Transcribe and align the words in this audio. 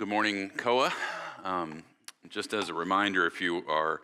Good 0.00 0.08
morning, 0.08 0.48
COA. 0.56 0.90
Um, 1.44 1.82
just 2.30 2.54
as 2.54 2.70
a 2.70 2.74
reminder, 2.74 3.26
if 3.26 3.38
you 3.42 3.62
are 3.68 4.00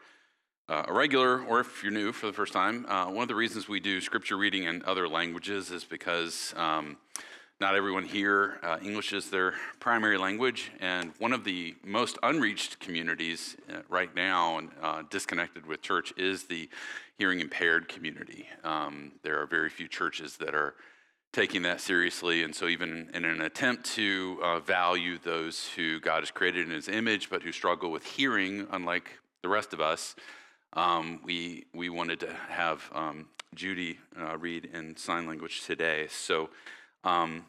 uh, 0.69 0.83
a 0.89 0.93
regular 0.93 1.41
or 1.41 1.61
if 1.61 1.83
you're 1.83 1.91
new 1.91 2.13
for 2.13 2.27
the 2.27 2.35
first 2.35 2.53
time, 2.53 2.85
uh, 2.85 3.07
one 3.07 3.23
of 3.23 3.29
the 3.29 3.35
reasons 3.35 3.67
we 3.67 3.81
do 3.81 4.03
scripture 4.03 4.37
reading 4.37 4.65
in 4.65 4.83
other 4.85 5.09
languages 5.09 5.71
is 5.71 5.85
because 5.85 6.53
um, 6.59 6.99
not 7.63 7.75
everyone 7.75 8.05
here, 8.05 8.59
uh, 8.63 8.77
English 8.83 9.15
is 9.15 9.31
their 9.31 9.55
primary 9.81 10.19
language, 10.19 10.71
and 10.81 11.15
one 11.19 11.33
of 11.33 11.45
the 11.45 11.75
most 11.83 12.19
unreached 12.23 12.79
communities 12.79 13.57
uh, 13.71 13.79
right 13.89 14.15
now 14.15 14.59
and 14.59 14.69
uh, 14.83 15.03
disconnected 15.09 15.65
with 15.65 15.81
church 15.81 16.13
is 16.19 16.45
the 16.45 16.69
hearing 17.17 17.41
impaired 17.41 17.89
community. 17.89 18.47
Um, 18.65 19.13
there 19.23 19.41
are 19.41 19.47
very 19.47 19.71
few 19.71 19.89
churches 19.89 20.37
that 20.37 20.55
are 20.55 20.75
taking 21.33 21.63
that 21.63 21.81
seriously. 21.81 22.43
And 22.43 22.55
so, 22.55 22.67
even 22.69 23.11
in 23.15 23.25
an 23.25 23.41
attempt 23.41 23.85
to 23.95 24.39
uh, 24.43 24.61
value 24.61 25.19
those 25.19 25.69
who 25.77 26.01
God 26.01 26.21
has 26.21 26.31
created 26.31 26.67
in 26.67 26.73
his 26.73 26.89
image, 26.89 27.31
but 27.31 27.43
who 27.43 27.53
struggle 27.53 27.91
with 27.91 28.05
hearing, 28.05 28.67
unlike 28.71 29.11
the 29.43 29.49
rest 29.49 29.73
of 29.73 29.81
us, 29.81 30.17
um, 30.73 31.21
we, 31.25 31.67
we 31.75 31.89
wanted 31.89 32.21
to 32.21 32.33
have 32.49 32.83
um, 32.95 33.27
Judy 33.55 33.99
uh, 34.21 34.37
read 34.37 34.69
in 34.73 34.97
sign 34.97 35.27
language 35.27 35.65
today. 35.65 36.07
So, 36.11 36.51
um, 37.05 37.47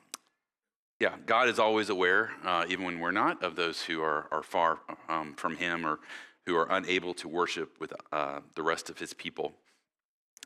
yeah, 1.00 1.16
God 1.26 1.48
is 1.48 1.60
always 1.60 1.90
aware, 1.90 2.32
uh, 2.44 2.66
even 2.70 2.86
when 2.86 3.00
we're 3.00 3.12
not, 3.12 3.44
of 3.44 3.56
those 3.56 3.84
who 3.84 4.02
are, 4.02 4.28
are 4.32 4.42
far 4.42 4.80
um, 5.08 5.34
from 5.36 5.58
him 5.58 5.86
or 5.86 6.00
who 6.46 6.56
are 6.56 6.68
unable 6.72 7.14
to 7.16 7.28
worship 7.28 7.80
with 7.80 7.94
uh, 8.12 8.40
the 8.56 8.64
rest 8.64 8.90
of 8.90 8.98
his 8.98 9.14
people. 9.14 9.54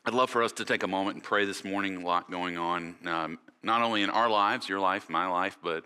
I'd 0.04 0.14
love 0.14 0.30
for 0.30 0.42
us 0.42 0.50
to 0.52 0.64
take 0.64 0.82
a 0.82 0.88
moment 0.88 1.14
and 1.14 1.22
pray 1.22 1.44
this 1.44 1.62
morning. 1.64 1.94
A 1.98 2.00
lot 2.04 2.28
going 2.28 2.58
on, 2.58 2.96
um, 3.06 3.38
not 3.62 3.82
only 3.82 4.02
in 4.02 4.10
our 4.10 4.28
lives, 4.28 4.68
your 4.68 4.80
life, 4.80 5.08
my 5.08 5.28
life, 5.28 5.56
but 5.62 5.84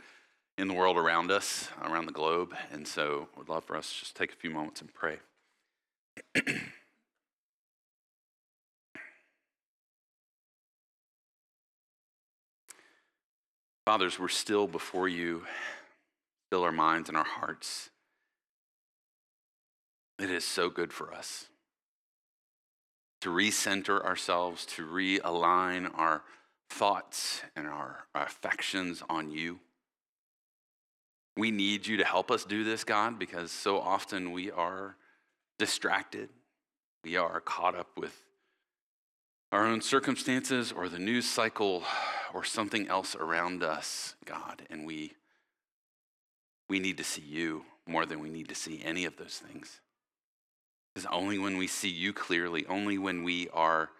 in 0.57 0.69
the 0.69 0.75
world 0.75 0.97
around 0.97 1.31
us, 1.31 1.69
around 1.83 2.07
the 2.07 2.13
globe. 2.13 2.55
And 2.73 2.89
so, 2.89 3.29
would 3.37 3.51
love 3.51 3.65
for 3.65 3.77
us 3.77 3.93
to 3.93 3.99
just 4.01 4.17
take 4.17 4.33
a 4.33 4.37
few 4.37 4.49
moments 4.49 4.81
and 4.81 4.89
pray. 4.95 5.19
Fathers, 13.85 14.19
we're 14.19 14.29
still 14.29 14.67
before 14.67 15.09
you, 15.09 15.45
still 16.49 16.63
our 16.63 16.73
minds 16.73 17.11
and 17.11 17.19
our 17.19 17.27
hearts. 17.27 17.91
It 20.19 20.31
is 20.31 20.47
so 20.47 20.71
good 20.71 20.91
for 20.91 21.13
us 21.13 21.49
to 23.27 23.33
recenter 23.33 24.05
ourselves, 24.05 24.65
to 24.65 24.87
realign 24.87 25.91
our 25.99 26.23
thoughts 26.71 27.43
and 27.57 27.67
our, 27.67 28.05
our 28.15 28.25
affections 28.25 29.03
on 29.11 29.33
you. 29.33 29.59
We 31.37 31.51
need 31.51 31.89
you 31.89 31.97
to 31.97 32.05
help 32.05 32.31
us 32.31 32.45
do 32.45 32.63
this, 32.63 32.85
God, 32.85 33.19
because 33.19 33.51
so 33.51 33.81
often 33.81 34.31
we 34.31 34.53
are 34.53 34.95
distracted. 35.59 36.29
We 37.03 37.17
are 37.17 37.41
caught 37.41 37.75
up 37.75 37.89
with 37.99 38.15
our 39.51 39.67
own 39.67 39.81
circumstances 39.81 40.71
or 40.71 40.89
the 40.89 41.01
news 41.01 41.29
cycle 41.29 41.83
or 42.33 42.45
something 42.45 42.87
else 42.87 43.17
around 43.17 43.65
us, 43.65 44.15
God, 44.25 44.63
and 44.71 44.87
we 44.87 45.15
we 46.69 46.79
need 46.79 46.99
to 46.99 47.05
see 47.05 47.23
you 47.23 47.65
more 47.89 48.07
than 48.07 48.21
we 48.21 48.31
need 48.31 48.49
to 48.51 48.55
see 48.55 48.83
any 48.85 49.05
of 49.05 49.17
those 49.17 49.43
things. 49.45 49.81
Because 50.97 51.11
only 51.13 51.39
when 51.39 51.59
we 51.59 51.67
see 51.67 51.91
you 51.91 52.15
clearly, 52.15 52.65
only 52.71 52.97
when 52.97 53.23
we 53.23 53.51
are, 53.51 53.91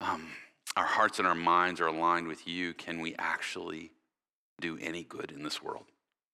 um, 0.00 0.28
our 0.74 0.86
hearts 0.86 1.18
and 1.18 1.28
our 1.28 1.34
minds 1.34 1.82
are 1.82 1.88
aligned 1.88 2.28
with 2.28 2.48
you, 2.48 2.72
can 2.72 3.00
we 3.00 3.14
actually 3.18 3.90
do 4.58 4.78
any 4.80 5.04
good 5.04 5.30
in 5.32 5.42
this 5.42 5.62
world 5.62 5.84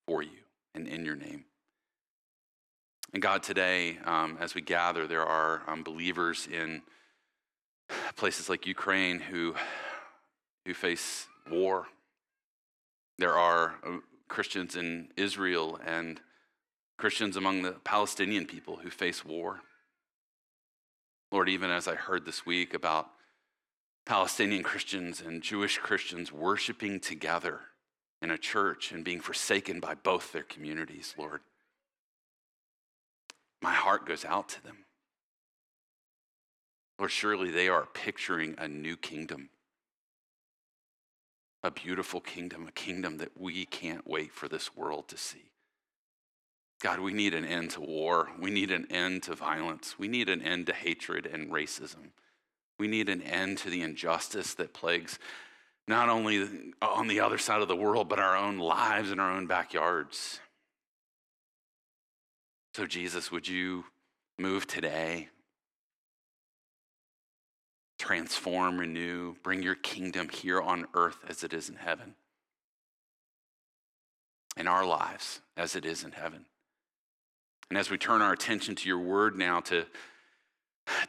for 0.07 0.23
you 0.23 0.45
and 0.77 0.87
in 0.87 1.05
your 1.05 1.17
name. 1.17 1.45
And 3.13 3.21
God, 3.21 3.43
today, 3.43 3.99
um, 4.05 4.39
as 4.39 4.55
we 4.55 4.61
gather, 4.61 5.09
there 5.09 5.27
are 5.27 5.63
um, 5.67 5.83
believers 5.83 6.47
in 6.47 6.83
places 8.15 8.49
like 8.49 8.69
Ukraine 8.69 9.19
who, 9.19 9.57
who 10.67 10.73
face 10.73 11.27
war. 11.51 11.89
There 13.19 13.37
are 13.37 13.75
uh, 13.85 13.97
Christians 14.29 14.77
in 14.77 15.09
Israel 15.17 15.81
and 15.85 16.21
Christians 16.97 17.37
among 17.37 17.63
the 17.63 17.73
Palestinian 17.83 18.47
people 18.47 18.77
who 18.77 18.89
face 18.91 19.25
war. 19.25 19.63
Lord, 21.33 21.49
even 21.49 21.71
as 21.71 21.87
I 21.87 21.95
heard 21.95 22.25
this 22.25 22.45
week 22.45 22.75
about 22.75 23.11
Palestinian 24.05 24.63
Christians 24.63 25.21
and 25.21 25.43
Jewish 25.43 25.79
Christians 25.79 26.33
worshiping 26.33 26.99
together 26.99 27.61
in 28.21 28.31
a 28.31 28.39
church 28.39 28.91
and 28.93 29.05
being 29.05 29.21
forsaken 29.21 29.79
by 29.79 29.95
both 29.95 30.33
their 30.33 30.43
communities, 30.43 31.15
Lord, 31.17 31.43
my 33.63 33.73
heart 33.73 34.07
goes 34.07 34.25
out 34.25 34.49
to 34.51 34.63
them. 34.63 34.79
Lord, 36.99 37.11
surely 37.11 37.51
they 37.51 37.69
are 37.69 37.87
picturing 37.87 38.57
a 38.59 38.69
new 38.69 38.97
kingdom, 38.97 39.51
a 41.63 41.71
beautiful 41.71 42.21
kingdom, 42.21 42.67
a 42.67 42.73
kingdom 42.73 43.19
that 43.19 43.39
we 43.39 43.65
can't 43.65 44.07
wait 44.07 44.33
for 44.33 44.49
this 44.49 44.75
world 44.77 45.09
to 45.09 45.17
see. 45.17 45.50
God, 46.81 47.01
we 47.01 47.13
need 47.13 47.35
an 47.35 47.45
end 47.45 47.71
to 47.73 47.81
war. 47.81 48.31
We 48.39 48.51
need 48.51 48.71
an 48.71 48.87
end 48.91 49.25
to 49.25 49.35
violence. 49.35 49.99
We 49.99 50.09
need 50.09 50.29
an 50.31 50.41
end 50.41 50.67
to 50.67 50.73
hatred 50.73 51.27
and 51.27 51.51
racism. 51.51 52.13
We 52.79 52.89
need 52.89 53.11
an 53.11 53.21
end 53.21 53.59
to 53.59 53.71
the 53.71 53.83
injustice 53.83 54.55
that 54.55 54.73
plagues 54.73 55.19
not 55.87 56.09
only 56.09 56.73
on 56.81 57.09
the 57.09 57.21
other 57.21 57.37
side 57.37 57.61
of 57.61 57.69
the 57.69 57.77
world, 57.77 58.09
but 58.09 58.19
our 58.19 58.37
own 58.37 58.59
lives 58.59 59.11
and 59.11 59.21
our 59.21 59.31
own 59.31 59.47
backyards. 59.47 60.41
So, 62.75 62.87
Jesus, 62.87 63.31
would 63.31 63.47
you 63.47 63.85
move 64.39 64.67
today? 64.67 65.29
Transform, 67.99 68.79
renew, 68.79 69.35
bring 69.43 69.63
your 69.63 69.75
kingdom 69.75 70.31
here 70.31 70.61
on 70.61 70.87
earth 70.95 71.19
as 71.29 71.45
it 71.45 71.53
is 71.53 71.69
in 71.69 71.75
heaven, 71.75 72.15
in 74.57 74.67
our 74.67 74.87
lives 74.87 75.41
as 75.57 75.77
it 75.77 75.85
is 75.85 76.05
in 76.05 76.13
heaven. 76.13 76.47
And 77.71 77.79
as 77.79 77.89
we 77.89 77.97
turn 77.97 78.21
our 78.21 78.33
attention 78.33 78.75
to 78.75 78.89
your 78.89 78.99
word 78.99 79.37
now 79.37 79.61
to, 79.61 79.87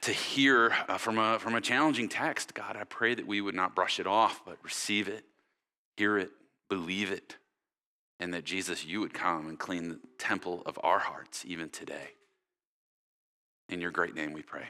to 0.02 0.12
hear 0.12 0.72
uh, 0.88 0.98
from, 0.98 1.18
a, 1.18 1.40
from 1.40 1.56
a 1.56 1.62
challenging 1.62 2.08
text, 2.08 2.54
God, 2.54 2.78
I 2.80 2.84
pray 2.84 3.16
that 3.16 3.26
we 3.26 3.42
would 3.42 3.56
not 3.56 3.76
brush 3.76 4.00
it 4.00 4.06
off, 4.06 4.42
but 4.46 4.58
receive 4.64 5.08
it, 5.08 5.26
hear 5.98 6.20
it, 6.20 6.30
believe 6.70 7.12
it, 7.12 7.38
and 8.20 8.34
that 8.36 8.44
Jesus, 8.44 8.86
you 8.86 9.00
would 9.00 9.14
come 9.14 9.48
and 9.50 9.58
clean 9.58 9.90
the 9.90 10.00
temple 10.20 10.62
of 10.68 10.80
our 10.84 11.00
hearts 11.00 11.44
even 11.48 11.70
today. 11.70 12.12
In 13.70 13.82
your 13.82 13.92
great 13.92 14.14
name 14.14 14.32
we 14.32 14.44
pray. 14.44 14.68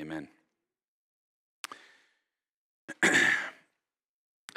Amen. 0.00 0.28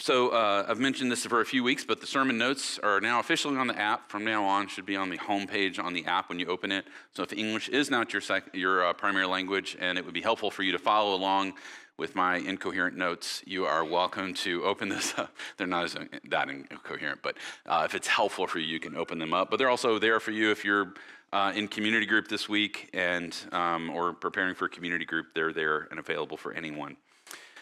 So 0.01 0.29
uh, 0.29 0.66
I've 0.67 0.79
mentioned 0.79 1.12
this 1.12 1.28
for 1.28 1.41
a 1.41 1.45
few 1.45 1.63
weeks, 1.63 1.85
but 1.85 2.01
the 2.01 2.07
sermon 2.07 2.35
notes 2.35 2.79
are 2.79 3.00
now 3.00 3.19
officially 3.19 3.56
on 3.56 3.67
the 3.67 3.78
app. 3.78 4.09
From 4.09 4.25
now 4.25 4.44
on, 4.44 4.67
should 4.67 4.88
be 4.88 4.95
on 4.95 5.12
the 5.12 5.17
home 5.17 5.45
page 5.45 5.78
on 5.78 5.94
the 5.94 6.03
app 6.06 6.28
when 6.28 6.39
you 6.39 6.47
open 6.47 6.72
it. 6.72 6.85
So 7.13 7.22
if 7.22 7.31
English 7.31 7.69
is 7.69 7.91
not 7.91 8.11
your 8.11 8.19
sec- 8.19 8.50
your 8.56 8.84
uh, 8.84 8.94
primary 8.94 9.28
language, 9.28 9.78
and 9.79 10.00
it 10.00 10.03
would 10.03 10.16
be 10.16 10.22
helpful 10.22 10.50
for 10.50 10.63
you 10.63 10.72
to 10.72 10.79
follow 10.79 11.13
along 11.13 11.53
with 12.00 12.16
my 12.16 12.38
incoherent 12.38 12.97
notes, 12.97 13.44
you 13.45 13.66
are 13.66 13.85
welcome 13.85 14.34
to 14.34 14.63
open 14.63 14.90
this 14.90 15.13
up. 15.19 15.35
They're 15.57 15.67
not 15.67 15.84
as 15.84 15.95
that 16.29 16.50
incoherent, 16.50 17.19
but 17.22 17.38
uh, 17.67 17.84
if 17.85 17.94
it's 17.94 18.07
helpful 18.07 18.47
for 18.47 18.57
you, 18.57 18.66
you 18.66 18.79
can 18.79 18.97
open 18.97 19.19
them 19.19 19.35
up. 19.35 19.51
But 19.51 19.57
they're 19.57 19.69
also 19.69 20.00
there 20.00 20.19
for 20.19 20.31
you 20.31 20.50
if 20.50 20.66
you're 20.66 20.95
uh, 21.31 21.53
in 21.56 21.67
community 21.67 22.07
group 22.07 22.28
this 22.28 22.50
week 22.50 22.90
and 22.95 23.38
um, 23.51 23.91
or 23.91 24.13
preparing 24.13 24.56
for 24.56 24.67
community 24.67 25.06
group. 25.06 25.28
They're 25.35 25.53
there 25.53 25.88
and 25.91 26.00
available 26.00 26.38
for 26.38 26.53
anyone. 26.53 26.97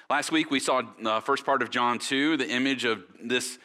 Last 0.10 0.32
week 0.32 0.50
we 0.50 0.60
saw 0.60 0.82
the 1.00 1.22
first 1.22 1.46
part 1.46 1.62
of 1.62 1.70
John 1.70 2.00
2, 2.00 2.38
the 2.38 2.50
image 2.50 2.84
of 2.84 3.04
this 3.24 3.60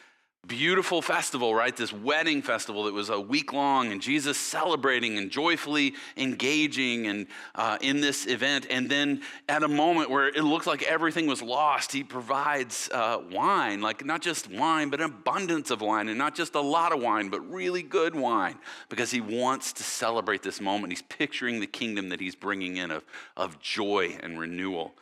beautiful 0.45 1.01
festival, 1.01 1.55
right? 1.55 1.75
This 1.75 1.91
wedding 1.91 2.43
festival 2.43 2.83
that 2.83 2.93
was 2.93 3.09
a 3.09 3.19
week 3.19 3.51
long, 3.51 3.91
and 3.91 3.99
Jesus 3.99 4.37
celebrating 4.37 5.17
and 5.17 5.31
joyfully 5.31 5.95
engaging 6.15 7.07
and 7.07 7.25
uh, 7.55 7.79
in 7.81 7.99
this 7.99 8.27
event. 8.27 8.67
And 8.69 8.87
then 8.87 9.23
at 9.49 9.63
a 9.63 9.67
moment 9.67 10.11
where 10.11 10.27
it 10.27 10.43
looked 10.43 10.67
like 10.67 10.83
everything 10.83 11.25
was 11.25 11.41
lost, 11.41 11.91
he 11.91 12.03
provides 12.03 12.91
uh, 12.93 13.23
wine, 13.31 13.81
like 13.81 14.05
not 14.05 14.21
just 14.21 14.47
wine, 14.47 14.91
but 14.91 15.01
an 15.01 15.07
abundance 15.07 15.71
of 15.71 15.81
wine, 15.81 16.09
and 16.09 16.17
not 16.19 16.35
just 16.35 16.53
a 16.53 16.61
lot 16.61 16.93
of 16.93 17.01
wine, 17.01 17.29
but 17.29 17.41
really 17.51 17.81
good 17.81 18.13
wine, 18.13 18.59
because 18.89 19.09
he 19.09 19.19
wants 19.19 19.73
to 19.73 19.81
celebrate 19.81 20.43
this 20.43 20.61
moment. 20.61 20.93
He's 20.93 21.01
picturing 21.01 21.59
the 21.59 21.65
kingdom 21.65 22.09
that 22.09 22.19
he's 22.19 22.35
bringing 22.35 22.77
in 22.77 22.91
of, 22.91 23.03
of 23.35 23.59
joy 23.59 24.15
and 24.21 24.39
renewal. 24.39 24.93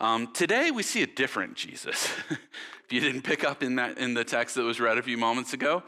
Um, 0.00 0.32
today 0.32 0.70
we 0.70 0.82
see 0.82 1.02
a 1.02 1.06
different 1.06 1.56
Jesus. 1.56 2.10
if 2.30 2.90
you 2.90 3.00
didn't 3.00 3.20
pick 3.20 3.44
up 3.44 3.62
in 3.62 3.76
that 3.76 3.98
in 3.98 4.14
the 4.14 4.24
text 4.24 4.54
that 4.54 4.62
was 4.62 4.80
read 4.80 4.96
a 4.96 5.02
few 5.02 5.18
moments 5.18 5.52
ago, 5.52 5.82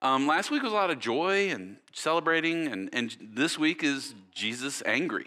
um, 0.00 0.26
last 0.26 0.50
week 0.50 0.62
was 0.62 0.72
a 0.72 0.74
lot 0.74 0.90
of 0.90 0.98
joy 0.98 1.50
and 1.50 1.76
celebrating, 1.92 2.66
and, 2.68 2.88
and 2.94 3.14
this 3.20 3.58
week 3.58 3.84
is 3.84 4.14
Jesus 4.34 4.82
angry. 4.86 5.26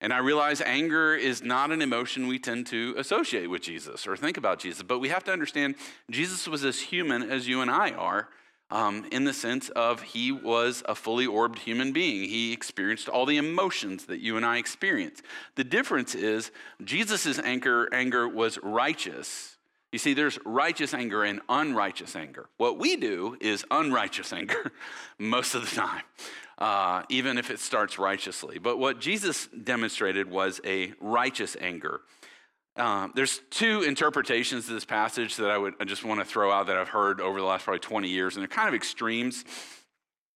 And 0.00 0.12
I 0.12 0.18
realize 0.18 0.60
anger 0.60 1.14
is 1.14 1.40
not 1.40 1.70
an 1.70 1.82
emotion 1.82 2.26
we 2.26 2.40
tend 2.40 2.66
to 2.66 2.96
associate 2.98 3.46
with 3.46 3.62
Jesus 3.62 4.08
or 4.08 4.16
think 4.16 4.36
about 4.36 4.58
Jesus, 4.58 4.82
but 4.82 4.98
we 4.98 5.08
have 5.10 5.22
to 5.24 5.32
understand 5.32 5.76
Jesus 6.10 6.48
was 6.48 6.64
as 6.64 6.80
human 6.80 7.30
as 7.30 7.46
you 7.46 7.60
and 7.60 7.70
I 7.70 7.92
are. 7.92 8.28
Um, 8.70 9.06
in 9.12 9.24
the 9.24 9.32
sense 9.32 9.68
of 9.70 10.02
he 10.02 10.32
was 10.32 10.82
a 10.86 10.94
fully 10.94 11.26
orbed 11.26 11.60
human 11.60 11.92
being. 11.92 12.28
He 12.28 12.52
experienced 12.52 13.08
all 13.08 13.26
the 13.26 13.36
emotions 13.36 14.06
that 14.06 14.20
you 14.20 14.36
and 14.36 14.44
I 14.44 14.58
experience. 14.58 15.22
The 15.54 15.64
difference 15.64 16.14
is 16.14 16.50
Jesus' 16.82 17.38
anger, 17.38 17.88
anger 17.92 18.28
was 18.28 18.58
righteous. 18.62 19.56
You 19.92 19.98
see, 19.98 20.14
there's 20.14 20.38
righteous 20.44 20.94
anger 20.94 21.22
and 21.22 21.40
unrighteous 21.48 22.16
anger. 22.16 22.48
What 22.56 22.78
we 22.78 22.96
do 22.96 23.36
is 23.40 23.64
unrighteous 23.70 24.32
anger 24.32 24.72
most 25.18 25.54
of 25.54 25.68
the 25.68 25.74
time, 25.74 26.02
uh, 26.58 27.02
even 27.08 27.38
if 27.38 27.50
it 27.50 27.60
starts 27.60 27.98
righteously. 27.98 28.58
But 28.58 28.78
what 28.78 29.00
Jesus 29.00 29.46
demonstrated 29.48 30.28
was 30.28 30.60
a 30.64 30.92
righteous 31.00 31.56
anger. 31.60 32.00
Uh, 32.76 33.08
there's 33.14 33.40
two 33.50 33.82
interpretations 33.82 34.68
of 34.68 34.74
this 34.74 34.84
passage 34.84 35.36
that 35.36 35.50
I 35.50 35.56
would 35.56 35.74
I 35.80 35.84
just 35.84 36.04
want 36.04 36.20
to 36.20 36.26
throw 36.26 36.52
out 36.52 36.66
that 36.66 36.76
I've 36.76 36.90
heard 36.90 37.20
over 37.20 37.40
the 37.40 37.46
last 37.46 37.64
probably 37.64 37.80
20 37.80 38.08
years, 38.08 38.36
and 38.36 38.42
they're 38.42 38.48
kind 38.48 38.68
of 38.68 38.74
extremes. 38.74 39.44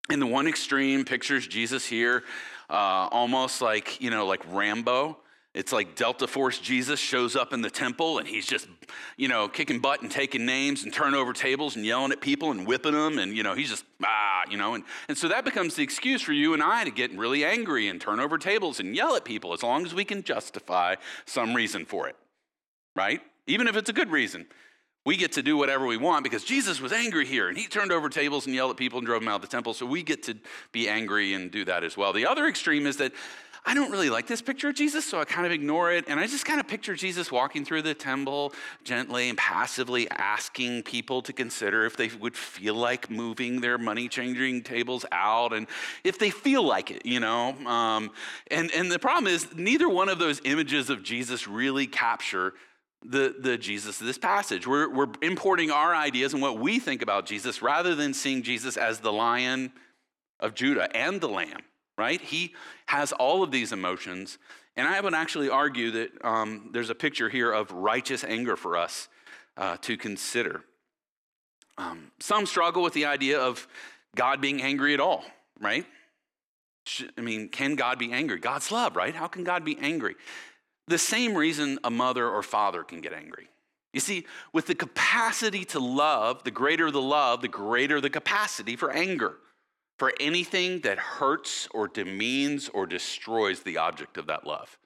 In 0.08 0.18
the 0.18 0.26
one 0.26 0.48
extreme, 0.48 1.04
pictures 1.04 1.46
Jesus 1.46 1.84
here, 1.86 2.24
uh, 2.68 3.08
almost 3.12 3.60
like 3.60 4.00
you 4.00 4.10
know, 4.10 4.26
like 4.26 4.42
Rambo. 4.52 5.18
It's 5.52 5.72
like 5.72 5.96
Delta 5.96 6.28
Force 6.28 6.60
Jesus 6.60 7.00
shows 7.00 7.34
up 7.34 7.52
in 7.52 7.60
the 7.60 7.70
temple 7.70 8.18
and 8.18 8.28
he's 8.28 8.46
just, 8.46 8.68
you 9.16 9.26
know, 9.26 9.48
kicking 9.48 9.80
butt 9.80 10.00
and 10.00 10.08
taking 10.08 10.46
names 10.46 10.84
and 10.84 10.92
turning 10.92 11.18
over 11.18 11.32
tables 11.32 11.74
and 11.74 11.84
yelling 11.84 12.12
at 12.12 12.20
people 12.20 12.52
and 12.52 12.64
whipping 12.64 12.92
them. 12.92 13.18
And, 13.18 13.36
you 13.36 13.42
know, 13.42 13.54
he's 13.54 13.68
just, 13.68 13.84
ah, 14.04 14.44
you 14.48 14.56
know. 14.56 14.74
And, 14.74 14.84
and 15.08 15.18
so 15.18 15.26
that 15.26 15.44
becomes 15.44 15.74
the 15.74 15.82
excuse 15.82 16.22
for 16.22 16.32
you 16.32 16.54
and 16.54 16.62
I 16.62 16.84
to 16.84 16.92
get 16.92 17.10
really 17.18 17.44
angry 17.44 17.88
and 17.88 18.00
turn 18.00 18.20
over 18.20 18.38
tables 18.38 18.78
and 18.78 18.94
yell 18.94 19.16
at 19.16 19.24
people 19.24 19.52
as 19.52 19.64
long 19.64 19.84
as 19.84 19.92
we 19.92 20.04
can 20.04 20.22
justify 20.22 20.94
some 21.24 21.52
reason 21.52 21.84
for 21.84 22.08
it 22.08 22.14
right? 22.94 23.20
Even 23.46 23.68
if 23.68 23.76
it's 23.76 23.90
a 23.90 23.94
good 23.94 24.10
reason. 24.10 24.46
We 25.06 25.16
get 25.16 25.32
to 25.32 25.42
do 25.42 25.56
whatever 25.56 25.86
we 25.86 25.96
want 25.96 26.24
because 26.24 26.44
Jesus 26.44 26.78
was 26.78 26.92
angry 26.92 27.24
here 27.24 27.48
and 27.48 27.56
he 27.56 27.66
turned 27.66 27.90
over 27.90 28.10
tables 28.10 28.44
and 28.44 28.54
yelled 28.54 28.72
at 28.72 28.76
people 28.76 28.98
and 28.98 29.06
drove 29.06 29.22
them 29.22 29.28
out 29.28 29.36
of 29.36 29.40
the 29.40 29.46
temple. 29.46 29.72
So 29.72 29.86
we 29.86 30.02
get 30.02 30.22
to 30.24 30.36
be 30.72 30.90
angry 30.90 31.32
and 31.32 31.50
do 31.50 31.64
that 31.64 31.84
as 31.84 31.96
well. 31.96 32.12
The 32.12 32.26
other 32.26 32.46
extreme 32.46 32.86
is 32.86 32.98
that 32.98 33.12
I 33.64 33.74
don't 33.74 33.90
really 33.90 34.08
like 34.08 34.26
this 34.26 34.40
picture 34.40 34.70
of 34.70 34.74
Jesus, 34.74 35.04
so 35.04 35.20
I 35.20 35.24
kind 35.24 35.44
of 35.44 35.52
ignore 35.52 35.92
it. 35.92 36.06
And 36.08 36.18
I 36.18 36.26
just 36.26 36.46
kind 36.46 36.60
of 36.60 36.66
picture 36.66 36.94
Jesus 36.94 37.30
walking 37.30 37.64
through 37.64 37.82
the 37.82 37.92
temple 37.92 38.54
gently 38.84 39.28
and 39.28 39.36
passively 39.36 40.08
asking 40.10 40.84
people 40.84 41.20
to 41.22 41.32
consider 41.32 41.84
if 41.84 41.96
they 41.96 42.08
would 42.20 42.36
feel 42.36 42.74
like 42.74 43.10
moving 43.10 43.60
their 43.60 43.76
money 43.76 44.08
changing 44.08 44.62
tables 44.62 45.04
out 45.12 45.52
and 45.52 45.66
if 46.04 46.18
they 46.18 46.30
feel 46.30 46.62
like 46.62 46.90
it, 46.90 47.04
you 47.04 47.20
know. 47.20 47.50
Um, 47.66 48.10
and, 48.50 48.70
and 48.72 48.90
the 48.90 48.98
problem 48.98 49.26
is, 49.26 49.54
neither 49.54 49.88
one 49.88 50.08
of 50.08 50.18
those 50.18 50.40
images 50.44 50.88
of 50.88 51.02
Jesus 51.02 51.46
really 51.46 51.86
capture 51.86 52.54
the, 53.04 53.34
the 53.38 53.56
Jesus 53.56 54.00
of 54.00 54.06
this 54.06 54.18
passage. 54.18 54.66
We're, 54.66 54.88
we're 54.88 55.08
importing 55.22 55.70
our 55.70 55.94
ideas 55.94 56.32
and 56.32 56.42
what 56.42 56.58
we 56.58 56.78
think 56.78 57.02
about 57.02 57.26
Jesus 57.26 57.62
rather 57.62 57.94
than 57.94 58.12
seeing 58.12 58.42
Jesus 58.42 58.76
as 58.76 59.00
the 59.00 59.12
lion 59.12 59.72
of 60.38 60.54
Judah 60.54 60.94
and 60.94 61.20
the 61.20 61.28
lamb, 61.28 61.62
right? 61.96 62.20
He 62.20 62.54
has 62.86 63.12
all 63.12 63.42
of 63.42 63.50
these 63.50 63.72
emotions. 63.72 64.38
And 64.76 64.86
I 64.86 65.00
would 65.00 65.14
actually 65.14 65.48
argue 65.48 65.90
that 65.92 66.24
um, 66.24 66.70
there's 66.72 66.90
a 66.90 66.94
picture 66.94 67.28
here 67.28 67.52
of 67.52 67.70
righteous 67.72 68.24
anger 68.24 68.56
for 68.56 68.76
us 68.76 69.08
uh, 69.56 69.76
to 69.82 69.96
consider. 69.96 70.62
Um, 71.78 72.10
some 72.20 72.46
struggle 72.46 72.82
with 72.82 72.92
the 72.92 73.06
idea 73.06 73.40
of 73.40 73.66
God 74.14 74.40
being 74.40 74.60
angry 74.60 74.92
at 74.94 75.00
all, 75.00 75.24
right? 75.60 75.86
I 77.16 77.20
mean, 77.20 77.48
can 77.48 77.74
God 77.76 77.98
be 77.98 78.12
angry? 78.12 78.38
God's 78.38 78.70
love, 78.72 78.96
right? 78.96 79.14
How 79.14 79.26
can 79.26 79.44
God 79.44 79.64
be 79.64 79.78
angry? 79.78 80.16
The 80.90 80.98
same 80.98 81.34
reason 81.34 81.78
a 81.84 81.90
mother 81.90 82.28
or 82.28 82.42
father 82.42 82.82
can 82.82 83.00
get 83.00 83.12
angry. 83.12 83.48
You 83.92 84.00
see, 84.00 84.26
with 84.52 84.66
the 84.66 84.74
capacity 84.74 85.64
to 85.66 85.80
love, 85.80 86.44
the 86.44 86.50
greater 86.50 86.90
the 86.90 87.00
love, 87.00 87.40
the 87.40 87.48
greater 87.48 88.00
the 88.00 88.10
capacity 88.10 88.76
for 88.76 88.90
anger, 88.90 89.36
for 89.98 90.12
anything 90.20 90.80
that 90.80 90.98
hurts 90.98 91.68
or 91.72 91.88
demeans 91.88 92.68
or 92.68 92.86
destroys 92.86 93.62
the 93.62 93.78
object 93.78 94.16
of 94.16 94.26
that 94.26 94.46
love. 94.46 94.78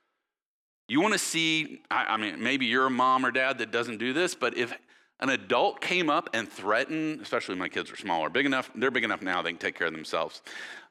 You 0.89 1.01
want 1.01 1.15
to 1.15 1.19
see, 1.19 1.81
I, 1.91 2.17
mean, 2.17 2.43
maybe 2.43 2.67
you're 2.67 2.87
a 2.87 2.91
mom 2.91 3.25
or 3.25 3.31
dad 3.31 3.59
that 3.59 3.71
doesn't 3.71 3.99
do 3.99 4.12
this, 4.12 4.35
but 4.35 4.57
if 4.57 4.77
an 5.20 5.31
adult 5.31 5.81
came 5.81 6.11
up 6.11 6.28
and 6.34 6.50
threatened, 6.50 7.20
especially 7.20 7.55
my 7.55 7.69
kids 7.69 7.90
are 7.90 7.96
smaller, 7.96 8.28
big 8.28 8.46
enough, 8.46 8.70
they're 8.75 8.90
big 8.90 9.05
enough 9.05 9.22
now 9.22 9.43
they 9.43 9.50
can 9.50 9.58
take 9.58 9.76
care 9.76 9.87
of 9.87 9.93
themselves. 9.93 10.43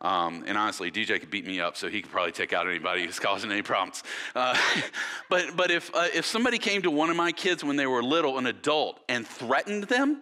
Um, 0.01 0.43
and 0.47 0.57
honestly, 0.57 0.91
DJ 0.91 1.19
could 1.19 1.29
beat 1.29 1.45
me 1.45 1.59
up, 1.59 1.75
so 1.75 1.89
he 1.89 2.01
could 2.01 2.11
probably 2.11 2.31
take 2.31 2.53
out 2.53 2.67
anybody 2.67 3.05
who's 3.05 3.19
causing 3.19 3.51
any 3.51 3.61
problems. 3.61 4.03
Uh, 4.33 4.57
but 5.29 5.55
but 5.55 5.71
if, 5.71 5.93
uh, 5.93 6.07
if 6.13 6.25
somebody 6.25 6.57
came 6.57 6.81
to 6.83 6.91
one 6.91 7.09
of 7.09 7.17
my 7.17 7.31
kids 7.31 7.63
when 7.63 7.75
they 7.75 7.85
were 7.85 8.01
little, 8.01 8.37
an 8.37 8.47
adult, 8.47 9.01
and 9.09 9.27
threatened 9.27 9.83
them, 9.85 10.21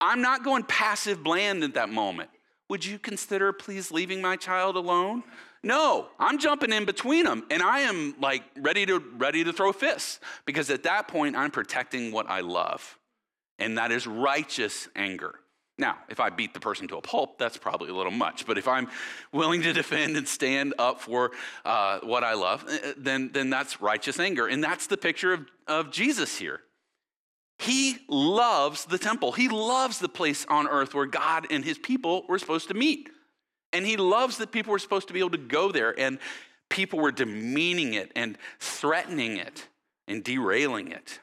I'm 0.00 0.22
not 0.22 0.42
going 0.42 0.62
passive 0.64 1.22
bland 1.22 1.64
at 1.64 1.74
that 1.74 1.90
moment. 1.90 2.30
Would 2.70 2.84
you 2.84 2.98
consider 2.98 3.52
please 3.52 3.90
leaving 3.90 4.22
my 4.22 4.36
child 4.36 4.76
alone? 4.76 5.22
No, 5.62 6.08
I'm 6.18 6.38
jumping 6.38 6.72
in 6.72 6.84
between 6.84 7.24
them 7.24 7.44
and 7.50 7.62
I 7.62 7.80
am 7.80 8.14
like 8.20 8.44
ready 8.56 8.86
to 8.86 9.00
ready 9.16 9.42
to 9.42 9.52
throw 9.52 9.72
fists 9.72 10.20
because 10.44 10.70
at 10.70 10.84
that 10.84 11.08
point 11.08 11.34
I'm 11.34 11.50
protecting 11.50 12.12
what 12.12 12.30
I 12.30 12.40
love 12.40 12.96
and 13.58 13.78
that 13.78 13.92
is 13.92 14.06
righteous 14.06 14.88
anger. 14.94 15.40
Now, 15.78 15.98
if 16.08 16.18
I 16.18 16.30
beat 16.30 16.54
the 16.54 16.60
person 16.60 16.88
to 16.88 16.96
a 16.96 17.00
pulp, 17.00 17.38
that's 17.38 17.56
probably 17.56 17.90
a 17.90 17.94
little 17.94 18.12
much. 18.12 18.46
But 18.46 18.58
if 18.58 18.66
I'm 18.66 18.88
willing 19.32 19.62
to 19.62 19.72
defend 19.72 20.16
and 20.16 20.26
stand 20.26 20.74
up 20.76 21.00
for 21.00 21.30
uh, 21.64 22.00
what 22.02 22.24
I 22.24 22.34
love, 22.34 22.64
eh, 22.68 22.78
eh, 22.82 22.92
then, 22.96 23.30
then 23.32 23.48
that's 23.48 23.80
righteous 23.80 24.18
anger. 24.18 24.48
And 24.48 24.62
that's 24.62 24.88
the 24.88 24.96
picture 24.96 25.32
of, 25.32 25.46
of 25.68 25.92
Jesus 25.92 26.36
here. 26.36 26.60
He 27.60 27.98
loves 28.08 28.84
the 28.84 28.98
temple, 28.98 29.32
he 29.32 29.48
loves 29.48 29.98
the 29.98 30.08
place 30.08 30.46
on 30.48 30.68
earth 30.68 30.94
where 30.94 31.06
God 31.06 31.46
and 31.50 31.64
his 31.64 31.78
people 31.78 32.24
were 32.28 32.38
supposed 32.38 32.68
to 32.68 32.74
meet. 32.74 33.08
And 33.72 33.84
he 33.84 33.96
loves 33.96 34.38
that 34.38 34.50
people 34.50 34.72
were 34.72 34.78
supposed 34.78 35.08
to 35.08 35.14
be 35.14 35.20
able 35.20 35.30
to 35.30 35.38
go 35.38 35.70
there, 35.70 35.98
and 35.98 36.18
people 36.70 36.98
were 37.00 37.12
demeaning 37.12 37.94
it 37.94 38.12
and 38.16 38.38
threatening 38.58 39.36
it 39.36 39.68
and 40.06 40.24
derailing 40.24 40.90
it. 40.90 41.20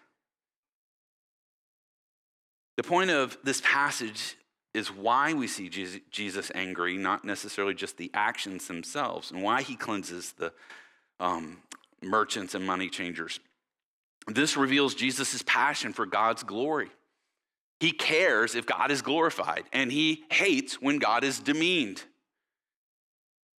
The 2.77 2.83
point 2.83 3.09
of 3.09 3.37
this 3.43 3.61
passage 3.61 4.35
is 4.73 4.91
why 4.91 5.33
we 5.33 5.47
see 5.47 5.69
Jesus 6.11 6.51
angry, 6.53 6.97
not 6.97 7.23
necessarily 7.23 7.73
just 7.73 7.97
the 7.97 8.11
actions 8.13 8.67
themselves, 8.67 9.31
and 9.31 9.41
why 9.41 9.61
he 9.61 9.75
cleanses 9.75 10.33
the 10.33 10.51
um, 11.19 11.59
merchants 12.01 12.55
and 12.55 12.65
money 12.65 12.89
changers. 12.89 13.39
This 14.27 14.57
reveals 14.57 14.93
Jesus' 14.95 15.41
passion 15.43 15.93
for 15.93 16.05
God's 16.05 16.43
glory. 16.43 16.89
He 17.79 17.91
cares 17.91 18.55
if 18.55 18.65
God 18.65 18.91
is 18.91 19.01
glorified, 19.01 19.63
and 19.71 19.91
he 19.91 20.23
hates 20.29 20.81
when 20.81 20.99
God 20.99 21.23
is 21.23 21.39
demeaned. 21.39 22.03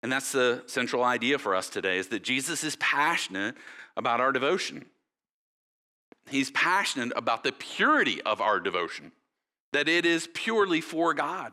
And 0.03 0.13
that's 0.13 0.33
the 0.33 0.63
central 0.67 1.03
idea 1.03 1.39
for 1.39 1.55
us 1.55 1.69
today 1.71 1.99
is 1.99 2.09
that 2.09 2.23
Jesus 2.23 2.63
is 2.63 2.77
passionate 2.77 3.57
about 3.97 4.21
our 4.21 4.33
devotion. 4.33 4.85
He's 6.29 6.51
passionate 6.51 7.13
about 7.17 7.45
the 7.45 7.53
purity 7.53 8.21
of 8.23 8.41
our 8.41 8.61
devotion, 8.61 9.13
that 9.73 9.89
it 9.89 10.05
is 10.05 10.29
purely 10.35 10.81
for 10.81 11.15
God. 11.15 11.53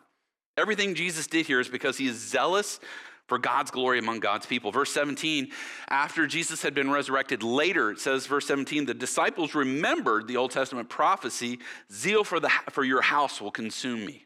Everything 0.58 0.96
Jesus 0.96 1.28
did 1.28 1.46
here 1.46 1.60
is 1.60 1.68
because 1.68 1.98
he 1.98 2.08
is 2.08 2.18
zealous 2.18 2.80
for 3.28 3.38
God's 3.38 3.72
glory 3.72 4.00
among 4.00 4.20
God's 4.20 4.46
people. 4.46 4.72
Verse 4.72 4.92
17, 4.92 5.50
after 5.88 6.28
Jesus 6.28 6.62
had 6.62 6.74
been 6.74 6.92
resurrected 6.92 7.42
later, 7.42 7.92
it 7.92 8.00
says, 8.00 8.28
verse 8.28 8.46
17, 8.48 8.86
the 8.86 8.94
disciples 8.94 9.56
remembered 9.56 10.28
the 10.28 10.38
Old 10.38 10.52
Testament 10.52 10.90
prophecy 10.90 11.60
zeal 11.92 12.24
for, 12.24 12.40
the, 12.40 12.50
for 12.70 12.84
your 12.84 13.02
house 13.02 13.42
will 13.42 13.52
consume 13.52 14.06
me. 14.06 14.26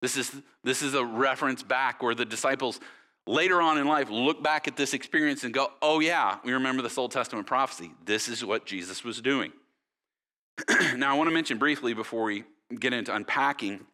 This 0.00 0.16
is, 0.16 0.30
this 0.62 0.82
is 0.82 0.94
a 0.94 1.04
reference 1.04 1.62
back 1.62 2.02
where 2.02 2.14
the 2.14 2.24
disciples 2.24 2.80
later 3.26 3.60
on 3.60 3.78
in 3.78 3.86
life 3.86 4.08
look 4.10 4.42
back 4.42 4.68
at 4.68 4.76
this 4.76 4.94
experience 4.94 5.44
and 5.44 5.52
go, 5.52 5.72
oh, 5.82 6.00
yeah, 6.00 6.38
we 6.44 6.52
remember 6.52 6.82
this 6.82 6.96
Old 6.96 7.10
Testament 7.10 7.46
prophecy. 7.46 7.90
This 8.04 8.28
is 8.28 8.44
what 8.44 8.66
Jesus 8.66 9.04
was 9.04 9.20
doing. 9.20 9.52
now, 10.96 11.12
I 11.12 11.16
want 11.16 11.28
to 11.28 11.34
mention 11.34 11.58
briefly 11.58 11.92
before 11.92 12.24
we 12.24 12.44
get 12.78 12.92
into 12.92 13.14
unpacking 13.14 13.86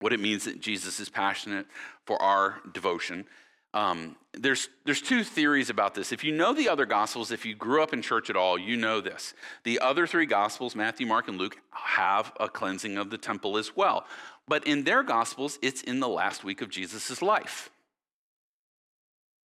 what 0.00 0.12
it 0.12 0.20
means 0.20 0.44
that 0.44 0.60
Jesus 0.60 1.00
is 1.00 1.08
passionate 1.08 1.66
for 2.04 2.20
our 2.22 2.60
devotion. 2.72 3.26
Um, 3.74 4.16
there's, 4.32 4.68
there's 4.84 5.02
two 5.02 5.24
theories 5.24 5.70
about 5.70 5.94
this. 5.94 6.12
If 6.12 6.24
you 6.24 6.32
know 6.32 6.54
the 6.54 6.68
other 6.68 6.86
gospels, 6.86 7.30
if 7.30 7.44
you 7.44 7.54
grew 7.54 7.82
up 7.82 7.92
in 7.92 8.00
church 8.00 8.30
at 8.30 8.36
all, 8.36 8.58
you 8.58 8.76
know 8.76 9.00
this. 9.00 9.34
The 9.64 9.80
other 9.80 10.06
three 10.06 10.26
gospels, 10.26 10.74
Matthew, 10.74 11.06
Mark, 11.06 11.28
and 11.28 11.38
Luke, 11.38 11.58
have 11.70 12.32
a 12.40 12.48
cleansing 12.48 12.96
of 12.96 13.10
the 13.10 13.18
temple 13.18 13.58
as 13.58 13.76
well. 13.76 14.06
But 14.46 14.66
in 14.66 14.84
their 14.84 15.02
gospels, 15.02 15.58
it's 15.60 15.82
in 15.82 16.00
the 16.00 16.08
last 16.08 16.44
week 16.44 16.62
of 16.62 16.70
Jesus' 16.70 17.20
life. 17.20 17.70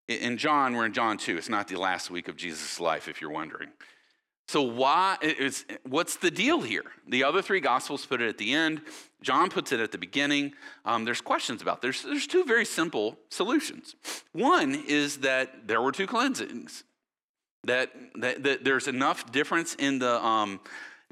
In 0.08 0.36
John, 0.36 0.74
we're 0.74 0.86
in 0.86 0.92
John 0.92 1.16
2. 1.16 1.36
It's 1.36 1.48
not 1.48 1.68
the 1.68 1.78
last 1.78 2.10
week 2.10 2.28
of 2.28 2.36
Jesus' 2.36 2.80
life, 2.80 3.08
if 3.08 3.20
you're 3.20 3.30
wondering. 3.30 3.68
So, 4.48 4.60
why 4.60 5.16
is, 5.22 5.64
what's 5.84 6.16
the 6.16 6.30
deal 6.30 6.60
here? 6.60 6.84
The 7.08 7.24
other 7.24 7.40
three 7.40 7.60
gospels 7.60 8.04
put 8.04 8.20
it 8.20 8.28
at 8.28 8.38
the 8.38 8.52
end. 8.52 8.82
John 9.22 9.48
puts 9.48 9.72
it 9.72 9.80
at 9.80 9.92
the 9.92 9.98
beginning. 9.98 10.52
Um, 10.84 11.04
there's 11.04 11.20
questions 11.20 11.62
about. 11.62 11.80
There's 11.80 12.02
there's 12.02 12.26
two 12.26 12.44
very 12.44 12.64
simple 12.64 13.16
solutions. 13.30 13.94
One 14.32 14.74
is 14.86 15.18
that 15.18 15.68
there 15.68 15.80
were 15.80 15.92
two 15.92 16.06
cleansings. 16.06 16.84
That, 17.64 17.92
that, 18.16 18.42
that 18.42 18.64
there's 18.64 18.88
enough 18.88 19.30
difference 19.30 19.76
in 19.76 20.00
the 20.00 20.22
um, 20.22 20.58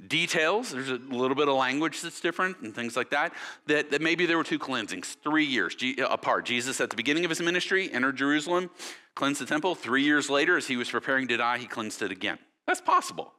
details. 0.08 0.70
There's 0.70 0.90
a 0.90 0.96
little 0.96 1.34
bit 1.34 1.48
of 1.48 1.54
language 1.54 2.02
that's 2.02 2.20
different 2.20 2.58
and 2.60 2.74
things 2.74 2.96
like 2.96 3.10
that. 3.10 3.32
That, 3.66 3.90
that 3.90 4.00
maybe 4.00 4.26
there 4.26 4.36
were 4.36 4.44
two 4.44 4.58
cleansings, 4.58 5.16
three 5.22 5.44
years 5.44 5.76
apart. 5.98 6.44
Jesus, 6.44 6.80
at 6.80 6.90
the 6.90 6.96
beginning 6.96 7.24
of 7.24 7.30
his 7.30 7.40
ministry, 7.40 7.92
entered 7.92 8.16
Jerusalem, 8.16 8.70
cleansed 9.14 9.40
the 9.40 9.46
temple. 9.46 9.74
Three 9.74 10.02
years 10.02 10.30
later, 10.30 10.56
as 10.56 10.66
he 10.66 10.76
was 10.76 10.90
preparing 10.90 11.28
to 11.28 11.36
die, 11.36 11.58
he 11.58 11.66
cleansed 11.66 12.02
it 12.02 12.10
again. 12.10 12.38
That's 12.66 12.80
possible. 12.80 13.32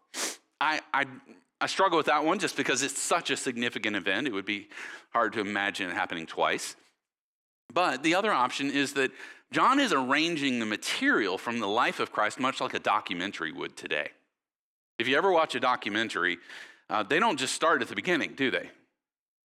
I, 0.60 0.82
I, 0.94 1.06
I 1.60 1.68
struggle 1.68 1.98
with 1.98 2.08
that 2.08 2.24
one 2.24 2.40
just 2.40 2.58
because 2.58 2.84
it's 2.84 3.02
such 3.02 3.30
a 3.30 3.38
significant 3.38 3.96
event. 3.96 4.28
It 4.28 4.34
would 4.34 4.46
be 4.46 4.70
hard 5.12 5.34
to 5.34 5.40
imagine 5.40 5.90
it 5.90 5.94
happening 5.94 6.26
twice. 6.26 6.76
But 7.74 8.04
the 8.04 8.16
other 8.16 8.32
option 8.32 8.70
is 8.70 8.94
that 8.94 9.12
John 9.52 9.80
is 9.80 9.92
arranging 9.94 10.60
the 10.60 10.66
material 10.66 11.38
from 11.38 11.60
the 11.60 11.68
life 11.68 12.00
of 12.00 12.12
Christ 12.12 12.40
much 12.40 12.62
like 12.62 12.74
a 12.74 12.80
documentary 12.80 13.52
would 13.52 13.76
today. 13.76 14.12
If 15.02 15.08
you 15.08 15.18
ever 15.18 15.32
watch 15.32 15.56
a 15.56 15.60
documentary, 15.60 16.38
uh, 16.88 17.02
they 17.02 17.18
don't 17.18 17.38
just 17.38 17.56
start 17.56 17.82
at 17.82 17.88
the 17.88 17.96
beginning, 17.96 18.34
do 18.36 18.52
they? 18.52 18.70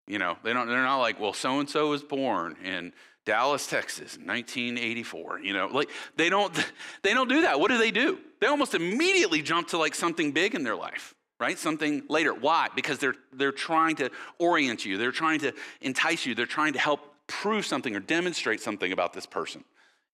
You 0.06 0.18
know, 0.18 0.36
they 0.44 0.52
don't, 0.52 0.68
they're 0.68 0.82
not 0.82 0.98
like, 0.98 1.18
well, 1.18 1.32
so 1.32 1.60
and 1.60 1.68
so 1.68 1.88
was 1.88 2.02
born 2.02 2.56
in 2.62 2.92
Dallas, 3.24 3.66
Texas, 3.66 4.18
1984. 4.18 5.40
You 5.40 5.54
know, 5.54 5.68
like 5.68 5.88
they 6.14 6.28
don't, 6.28 6.52
they 7.02 7.14
don't 7.14 7.28
do 7.28 7.40
that. 7.40 7.58
What 7.58 7.70
do 7.70 7.78
they 7.78 7.90
do? 7.90 8.18
They 8.38 8.48
almost 8.48 8.74
immediately 8.74 9.40
jump 9.40 9.68
to 9.68 9.78
like 9.78 9.94
something 9.94 10.32
big 10.32 10.54
in 10.54 10.62
their 10.62 10.76
life 10.76 11.14
right 11.38 11.58
something 11.58 12.02
later 12.08 12.32
why 12.32 12.68
because 12.74 12.98
they're 12.98 13.14
they're 13.34 13.52
trying 13.52 13.94
to 13.94 14.10
orient 14.38 14.86
you 14.86 14.96
they're 14.96 15.12
trying 15.12 15.38
to 15.38 15.52
entice 15.82 16.24
you 16.24 16.34
they're 16.34 16.46
trying 16.46 16.72
to 16.72 16.78
help 16.78 17.14
prove 17.26 17.66
something 17.66 17.94
or 17.94 18.00
demonstrate 18.00 18.58
something 18.58 18.90
about 18.90 19.12
this 19.12 19.26
person 19.26 19.62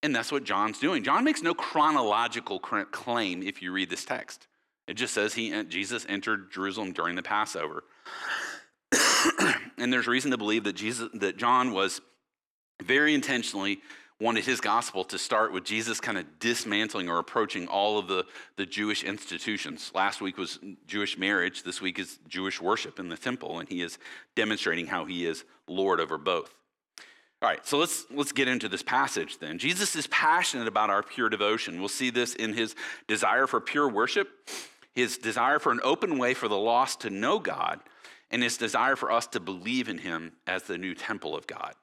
and 0.01 0.13
that's 0.13 0.33
what 0.33 0.43
john's 0.43 0.79
doing 0.79 1.01
john 1.01 1.23
makes 1.23 1.41
no 1.41 1.53
chronological 1.53 2.59
claim 2.59 3.41
if 3.41 3.61
you 3.61 3.71
read 3.71 3.89
this 3.89 4.03
text 4.03 4.47
it 4.87 4.95
just 4.95 5.13
says 5.13 5.33
he, 5.33 5.63
Jesus 5.65 6.05
entered 6.09 6.51
Jerusalem 6.51 6.91
during 6.91 7.15
the 7.15 7.23
Passover. 7.23 7.83
and 9.77 9.91
there's 9.91 10.07
reason 10.07 10.31
to 10.31 10.37
believe 10.37 10.65
that, 10.65 10.73
Jesus, 10.73 11.09
that 11.15 11.37
John 11.37 11.71
was 11.71 12.01
very 12.81 13.13
intentionally 13.13 13.79
wanted 14.19 14.45
his 14.45 14.61
gospel 14.61 15.03
to 15.03 15.17
start 15.17 15.51
with 15.51 15.63
Jesus 15.63 15.99
kind 15.99 16.17
of 16.17 16.39
dismantling 16.39 17.09
or 17.09 17.19
approaching 17.19 17.67
all 17.67 17.97
of 17.97 18.07
the, 18.07 18.25
the 18.57 18.65
Jewish 18.65 19.03
institutions. 19.03 19.91
Last 19.93 20.21
week 20.21 20.37
was 20.37 20.59
Jewish 20.87 21.17
marriage. 21.17 21.63
This 21.63 21.81
week 21.81 21.99
is 21.99 22.19
Jewish 22.27 22.61
worship 22.61 22.99
in 22.99 23.09
the 23.09 23.17
temple, 23.17 23.59
and 23.59 23.67
he 23.67 23.81
is 23.81 23.97
demonstrating 24.35 24.87
how 24.87 25.05
he 25.05 25.25
is 25.25 25.43
Lord 25.67 25.99
over 25.99 26.17
both. 26.17 26.53
All 27.41 27.49
right, 27.49 27.65
so 27.67 27.77
let's 27.77 28.05
let's 28.09 28.31
get 28.31 28.47
into 28.47 28.69
this 28.69 28.81
passage 28.81 29.39
then. 29.39 29.57
Jesus 29.57 29.97
is 29.97 30.07
passionate 30.07 30.69
about 30.69 30.89
our 30.89 31.03
pure 31.03 31.27
devotion. 31.27 31.79
We'll 31.79 31.89
see 31.89 32.09
this 32.09 32.35
in 32.35 32.53
his 32.53 32.73
desire 33.09 33.47
for 33.47 33.59
pure 33.59 33.89
worship 33.89 34.29
his 34.93 35.17
desire 35.17 35.59
for 35.59 35.71
an 35.71 35.79
open 35.83 36.17
way 36.17 36.33
for 36.33 36.47
the 36.47 36.57
lost 36.57 37.01
to 37.01 37.09
know 37.09 37.39
God, 37.39 37.79
and 38.31 38.41
his 38.41 38.57
desire 38.57 38.95
for 38.95 39.11
us 39.11 39.27
to 39.27 39.39
believe 39.39 39.89
in 39.89 39.99
him 39.99 40.33
as 40.47 40.63
the 40.63 40.77
new 40.77 40.95
temple 40.95 41.35
of 41.35 41.45
God. 41.47 41.73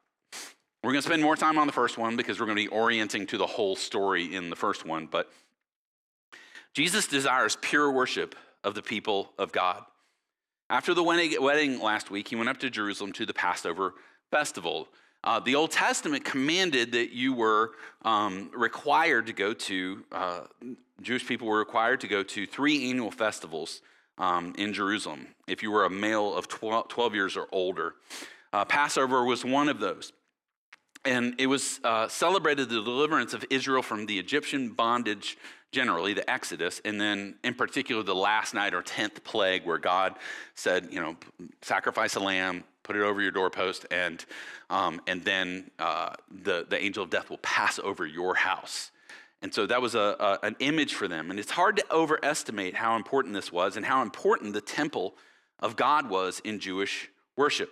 We're 0.83 0.93
going 0.93 1.03
to 1.03 1.09
spend 1.09 1.23
more 1.23 1.37
time 1.37 1.59
on 1.59 1.67
the 1.67 1.73
first 1.73 1.99
one 1.99 2.17
because 2.17 2.41
we're 2.41 2.47
going 2.47 2.57
to 2.57 2.65
be 2.65 2.69
orienting 2.69 3.27
to 3.29 3.39
the 3.39 3.47
whole 3.47 3.77
story 3.77 4.35
in 4.35 4.49
the 4.49 4.57
first 4.57 4.87
one. 4.87 5.07
But 5.07 5.31
Jesus 6.73 7.07
desires 7.07 7.57
pure 7.61 7.91
worship 7.91 8.35
of 8.65 8.75
the 8.75 8.83
people 8.83 9.33
of 9.39 9.53
God. 9.53 9.85
After 10.71 10.95
the 10.95 11.03
wedding 11.03 11.81
last 11.81 12.11
week, 12.11 12.29
he 12.29 12.37
went 12.37 12.49
up 12.49 12.59
to 12.59 12.71
Jerusalem 12.71 13.13
to 13.15 13.27
the 13.27 13.35
Passover 13.35 13.95
festival. 14.31 14.89
Uh, 15.23 15.41
the 15.41 15.55
Old 15.55 15.73
Testament 15.73 16.25
commanded 16.25 16.93
that 16.93 17.13
you 17.13 17.35
were 17.35 17.73
um, 18.03 18.51
required 18.55 19.27
to 19.27 19.33
go 19.33 19.53
to, 19.53 20.05
uh, 20.13 20.41
Jewish 21.01 21.27
people 21.27 21.49
were 21.49 21.59
required 21.59 22.01
to 22.01 22.09
go 22.09 22.23
to 22.23 22.47
three 22.47 22.91
annual 22.91 23.11
festivals 23.11 23.83
um, 24.19 24.55
in 24.59 24.73
Jerusalem 24.73 25.29
if 25.47 25.63
you 25.63 25.71
were 25.71 25.85
a 25.85 25.91
male 25.91 26.35
of 26.35 26.47
12, 26.49 26.89
12 26.89 27.15
years 27.15 27.37
or 27.37 27.49
older. 27.53 27.95
Uh, 28.53 28.65
Passover 28.65 29.25
was 29.25 29.45
one 29.45 29.69
of 29.69 29.81
those. 29.81 30.13
And 31.05 31.35
it 31.39 31.47
was 31.47 31.81
uh, 31.83 32.09
celebrated 32.09 32.69
the 32.69 32.83
deliverance 32.83 33.33
of 33.33 33.45
Israel 33.49 33.83
from 33.83 34.05
the 34.05 34.19
Egyptian 34.19 34.71
bondage, 34.71 35.39
generally, 35.73 36.13
the 36.13 36.29
Exodus, 36.29 36.83
and 36.85 37.01
then 37.01 37.37
in 37.43 37.55
particular 37.55 38.03
the 38.03 38.15
last 38.15 38.53
night 38.53 38.75
or 38.75 38.83
10th 38.83 39.25
plague, 39.25 39.65
where 39.65 39.79
God 39.79 40.17
said, 40.55 40.89
you 40.91 41.01
know, 41.01 41.17
sacrifice 41.63 42.17
a 42.17 42.21
lamb, 42.21 42.65
put 42.83 42.97
it 42.97 43.03
over 43.03 43.23
your 43.23 43.31
doorpost, 43.31 43.87
and, 43.91 44.27
um, 44.69 45.01
and 45.07 45.25
then 45.25 45.71
uh, 45.79 46.13
the, 46.43 46.67
the 46.69 46.79
angel 46.79 47.05
of 47.05 47.09
death 47.09 47.31
will 47.31 47.39
pass 47.39 47.79
over 47.79 48.05
your 48.05 48.35
house. 48.35 48.91
And 49.43 49.55
so 49.55 49.67
that 49.67 49.81
was 49.81 49.95
a, 49.95 50.17
a, 50.21 50.39
an 50.43 50.57
image 50.59 50.95
for 50.95 51.09
them. 51.09 51.31
And 51.31 51.41
it's 51.41 51.51
hard 51.51 51.77
to 51.77 51.85
overestimate 51.91 52.75
how 52.75 52.97
important 52.97 53.35
this 53.35 53.51
was 53.51 53.77
and 53.77 53.87
how 53.87 54.03
important 54.03 54.53
the 54.53 54.61
temple 54.61 55.15
of 55.59 55.77
God 55.77 56.11
was 56.11 56.41
in 56.45 56.59
Jewish 56.59 57.11
worship. 57.37 57.71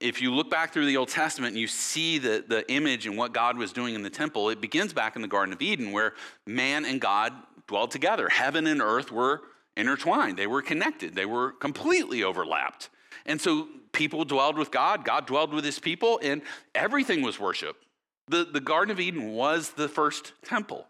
If 0.00 0.22
you 0.22 0.32
look 0.32 0.50
back 0.50 0.72
through 0.72 0.86
the 0.86 0.96
Old 0.96 1.08
Testament 1.08 1.52
and 1.52 1.60
you 1.60 1.66
see 1.66 2.18
the, 2.18 2.44
the 2.46 2.70
image 2.70 3.06
and 3.06 3.16
what 3.16 3.32
God 3.32 3.56
was 3.56 3.72
doing 3.72 3.94
in 3.94 4.02
the 4.02 4.10
temple, 4.10 4.50
it 4.50 4.60
begins 4.60 4.92
back 4.92 5.16
in 5.16 5.22
the 5.22 5.28
Garden 5.28 5.52
of 5.52 5.60
Eden 5.62 5.92
where 5.92 6.14
man 6.46 6.84
and 6.84 7.00
God 7.00 7.32
dwelled 7.66 7.90
together. 7.90 8.28
Heaven 8.28 8.66
and 8.66 8.80
earth 8.80 9.10
were 9.10 9.42
intertwined, 9.76 10.36
they 10.36 10.46
were 10.46 10.62
connected, 10.62 11.14
they 11.14 11.26
were 11.26 11.50
completely 11.50 12.22
overlapped. 12.22 12.90
And 13.26 13.40
so 13.40 13.68
people 13.92 14.24
dwelled 14.24 14.56
with 14.56 14.70
God, 14.70 15.04
God 15.04 15.26
dwelled 15.26 15.52
with 15.52 15.64
his 15.64 15.80
people, 15.80 16.20
and 16.22 16.42
everything 16.74 17.22
was 17.22 17.40
worship. 17.40 17.76
The, 18.28 18.44
the 18.44 18.60
Garden 18.60 18.90
of 18.90 19.00
Eden 19.00 19.32
was 19.32 19.70
the 19.70 19.88
first 19.88 20.32
temple 20.44 20.86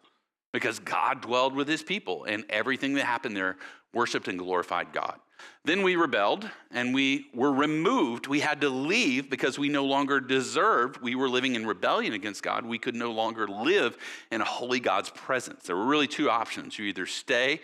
because 0.52 0.78
God 0.78 1.20
dwelled 1.20 1.54
with 1.54 1.66
his 1.66 1.82
people, 1.82 2.24
and 2.24 2.44
everything 2.48 2.94
that 2.94 3.04
happened 3.04 3.36
there 3.36 3.56
worshiped 3.92 4.28
and 4.28 4.38
glorified 4.38 4.92
God. 4.92 5.18
Then 5.64 5.82
we 5.82 5.96
rebelled 5.96 6.48
and 6.70 6.94
we 6.94 7.26
were 7.34 7.52
removed. 7.52 8.28
We 8.28 8.40
had 8.40 8.60
to 8.60 8.68
leave 8.68 9.28
because 9.28 9.58
we 9.58 9.68
no 9.68 9.84
longer 9.84 10.20
deserved. 10.20 11.02
We 11.02 11.16
were 11.16 11.28
living 11.28 11.54
in 11.54 11.66
rebellion 11.66 12.12
against 12.12 12.42
God. 12.42 12.64
We 12.64 12.78
could 12.78 12.94
no 12.94 13.10
longer 13.10 13.48
live 13.48 13.96
in 14.30 14.40
a 14.40 14.44
holy 14.44 14.78
God's 14.78 15.10
presence. 15.10 15.64
There 15.64 15.76
were 15.76 15.86
really 15.86 16.06
two 16.06 16.30
options. 16.30 16.78
You 16.78 16.84
either 16.86 17.06
stay 17.06 17.60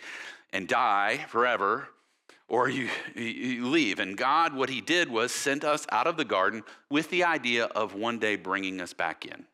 and 0.53 0.67
die 0.67 1.19
forever, 1.29 1.89
or 2.49 2.69
you, 2.69 2.89
you 3.15 3.69
leave. 3.69 4.01
And 4.01 4.17
God, 4.17 4.53
what 4.53 4.69
He 4.69 4.81
did 4.81 5.09
was 5.09 5.31
sent 5.31 5.63
us 5.63 5.87
out 5.93 6.09
of 6.09 6.17
the 6.17 6.25
garden 6.25 6.65
with 6.91 7.09
the 7.11 7.23
idea 7.23 7.67
of 7.67 7.95
one 7.95 8.19
day 8.19 8.35
bringing 8.35 8.81
us 8.81 8.93
back 8.93 9.25
in. 9.25 9.47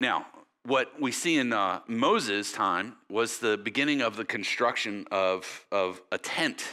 Now, 0.00 0.26
what 0.66 1.00
we 1.00 1.12
see 1.12 1.38
in 1.38 1.52
uh, 1.52 1.80
Moses' 1.86 2.52
time 2.52 2.96
was 3.10 3.38
the 3.38 3.56
beginning 3.56 4.00
of 4.00 4.16
the 4.16 4.24
construction 4.24 5.06
of, 5.10 5.66
of 5.70 6.00
a 6.10 6.18
tent 6.18 6.64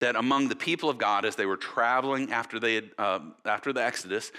that 0.00 0.16
among 0.16 0.48
the 0.48 0.56
people 0.56 0.88
of 0.88 0.96
God, 0.96 1.24
as 1.24 1.36
they 1.36 1.44
were 1.46 1.58
traveling 1.58 2.32
after, 2.32 2.58
they 2.58 2.74
had, 2.74 2.90
uh, 2.96 3.20
after 3.44 3.72
the 3.72 3.84
Exodus, 3.84 4.32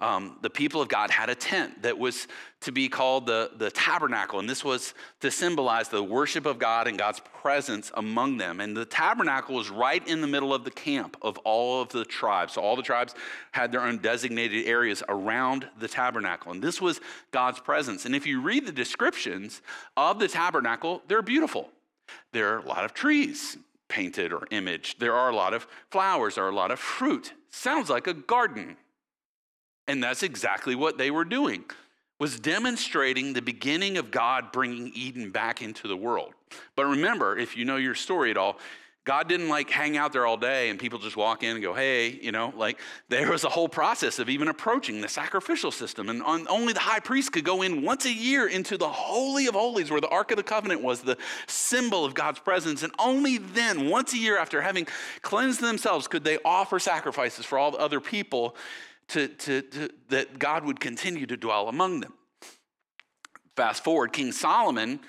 um, 0.00 0.38
the 0.42 0.50
people 0.50 0.80
of 0.80 0.88
God 0.88 1.10
had 1.10 1.28
a 1.28 1.34
tent 1.34 1.82
that 1.82 1.98
was 1.98 2.28
to 2.60 2.72
be 2.72 2.88
called 2.88 3.26
the, 3.26 3.50
the 3.56 3.70
tabernacle. 3.70 4.38
And 4.38 4.48
this 4.48 4.64
was 4.64 4.94
to 5.20 5.30
symbolize 5.30 5.88
the 5.88 6.02
worship 6.02 6.46
of 6.46 6.58
God 6.58 6.86
and 6.86 6.96
God's 6.96 7.20
presence 7.40 7.90
among 7.94 8.36
them. 8.36 8.60
And 8.60 8.76
the 8.76 8.84
tabernacle 8.84 9.56
was 9.56 9.70
right 9.70 10.06
in 10.06 10.20
the 10.20 10.26
middle 10.26 10.54
of 10.54 10.64
the 10.64 10.70
camp 10.70 11.16
of 11.22 11.36
all 11.38 11.82
of 11.82 11.88
the 11.88 12.04
tribes. 12.04 12.52
So 12.54 12.62
all 12.62 12.76
the 12.76 12.82
tribes 12.82 13.14
had 13.52 13.72
their 13.72 13.82
own 13.82 13.98
designated 13.98 14.66
areas 14.66 15.02
around 15.08 15.68
the 15.80 15.88
tabernacle. 15.88 16.52
And 16.52 16.62
this 16.62 16.80
was 16.80 17.00
God's 17.32 17.58
presence. 17.58 18.06
And 18.06 18.14
if 18.14 18.26
you 18.26 18.40
read 18.40 18.66
the 18.66 18.72
descriptions 18.72 19.62
of 19.96 20.20
the 20.20 20.28
tabernacle, 20.28 21.02
they're 21.08 21.22
beautiful. 21.22 21.70
There 22.32 22.54
are 22.54 22.58
a 22.58 22.66
lot 22.66 22.84
of 22.84 22.94
trees 22.94 23.56
painted 23.88 24.32
or 24.32 24.46
imaged, 24.50 25.00
there 25.00 25.14
are 25.14 25.30
a 25.30 25.34
lot 25.34 25.54
of 25.54 25.66
flowers, 25.90 26.34
there 26.34 26.44
are 26.44 26.50
a 26.50 26.54
lot 26.54 26.70
of 26.70 26.78
fruit. 26.78 27.32
Sounds 27.50 27.88
like 27.88 28.06
a 28.06 28.12
garden. 28.12 28.76
And 29.88 30.04
that's 30.04 30.22
exactly 30.22 30.74
what 30.74 30.98
they 30.98 31.10
were 31.10 31.24
doing 31.24 31.64
was 32.20 32.38
demonstrating 32.38 33.32
the 33.32 33.42
beginning 33.42 33.96
of 33.96 34.10
God 34.10 34.52
bringing 34.52 34.92
Eden 34.94 35.30
back 35.30 35.62
into 35.62 35.86
the 35.88 35.96
world. 35.96 36.34
But 36.76 36.86
remember, 36.86 37.36
if 37.36 37.56
you 37.56 37.64
know 37.64 37.76
your 37.76 37.94
story 37.94 38.30
at 38.30 38.36
all, 38.36 38.58
God 39.04 39.26
didn't 39.26 39.48
like 39.48 39.70
hang 39.70 39.96
out 39.96 40.12
there 40.12 40.26
all 40.26 40.36
day 40.36 40.68
and 40.68 40.78
people 40.78 40.98
just 40.98 41.16
walk 41.16 41.42
in 41.42 41.52
and 41.52 41.62
go, 41.62 41.72
hey, 41.72 42.10
you 42.10 42.30
know, 42.30 42.52
like 42.54 42.78
there 43.08 43.30
was 43.30 43.44
a 43.44 43.48
whole 43.48 43.68
process 43.68 44.18
of 44.18 44.28
even 44.28 44.48
approaching 44.48 45.00
the 45.00 45.08
sacrificial 45.08 45.70
system. 45.70 46.10
And 46.10 46.22
on, 46.22 46.46
only 46.48 46.74
the 46.74 46.80
high 46.80 47.00
priest 47.00 47.32
could 47.32 47.44
go 47.44 47.62
in 47.62 47.80
once 47.80 48.04
a 48.04 48.12
year 48.12 48.46
into 48.48 48.76
the 48.76 48.88
Holy 48.88 49.46
of 49.46 49.54
Holies, 49.54 49.90
where 49.90 50.02
the 50.02 50.08
Ark 50.08 50.30
of 50.30 50.36
the 50.36 50.42
Covenant 50.42 50.82
was 50.82 51.00
the 51.00 51.16
symbol 51.46 52.04
of 52.04 52.12
God's 52.12 52.40
presence. 52.40 52.82
And 52.82 52.92
only 52.98 53.38
then, 53.38 53.88
once 53.88 54.12
a 54.12 54.18
year 54.18 54.36
after 54.36 54.60
having 54.60 54.86
cleansed 55.22 55.62
themselves, 55.62 56.06
could 56.06 56.24
they 56.24 56.36
offer 56.44 56.78
sacrifices 56.78 57.46
for 57.46 57.58
all 57.58 57.70
the 57.70 57.78
other 57.78 58.00
people 58.00 58.56
to, 59.08 59.28
to, 59.28 59.62
to, 59.62 59.90
that 60.10 60.38
God 60.38 60.64
would 60.64 60.80
continue 60.80 61.26
to 61.26 61.36
dwell 61.36 61.68
among 61.68 62.00
them. 62.00 62.12
Fast 63.56 63.82
forward, 63.82 64.12
King 64.12 64.32
Solomon 64.32 65.00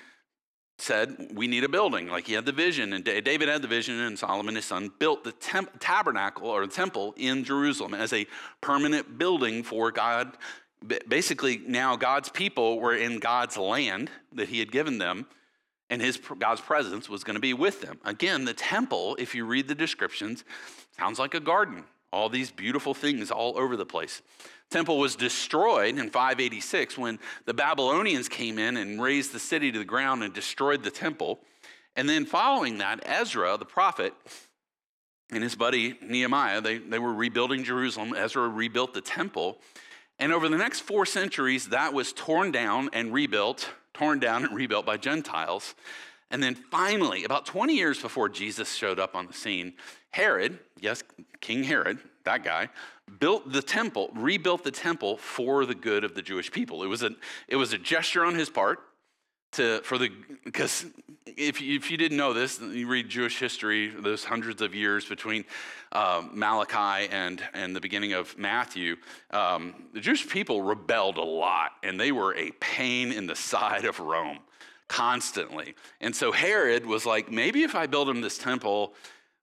said, 0.78 1.30
We 1.34 1.46
need 1.46 1.64
a 1.64 1.68
building. 1.68 2.08
Like 2.08 2.26
he 2.26 2.32
had 2.32 2.46
the 2.46 2.52
vision, 2.52 2.92
and 2.92 3.04
David 3.04 3.48
had 3.48 3.62
the 3.62 3.68
vision, 3.68 4.00
and 4.00 4.18
Solomon, 4.18 4.56
his 4.56 4.64
son, 4.64 4.90
built 4.98 5.24
the 5.24 5.32
temp- 5.32 5.78
tabernacle 5.78 6.48
or 6.48 6.66
the 6.66 6.72
temple 6.72 7.14
in 7.16 7.44
Jerusalem 7.44 7.94
as 7.94 8.12
a 8.12 8.26
permanent 8.60 9.18
building 9.18 9.62
for 9.62 9.92
God. 9.92 10.36
Basically, 11.08 11.58
now 11.66 11.94
God's 11.96 12.30
people 12.30 12.80
were 12.80 12.96
in 12.96 13.18
God's 13.18 13.56
land 13.56 14.10
that 14.32 14.48
he 14.48 14.58
had 14.58 14.72
given 14.72 14.98
them, 14.98 15.26
and 15.90 16.00
his 16.00 16.16
God's 16.16 16.62
presence 16.62 17.08
was 17.08 17.22
going 17.22 17.34
to 17.34 17.40
be 17.40 17.52
with 17.52 17.82
them. 17.82 17.98
Again, 18.04 18.46
the 18.46 18.54
temple, 18.54 19.16
if 19.18 19.34
you 19.34 19.44
read 19.44 19.68
the 19.68 19.74
descriptions, 19.74 20.44
sounds 20.96 21.18
like 21.18 21.34
a 21.34 21.40
garden. 21.40 21.84
All 22.12 22.28
these 22.28 22.50
beautiful 22.50 22.94
things 22.94 23.30
all 23.30 23.58
over 23.58 23.76
the 23.76 23.86
place. 23.86 24.22
Temple 24.70 24.98
was 24.98 25.16
destroyed 25.16 25.98
in 25.98 26.10
586 26.10 26.96
when 26.96 27.18
the 27.44 27.54
Babylonians 27.54 28.28
came 28.28 28.58
in 28.58 28.76
and 28.76 29.02
razed 29.02 29.32
the 29.32 29.38
city 29.38 29.72
to 29.72 29.78
the 29.78 29.84
ground 29.84 30.22
and 30.22 30.32
destroyed 30.32 30.82
the 30.82 30.90
temple. 30.90 31.40
And 31.96 32.08
then 32.08 32.24
following 32.24 32.78
that, 32.78 33.00
Ezra, 33.04 33.56
the 33.56 33.64
prophet, 33.64 34.14
and 35.32 35.42
his 35.42 35.54
buddy 35.54 35.98
Nehemiah, 36.00 36.60
they, 36.60 36.78
they 36.78 36.98
were 36.98 37.12
rebuilding 37.12 37.64
Jerusalem. 37.64 38.14
Ezra 38.16 38.48
rebuilt 38.48 38.94
the 38.94 39.00
temple. 39.00 39.58
And 40.18 40.32
over 40.32 40.48
the 40.48 40.58
next 40.58 40.80
four 40.80 41.06
centuries, 41.06 41.68
that 41.68 41.92
was 41.92 42.12
torn 42.12 42.52
down 42.52 42.90
and 42.92 43.12
rebuilt, 43.12 43.70
torn 43.94 44.20
down 44.20 44.44
and 44.44 44.54
rebuilt 44.54 44.86
by 44.86 44.96
Gentiles. 44.96 45.74
And 46.30 46.42
then 46.42 46.54
finally, 46.54 47.24
about 47.24 47.44
20 47.46 47.74
years 47.74 48.00
before 48.00 48.28
Jesus 48.28 48.74
showed 48.74 49.00
up 49.00 49.16
on 49.16 49.26
the 49.26 49.32
scene, 49.32 49.74
Herod, 50.10 50.58
yes, 50.80 51.02
King 51.40 51.64
Herod, 51.64 51.98
that 52.24 52.44
guy, 52.44 52.68
built 53.18 53.50
the 53.50 53.62
temple, 53.62 54.10
rebuilt 54.14 54.62
the 54.62 54.70
temple 54.70 55.16
for 55.16 55.66
the 55.66 55.74
good 55.74 56.04
of 56.04 56.14
the 56.14 56.22
Jewish 56.22 56.50
people. 56.50 56.82
It 56.82 56.86
was 56.86 57.02
a, 57.02 57.10
it 57.48 57.56
was 57.56 57.72
a 57.72 57.78
gesture 57.78 58.24
on 58.24 58.34
his 58.34 58.48
part 58.48 58.80
to, 59.52 59.80
for 59.82 59.98
the, 59.98 60.10
because 60.44 60.86
if 61.26 61.60
you, 61.60 61.76
if 61.76 61.90
you 61.90 61.96
didn't 61.96 62.16
know 62.16 62.32
this, 62.32 62.60
you 62.60 62.86
read 62.86 63.08
Jewish 63.08 63.38
history, 63.38 63.88
those 63.88 64.22
hundreds 64.22 64.62
of 64.62 64.74
years 64.74 65.04
between 65.04 65.44
uh, 65.90 66.22
Malachi 66.32 67.08
and, 67.10 67.42
and 67.52 67.74
the 67.74 67.80
beginning 67.80 68.12
of 68.12 68.38
Matthew, 68.38 68.96
um, 69.32 69.74
the 69.92 70.00
Jewish 70.00 70.28
people 70.28 70.62
rebelled 70.62 71.16
a 71.16 71.22
lot, 71.22 71.72
and 71.82 71.98
they 71.98 72.12
were 72.12 72.36
a 72.36 72.52
pain 72.60 73.10
in 73.10 73.26
the 73.26 73.36
side 73.50 73.84
of 73.84 73.98
Rome 73.98 74.38
constantly. 74.90 75.76
And 76.00 76.14
so 76.14 76.32
Herod 76.32 76.84
was 76.84 77.06
like, 77.06 77.30
maybe 77.30 77.62
if 77.62 77.76
I 77.76 77.86
build 77.86 78.08
him 78.08 78.20
this 78.20 78.36
temple, 78.36 78.92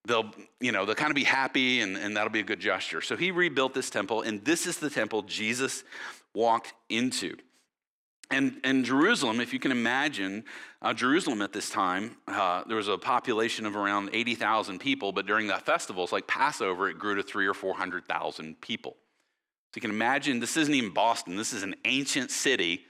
they'll, 0.06 0.30
you 0.60 0.74
know, 0.74 0.86
they'll 0.86 0.94
kind 0.94 1.10
of 1.10 1.16
be 1.16 1.24
happy 1.24 1.80
and, 1.80 1.96
and 1.96 2.18
that'll 2.18 2.34
be 2.34 2.42
a 2.42 2.44
good 2.44 2.60
gesture. 2.60 3.00
So 3.00 3.16
he 3.16 3.32
rebuilt 3.32 3.74
this 3.74 3.90
temple, 3.90 4.24
and 4.24 4.44
this 4.44 4.68
is 4.68 4.78
the 4.78 4.90
temple 4.90 5.22
Jesus 5.22 5.86
walked 6.36 6.74
into. 6.90 7.38
And, 8.30 8.60
and 8.66 8.84
Jerusalem, 8.84 9.40
if 9.40 9.54
you 9.54 9.60
can 9.60 9.72
imagine, 9.72 10.44
uh, 10.82 10.94
Jerusalem 10.94 11.42
at 11.42 11.54
this 11.54 11.70
time, 11.70 12.18
uh, 12.28 12.64
there 12.68 12.76
was 12.76 12.90
a 12.90 12.98
population 12.98 13.66
of 13.66 13.78
around 13.78 14.10
80,000 14.12 14.80
people, 14.80 15.14
but 15.14 15.28
during 15.28 15.48
that 15.48 15.66
festival, 15.66 16.04
it's 16.04 16.12
like 16.12 16.28
Passover, 16.28 16.90
it 16.90 17.00
grew 17.00 17.16
to 17.16 17.24
three 17.24 17.48
or 17.48 17.54
400,000 17.54 18.60
people. 18.60 18.98
So 19.72 19.78
you 19.78 19.82
can 19.82 19.92
imagine, 19.92 20.42
this 20.42 20.58
isn't 20.58 20.76
even 20.76 20.94
Boston, 20.94 21.38
this 21.38 21.54
is 21.54 21.64
an 21.64 21.76
ancient 21.86 22.32
city. 22.32 22.84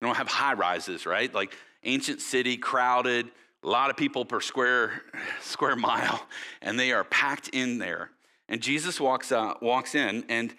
You 0.00 0.08
don't 0.08 0.16
have 0.16 0.26
high 0.28 0.54
rises, 0.54 1.06
right? 1.06 1.32
Like 1.32 1.54
ancient 1.84 2.20
city, 2.20 2.56
crowded, 2.56 3.30
a 3.62 3.68
lot 3.68 3.90
of 3.90 3.96
people 3.96 4.24
per 4.24 4.40
square, 4.40 5.02
square 5.40 5.76
mile, 5.76 6.26
and 6.60 6.78
they 6.78 6.92
are 6.92 7.04
packed 7.04 7.48
in 7.48 7.78
there. 7.78 8.10
And 8.48 8.60
Jesus 8.60 9.00
walks, 9.00 9.32
out, 9.32 9.62
walks 9.62 9.94
in, 9.94 10.24
and 10.28 10.54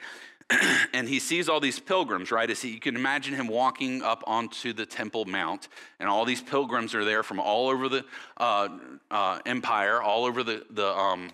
and 0.93 1.09
he 1.09 1.19
sees 1.19 1.49
all 1.49 1.59
these 1.59 1.79
pilgrims, 1.79 2.31
right? 2.31 2.49
As 2.49 2.61
he, 2.61 2.69
you 2.69 2.79
can 2.79 2.95
imagine 2.95 3.33
him 3.33 3.47
walking 3.47 4.03
up 4.03 4.23
onto 4.27 4.73
the 4.73 4.85
Temple 4.85 5.25
Mount, 5.25 5.67
and 5.99 6.07
all 6.07 6.23
these 6.23 6.41
pilgrims 6.41 6.93
are 6.93 7.03
there 7.03 7.23
from 7.23 7.39
all 7.39 7.67
over 7.69 7.89
the 7.89 8.05
uh, 8.37 8.69
uh, 9.09 9.39
empire, 9.45 10.01
all 10.01 10.25
over 10.25 10.43
the, 10.43 10.63
the 10.69 10.87
um, 10.87 11.31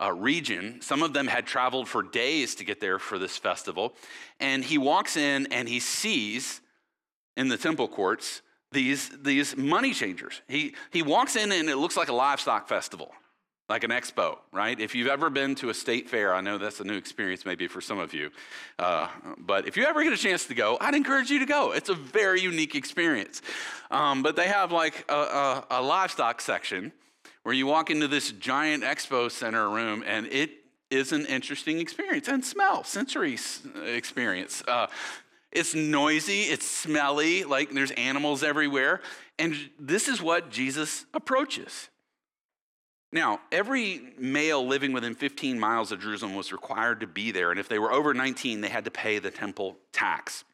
uh, 0.00 0.12
region. 0.12 0.80
Some 0.80 1.02
of 1.02 1.12
them 1.12 1.26
had 1.26 1.46
traveled 1.46 1.88
for 1.88 2.02
days 2.02 2.54
to 2.56 2.64
get 2.64 2.80
there 2.80 2.98
for 2.98 3.18
this 3.18 3.36
festival. 3.36 3.94
And 4.40 4.64
he 4.64 4.78
walks 4.78 5.16
in 5.16 5.46
and 5.52 5.68
he 5.68 5.80
sees 5.80 6.60
in 7.36 7.48
the 7.48 7.56
temple 7.56 7.88
courts 7.88 8.42
these, 8.76 9.08
these 9.22 9.56
money 9.56 9.94
changers. 9.94 10.42
He, 10.48 10.74
he 10.92 11.00
walks 11.00 11.34
in 11.34 11.50
and 11.50 11.70
it 11.70 11.76
looks 11.76 11.96
like 11.96 12.08
a 12.08 12.12
livestock 12.12 12.68
festival 12.68 13.14
like 13.68 13.82
an 13.82 13.90
expo, 13.90 14.38
right? 14.52 14.78
If 14.78 14.94
you've 14.94 15.08
ever 15.08 15.28
been 15.28 15.56
to 15.56 15.70
a 15.70 15.74
state 15.74 16.08
fair, 16.08 16.32
I 16.32 16.40
know 16.40 16.56
that's 16.56 16.78
a 16.78 16.84
new 16.84 16.96
experience 16.96 17.44
maybe 17.44 17.66
for 17.66 17.80
some 17.80 17.98
of 17.98 18.14
you, 18.14 18.30
uh, 18.78 19.08
but 19.38 19.66
if 19.66 19.76
you 19.76 19.84
ever 19.84 20.04
get 20.04 20.12
a 20.12 20.16
chance 20.16 20.44
to 20.46 20.54
go, 20.54 20.78
I'd 20.80 20.94
encourage 20.94 21.30
you 21.30 21.40
to 21.40 21.46
go. 21.46 21.72
It's 21.72 21.88
a 21.88 21.94
very 21.94 22.40
unique 22.40 22.76
experience. 22.76 23.42
Um, 23.90 24.22
but 24.22 24.36
they 24.36 24.46
have 24.46 24.70
like 24.70 25.04
a, 25.08 25.16
a, 25.16 25.66
a, 25.70 25.82
livestock 25.82 26.40
section 26.40 26.92
where 27.42 27.56
you 27.56 27.66
walk 27.66 27.90
into 27.90 28.06
this 28.06 28.30
giant 28.30 28.84
expo 28.84 29.28
center 29.28 29.68
room 29.68 30.04
and 30.06 30.26
it 30.26 30.50
is 30.88 31.10
an 31.10 31.26
interesting 31.26 31.80
experience 31.80 32.28
and 32.28 32.44
smell, 32.44 32.84
sensory 32.84 33.36
experience. 33.84 34.62
Uh, 34.68 34.86
it's 35.52 35.74
noisy, 35.74 36.42
it's 36.42 36.66
smelly, 36.66 37.44
like 37.44 37.70
there's 37.70 37.92
animals 37.92 38.42
everywhere. 38.42 39.00
And 39.38 39.54
this 39.78 40.08
is 40.08 40.20
what 40.20 40.50
Jesus 40.50 41.06
approaches. 41.14 41.88
Now, 43.12 43.40
every 43.52 44.12
male 44.18 44.66
living 44.66 44.92
within 44.92 45.14
15 45.14 45.58
miles 45.58 45.92
of 45.92 46.00
Jerusalem 46.00 46.34
was 46.34 46.52
required 46.52 47.00
to 47.00 47.06
be 47.06 47.30
there, 47.30 47.50
and 47.50 47.60
if 47.60 47.68
they 47.68 47.78
were 47.78 47.92
over 47.92 48.12
19, 48.12 48.60
they 48.60 48.68
had 48.68 48.84
to 48.84 48.90
pay 48.90 49.18
the 49.18 49.30
temple 49.30 49.76
tax. 49.92 50.44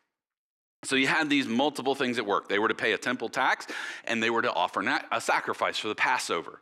So 0.85 0.97
you 0.97 1.07
had 1.07 1.31
these 1.31 1.47
multiple 1.47 1.95
things 1.95 2.19
at 2.19 2.27
work. 2.27 2.49
They 2.49 2.59
were 2.59 2.69
to 2.69 2.75
pay 2.75 2.93
a 2.93 2.99
temple 2.99 3.29
tax, 3.29 3.67
and 4.05 4.23
they 4.23 4.31
were 4.31 4.43
to 4.43 4.53
offer 4.53 4.81
a 5.11 5.21
sacrifice 5.21 5.79
for 5.79 5.89
the 5.89 5.95
Passover. 5.95 6.61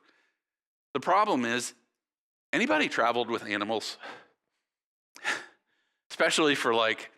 The 0.94 1.00
problem 1.00 1.44
is, 1.44 1.74
anybody 2.52 2.88
traveled 2.88 3.30
with 3.30 3.44
animals, 3.44 3.96
especially 6.10 6.54
for 6.54 6.74
like 6.74 7.10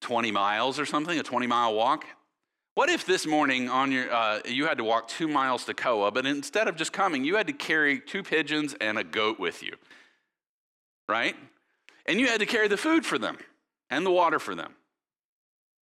20 0.00 0.30
miles 0.30 0.78
or 0.78 0.86
something, 0.86 1.18
a 1.18 1.22
20 1.22 1.46
mile 1.46 1.74
walk? 1.74 2.04
What 2.74 2.88
if 2.88 3.04
this 3.04 3.26
morning 3.26 3.68
on 3.68 3.90
your, 3.90 4.12
uh, 4.12 4.40
you 4.46 4.66
had 4.66 4.78
to 4.78 4.84
walk 4.84 5.08
two 5.08 5.26
miles 5.26 5.64
to 5.64 5.74
Koa, 5.74 6.12
but 6.12 6.26
instead 6.26 6.68
of 6.68 6.76
just 6.76 6.92
coming, 6.92 7.24
you 7.24 7.34
had 7.34 7.48
to 7.48 7.52
carry 7.52 8.00
two 8.00 8.22
pigeons 8.22 8.76
and 8.80 8.96
a 8.96 9.02
goat 9.02 9.40
with 9.40 9.64
you, 9.64 9.74
right? 11.08 11.34
And 12.06 12.20
you 12.20 12.28
had 12.28 12.38
to 12.38 12.46
carry 12.46 12.68
the 12.68 12.76
food 12.76 13.04
for 13.04 13.18
them 13.18 13.36
and 13.90 14.06
the 14.06 14.12
water 14.12 14.38
for 14.38 14.54
them. 14.54 14.74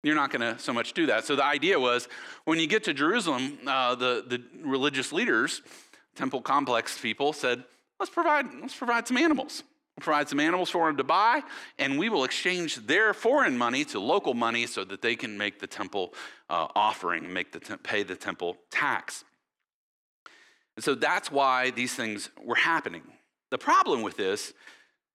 You're 0.02 0.14
not 0.14 0.30
going 0.30 0.40
to 0.40 0.58
so 0.58 0.72
much 0.72 0.94
do 0.94 1.06
that. 1.06 1.24
So 1.26 1.36
the 1.36 1.44
idea 1.44 1.78
was 1.78 2.08
when 2.46 2.58
you 2.58 2.66
get 2.66 2.84
to 2.84 2.94
Jerusalem, 2.94 3.58
uh, 3.66 3.94
the, 3.96 4.24
the 4.26 4.42
religious 4.62 5.12
leaders, 5.12 5.60
temple 6.14 6.40
complex 6.40 6.98
people 6.98 7.34
said, 7.34 7.62
let's 8.00 8.10
provide, 8.10 8.46
let's 8.62 8.74
provide 8.74 9.06
some 9.06 9.18
animals 9.18 9.62
provide 10.00 10.28
some 10.28 10.40
animals 10.40 10.70
for 10.70 10.86
them 10.86 10.96
to 10.96 11.04
buy, 11.04 11.42
and 11.78 11.98
we 11.98 12.08
will 12.08 12.24
exchange 12.24 12.76
their 12.86 13.14
foreign 13.14 13.56
money 13.56 13.84
to 13.84 13.98
local 13.98 14.34
money 14.34 14.66
so 14.66 14.84
that 14.84 15.00
they 15.00 15.16
can 15.16 15.38
make 15.38 15.58
the 15.58 15.66
temple 15.66 16.12
uh, 16.50 16.68
offering, 16.74 17.32
make 17.32 17.52
the 17.52 17.60
te- 17.60 17.76
pay 17.78 18.02
the 18.02 18.16
temple 18.16 18.56
tax. 18.70 19.24
And 20.76 20.84
so 20.84 20.94
that's 20.94 21.30
why 21.30 21.70
these 21.70 21.94
things 21.94 22.28
were 22.44 22.56
happening. 22.56 23.02
The 23.50 23.58
problem 23.58 24.02
with 24.02 24.16
this 24.16 24.52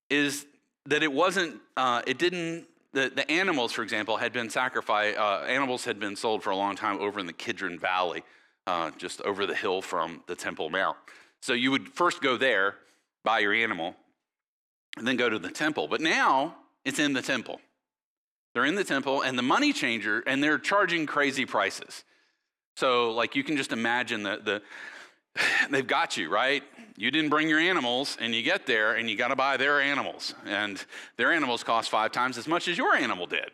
is 0.09 0.45
that 0.87 1.03
it 1.03 1.11
wasn't, 1.13 1.57
uh, 1.77 2.01
it 2.07 2.17
didn't, 2.17 2.65
the, 2.93 3.11
the 3.15 3.29
animals, 3.29 3.71
for 3.71 3.83
example, 3.83 4.17
had 4.17 4.33
been 4.33 4.49
sacrificed, 4.49 5.17
uh, 5.17 5.43
animals 5.47 5.85
had 5.85 5.99
been 5.99 6.15
sold 6.15 6.41
for 6.41 6.49
a 6.49 6.55
long 6.55 6.75
time 6.75 6.97
over 6.99 7.19
in 7.19 7.27
the 7.27 7.33
Kidron 7.33 7.77
Valley, 7.77 8.23
uh, 8.65 8.89
just 8.97 9.21
over 9.21 9.45
the 9.45 9.55
hill 9.55 9.81
from 9.81 10.23
the 10.25 10.35
Temple 10.35 10.71
Mount. 10.71 10.97
So 11.41 11.53
you 11.53 11.69
would 11.69 11.89
first 11.89 12.21
go 12.21 12.35
there, 12.35 12.75
buy 13.23 13.39
your 13.39 13.53
animal, 13.53 13.95
and 14.97 15.07
then 15.07 15.15
go 15.17 15.29
to 15.29 15.39
the 15.39 15.49
temple. 15.51 15.87
But 15.87 16.01
now 16.01 16.55
it's 16.85 16.99
in 16.99 17.13
the 17.13 17.21
temple. 17.21 17.61
They're 18.53 18.65
in 18.65 18.75
the 18.75 18.83
temple, 18.83 19.21
and 19.21 19.37
the 19.37 19.43
money 19.43 19.71
changer, 19.71 20.23
and 20.27 20.43
they're 20.43 20.59
charging 20.59 21.05
crazy 21.05 21.45
prices. 21.45 22.03
So, 22.75 23.11
like, 23.11 23.35
you 23.35 23.43
can 23.43 23.55
just 23.55 23.71
imagine 23.71 24.23
that 24.23 24.43
the, 24.43 24.61
they've 25.69 25.87
got 25.87 26.17
you, 26.17 26.29
right? 26.29 26.63
You 26.97 27.11
didn't 27.11 27.29
bring 27.29 27.47
your 27.47 27.59
animals, 27.59 28.17
and 28.19 28.35
you 28.35 28.43
get 28.43 28.65
there, 28.65 28.95
and 28.95 29.09
you 29.09 29.15
got 29.15 29.29
to 29.29 29.35
buy 29.35 29.57
their 29.57 29.79
animals. 29.79 30.35
And 30.45 30.83
their 31.15 31.31
animals 31.31 31.63
cost 31.63 31.89
five 31.89 32.11
times 32.11 32.37
as 32.37 32.47
much 32.47 32.67
as 32.67 32.77
your 32.77 32.93
animal 32.93 33.25
did. 33.25 33.51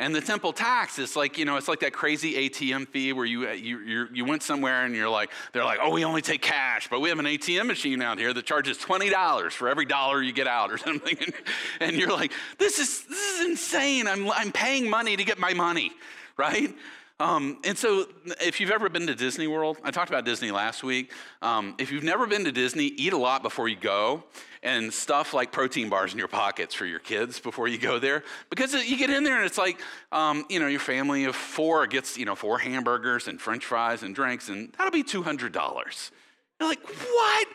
And 0.00 0.14
the 0.14 0.20
temple 0.22 0.54
tax 0.54 0.98
is 0.98 1.14
like, 1.14 1.36
you 1.36 1.44
know, 1.44 1.58
it's 1.58 1.68
like 1.68 1.80
that 1.80 1.92
crazy 1.92 2.48
ATM 2.48 2.88
fee 2.88 3.12
where 3.12 3.26
you, 3.26 3.46
uh, 3.46 3.52
you, 3.52 4.08
you 4.10 4.24
went 4.24 4.42
somewhere 4.42 4.86
and 4.86 4.96
you're 4.96 5.10
like, 5.10 5.30
they're 5.52 5.64
like, 5.64 5.78
oh, 5.82 5.90
we 5.90 6.06
only 6.06 6.22
take 6.22 6.40
cash, 6.40 6.88
but 6.88 7.00
we 7.00 7.10
have 7.10 7.18
an 7.18 7.26
ATM 7.26 7.66
machine 7.66 8.00
out 8.00 8.18
here 8.18 8.32
that 8.32 8.46
charges 8.46 8.78
$20 8.78 9.52
for 9.52 9.68
every 9.68 9.84
dollar 9.84 10.22
you 10.22 10.32
get 10.32 10.46
out 10.46 10.72
or 10.72 10.78
something. 10.88 11.18
And, 11.20 11.34
and 11.80 11.96
you're 11.96 12.10
like, 12.10 12.32
this 12.56 12.78
is, 12.78 13.04
this 13.04 13.40
is 13.40 13.46
insane. 13.46 14.08
I'm, 14.08 14.30
I'm 14.30 14.52
paying 14.52 14.88
money 14.88 15.18
to 15.18 15.22
get 15.22 15.38
my 15.38 15.52
money, 15.52 15.92
right? 16.38 16.74
Um, 17.20 17.58
and 17.64 17.76
so, 17.76 18.06
if 18.40 18.60
you've 18.60 18.70
ever 18.70 18.88
been 18.88 19.06
to 19.06 19.14
Disney 19.14 19.46
World, 19.46 19.76
I 19.84 19.90
talked 19.90 20.08
about 20.08 20.24
Disney 20.24 20.50
last 20.50 20.82
week. 20.82 21.12
Um, 21.42 21.74
if 21.78 21.92
you've 21.92 22.02
never 22.02 22.26
been 22.26 22.44
to 22.44 22.52
Disney, 22.52 22.86
eat 22.86 23.12
a 23.12 23.18
lot 23.18 23.42
before 23.42 23.68
you 23.68 23.76
go 23.76 24.24
and 24.62 24.90
stuff 24.90 25.34
like 25.34 25.52
protein 25.52 25.90
bars 25.90 26.12
in 26.12 26.18
your 26.18 26.28
pockets 26.28 26.74
for 26.74 26.86
your 26.86 26.98
kids 26.98 27.38
before 27.38 27.68
you 27.68 27.76
go 27.76 27.98
there. 27.98 28.24
Because 28.48 28.72
you 28.72 28.96
get 28.96 29.10
in 29.10 29.22
there 29.22 29.36
and 29.36 29.44
it's 29.44 29.58
like, 29.58 29.78
um, 30.12 30.46
you 30.48 30.60
know, 30.60 30.66
your 30.66 30.80
family 30.80 31.24
of 31.24 31.36
four 31.36 31.86
gets, 31.86 32.16
you 32.16 32.24
know, 32.24 32.34
four 32.34 32.58
hamburgers 32.58 33.28
and 33.28 33.38
french 33.38 33.66
fries 33.66 34.02
and 34.02 34.14
drinks, 34.14 34.48
and 34.48 34.72
that'll 34.78 34.90
be 34.90 35.04
$200. 35.04 36.10
You're 36.58 36.68
like, 36.70 36.82
what? 36.86 37.48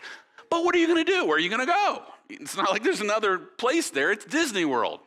But 0.51 0.63
what 0.63 0.75
are 0.75 0.79
you 0.79 0.87
going 0.87 1.03
to 1.03 1.11
do? 1.11 1.25
Where 1.25 1.37
are 1.37 1.39
you 1.39 1.49
going 1.49 1.65
to 1.65 1.65
go? 1.65 2.03
It's 2.29 2.55
not 2.55 2.69
like 2.69 2.83
there's 2.83 3.01
another 3.01 3.39
place 3.39 3.89
there, 3.89 4.11
it's 4.11 4.25
Disney 4.25 4.65
World. 4.65 4.99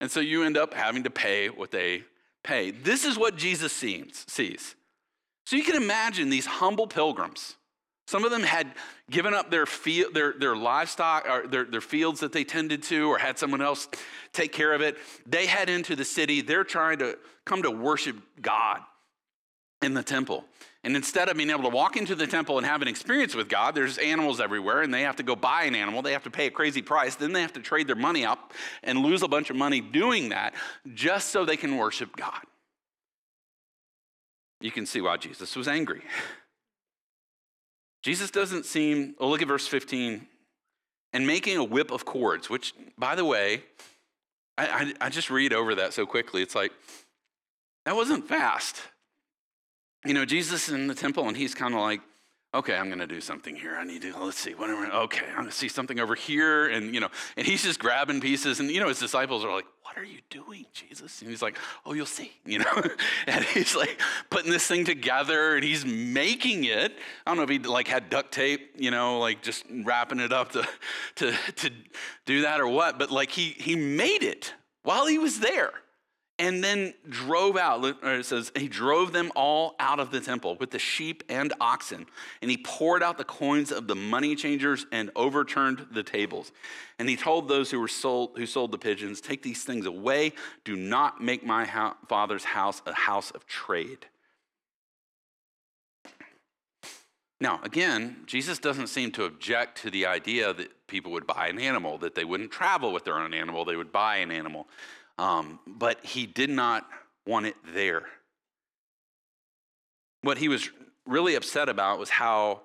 And 0.00 0.10
so 0.10 0.18
you 0.18 0.42
end 0.42 0.56
up 0.56 0.74
having 0.74 1.04
to 1.04 1.10
pay 1.10 1.48
what 1.48 1.70
they 1.70 2.02
pay. 2.42 2.70
This 2.70 3.04
is 3.04 3.18
what 3.18 3.36
Jesus 3.36 3.72
sees. 3.72 4.74
So 5.46 5.56
you 5.56 5.64
can 5.64 5.76
imagine 5.76 6.30
these 6.30 6.46
humble 6.46 6.86
pilgrims. 6.86 7.56
Some 8.06 8.24
of 8.24 8.32
them 8.32 8.42
had 8.42 8.72
given 9.08 9.34
up 9.34 9.50
their, 9.50 9.66
field, 9.66 10.14
their, 10.14 10.32
their 10.32 10.56
livestock 10.56 11.28
or 11.28 11.46
their, 11.46 11.64
their 11.64 11.80
fields 11.80 12.20
that 12.20 12.32
they 12.32 12.42
tended 12.42 12.82
to 12.84 13.08
or 13.08 13.18
had 13.18 13.38
someone 13.38 13.62
else 13.62 13.88
take 14.32 14.52
care 14.52 14.72
of 14.72 14.80
it. 14.80 14.96
They 15.26 15.46
head 15.46 15.68
into 15.68 15.94
the 15.94 16.04
city. 16.04 16.40
They're 16.40 16.64
trying 16.64 16.98
to 16.98 17.18
come 17.44 17.62
to 17.62 17.70
worship 17.70 18.16
God 18.40 18.80
in 19.82 19.94
the 19.94 20.02
temple. 20.02 20.44
And 20.82 20.96
instead 20.96 21.28
of 21.28 21.36
being 21.36 21.50
able 21.50 21.64
to 21.64 21.68
walk 21.68 21.96
into 21.96 22.14
the 22.14 22.26
temple 22.26 22.56
and 22.56 22.66
have 22.66 22.80
an 22.80 22.88
experience 22.88 23.34
with 23.34 23.48
God, 23.48 23.74
there's 23.74 23.98
animals 23.98 24.40
everywhere, 24.40 24.80
and 24.80 24.92
they 24.92 25.02
have 25.02 25.16
to 25.16 25.22
go 25.22 25.36
buy 25.36 25.64
an 25.64 25.74
animal. 25.74 26.00
They 26.00 26.12
have 26.12 26.24
to 26.24 26.30
pay 26.30 26.46
a 26.46 26.50
crazy 26.50 26.80
price. 26.80 27.16
Then 27.16 27.32
they 27.32 27.42
have 27.42 27.52
to 27.52 27.60
trade 27.60 27.86
their 27.86 27.96
money 27.96 28.24
up 28.24 28.54
and 28.82 29.00
lose 29.00 29.22
a 29.22 29.28
bunch 29.28 29.50
of 29.50 29.56
money 29.56 29.82
doing 29.82 30.30
that 30.30 30.54
just 30.94 31.28
so 31.30 31.44
they 31.44 31.58
can 31.58 31.76
worship 31.76 32.16
God. 32.16 32.40
You 34.62 34.70
can 34.70 34.86
see 34.86 35.02
why 35.02 35.18
Jesus 35.18 35.54
was 35.54 35.68
angry. 35.68 36.02
Jesus 38.02 38.30
doesn't 38.30 38.64
seem, 38.64 39.14
oh, 39.18 39.28
look 39.28 39.42
at 39.42 39.48
verse 39.48 39.66
15, 39.66 40.26
and 41.12 41.26
making 41.26 41.58
a 41.58 41.64
whip 41.64 41.90
of 41.90 42.06
cords, 42.06 42.48
which, 42.48 42.72
by 42.96 43.14
the 43.14 43.24
way, 43.24 43.64
I, 44.56 44.66
I, 44.66 45.06
I 45.06 45.08
just 45.10 45.28
read 45.28 45.52
over 45.52 45.74
that 45.74 45.92
so 45.92 46.06
quickly. 46.06 46.40
It's 46.40 46.54
like, 46.54 46.72
that 47.84 47.94
wasn't 47.94 48.26
fast. 48.26 48.80
You 50.04 50.14
know, 50.14 50.24
Jesus 50.24 50.68
in 50.68 50.86
the 50.86 50.94
temple, 50.94 51.28
and 51.28 51.36
he's 51.36 51.54
kind 51.54 51.74
of 51.74 51.80
like, 51.80 52.00
okay, 52.52 52.74
I'm 52.74 52.86
going 52.86 52.98
to 52.98 53.06
do 53.06 53.20
something 53.20 53.54
here. 53.54 53.76
I 53.76 53.84
need 53.84 54.02
to, 54.02 54.16
let's 54.18 54.38
see, 54.38 54.54
what 54.54 54.70
am 54.70 54.90
I, 54.90 54.96
Okay, 55.02 55.26
I'm 55.28 55.36
going 55.36 55.46
to 55.46 55.52
see 55.52 55.68
something 55.68 56.00
over 56.00 56.14
here. 56.14 56.68
And, 56.68 56.92
you 56.94 57.00
know, 57.00 57.08
and 57.36 57.46
he's 57.46 57.62
just 57.62 57.78
grabbing 57.78 58.20
pieces. 58.20 58.60
And, 58.60 58.70
you 58.70 58.80
know, 58.80 58.88
his 58.88 58.98
disciples 58.98 59.44
are 59.44 59.54
like, 59.54 59.66
what 59.84 59.96
are 59.96 60.04
you 60.04 60.18
doing, 60.30 60.66
Jesus? 60.72 61.20
And 61.20 61.30
he's 61.30 61.42
like, 61.42 61.58
oh, 61.86 61.92
you'll 61.92 62.06
see, 62.06 62.32
you 62.44 62.58
know. 62.58 62.82
and 63.26 63.44
he's 63.44 63.76
like 63.76 64.00
putting 64.30 64.50
this 64.50 64.66
thing 64.66 64.84
together 64.84 65.56
and 65.56 65.64
he's 65.64 65.84
making 65.84 66.64
it. 66.64 66.96
I 67.26 67.30
don't 67.30 67.36
know 67.36 67.44
if 67.44 67.50
he 67.50 67.58
like 67.58 67.86
had 67.86 68.10
duct 68.10 68.32
tape, 68.32 68.76
you 68.78 68.90
know, 68.90 69.18
like 69.18 69.42
just 69.42 69.64
wrapping 69.84 70.20
it 70.20 70.32
up 70.32 70.52
to, 70.52 70.66
to, 71.16 71.32
to 71.56 71.70
do 72.26 72.42
that 72.42 72.60
or 72.60 72.68
what. 72.68 72.98
But 72.98 73.10
like 73.10 73.30
he, 73.30 73.50
he 73.50 73.76
made 73.76 74.22
it 74.22 74.54
while 74.82 75.06
he 75.06 75.18
was 75.18 75.40
there 75.40 75.72
and 76.40 76.64
then 76.64 76.94
drove 77.06 77.58
out. 77.58 77.84
It 78.02 78.24
says, 78.24 78.50
he 78.56 78.66
drove 78.66 79.12
them 79.12 79.30
all 79.36 79.76
out 79.78 80.00
of 80.00 80.10
the 80.10 80.20
temple 80.20 80.56
with 80.58 80.70
the 80.70 80.78
sheep 80.78 81.22
and 81.28 81.52
oxen. 81.60 82.06
And 82.40 82.50
he 82.50 82.56
poured 82.56 83.02
out 83.02 83.18
the 83.18 83.24
coins 83.24 83.70
of 83.70 83.86
the 83.86 83.94
money 83.94 84.34
changers 84.34 84.86
and 84.90 85.10
overturned 85.14 85.88
the 85.92 86.02
tables. 86.02 86.50
And 86.98 87.10
he 87.10 87.16
told 87.16 87.46
those 87.46 87.70
who 87.70 87.78
were 87.78 87.88
sold, 87.88 88.38
who 88.38 88.46
sold 88.46 88.72
the 88.72 88.78
pigeons, 88.78 89.20
Take 89.20 89.42
these 89.42 89.64
things 89.64 89.84
away. 89.84 90.32
Do 90.64 90.76
not 90.76 91.22
make 91.22 91.44
my 91.44 91.92
father's 92.08 92.44
house 92.44 92.80
a 92.86 92.94
house 92.94 93.30
of 93.32 93.46
trade. 93.46 94.06
Now, 97.38 97.60
again, 97.62 98.16
Jesus 98.26 98.58
doesn't 98.58 98.88
seem 98.88 99.12
to 99.12 99.24
object 99.24 99.80
to 99.82 99.90
the 99.90 100.06
idea 100.06 100.52
that 100.52 100.86
people 100.86 101.12
would 101.12 101.26
buy 101.26 101.48
an 101.48 101.58
animal, 101.58 101.96
that 101.98 102.14
they 102.14 102.24
wouldn't 102.24 102.50
travel 102.50 102.92
with 102.92 103.04
their 103.04 103.18
own 103.18 103.32
animal, 103.32 103.64
they 103.64 103.76
would 103.76 103.92
buy 103.92 104.16
an 104.16 104.30
animal. 104.30 104.68
Um, 105.20 105.60
but 105.66 106.02
he 106.02 106.24
did 106.24 106.48
not 106.48 106.88
want 107.26 107.44
it 107.44 107.54
there. 107.74 108.04
What 110.22 110.38
he 110.38 110.48
was 110.48 110.70
really 111.06 111.34
upset 111.34 111.68
about 111.68 111.98
was 111.98 112.08
how 112.08 112.62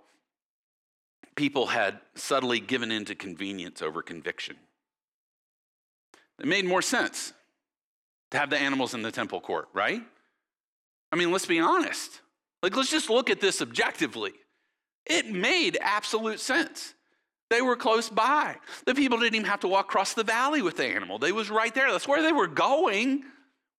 people 1.36 1.68
had 1.68 2.00
subtly 2.16 2.62
given 2.62 2.94
in 2.94 3.04
to 3.06 3.16
convenience 3.16 3.82
over 3.82 4.02
conviction. 4.02 4.56
It 6.40 6.46
made 6.46 6.64
more 6.64 6.82
sense 6.82 7.34
to 8.32 8.38
have 8.38 8.50
the 8.50 8.58
animals 8.58 8.94
in 8.94 9.02
the 9.02 9.12
temple 9.12 9.42
court, 9.42 9.68
right? 9.74 10.02
I 11.12 11.16
mean, 11.18 11.34
let's 11.34 11.46
be 11.46 11.60
honest. 11.60 12.22
Like, 12.64 12.74
let's 12.78 12.90
just 12.90 13.10
look 13.10 13.30
at 13.30 13.42
this 13.42 13.62
objectively. 13.62 14.32
It 15.06 15.30
made 15.30 15.78
absolute 15.82 16.40
sense. 16.40 16.94
They 17.50 17.62
were 17.62 17.76
close 17.76 18.10
by. 18.10 18.56
The 18.86 18.96
people 18.96 19.20
didn't 19.20 19.36
even 19.36 19.48
have 19.48 19.60
to 19.62 19.68
walk 19.68 19.86
across 19.86 20.14
the 20.14 20.24
valley 20.24 20.62
with 20.62 20.78
the 20.78 20.86
animal. 20.86 21.20
They 21.20 21.32
was 21.32 21.50
right 21.50 21.74
there. 21.74 21.92
That's 21.92 22.08
where 22.08 22.24
they 22.24 22.32
were 22.32 22.48
going. 22.48 23.24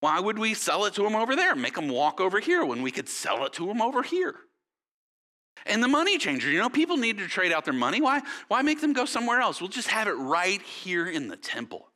Why 0.01 0.21
would 0.21 0.39
we 0.39 0.55
sell 0.55 0.85
it 0.85 0.95
to 0.95 1.03
them 1.03 1.17
over 1.17 1.35
there? 1.35 1.57
Make 1.57 1.75
them 1.75 1.89
walk 1.89 2.21
over 2.21 2.39
here 2.39 2.65
when 2.65 2.83
we 2.83 2.91
could 2.91 3.09
sell 3.09 3.45
it 3.45 3.53
to 3.55 3.67
them 3.67 3.83
over 3.83 4.03
here. 4.03 4.37
And 5.65 5.83
the 5.83 5.89
money 5.89 6.19
changer, 6.19 6.51
you 6.51 6.61
know, 6.61 6.69
people 6.69 6.97
need 6.97 7.19
to 7.19 7.27
trade 7.27 7.51
out 7.51 7.65
their 7.65 7.75
money. 7.75 8.01
Why, 8.01 8.23
why 8.47 8.63
make 8.63 8.81
them 8.81 8.93
go 8.93 9.05
somewhere 9.05 9.41
else? 9.41 9.61
We'll 9.61 9.69
just 9.69 9.89
have 9.89 10.07
it 10.07 10.13
right 10.13 10.63
here 10.63 11.09
in 11.09 11.29
the 11.29 11.37
temple. 11.37 11.89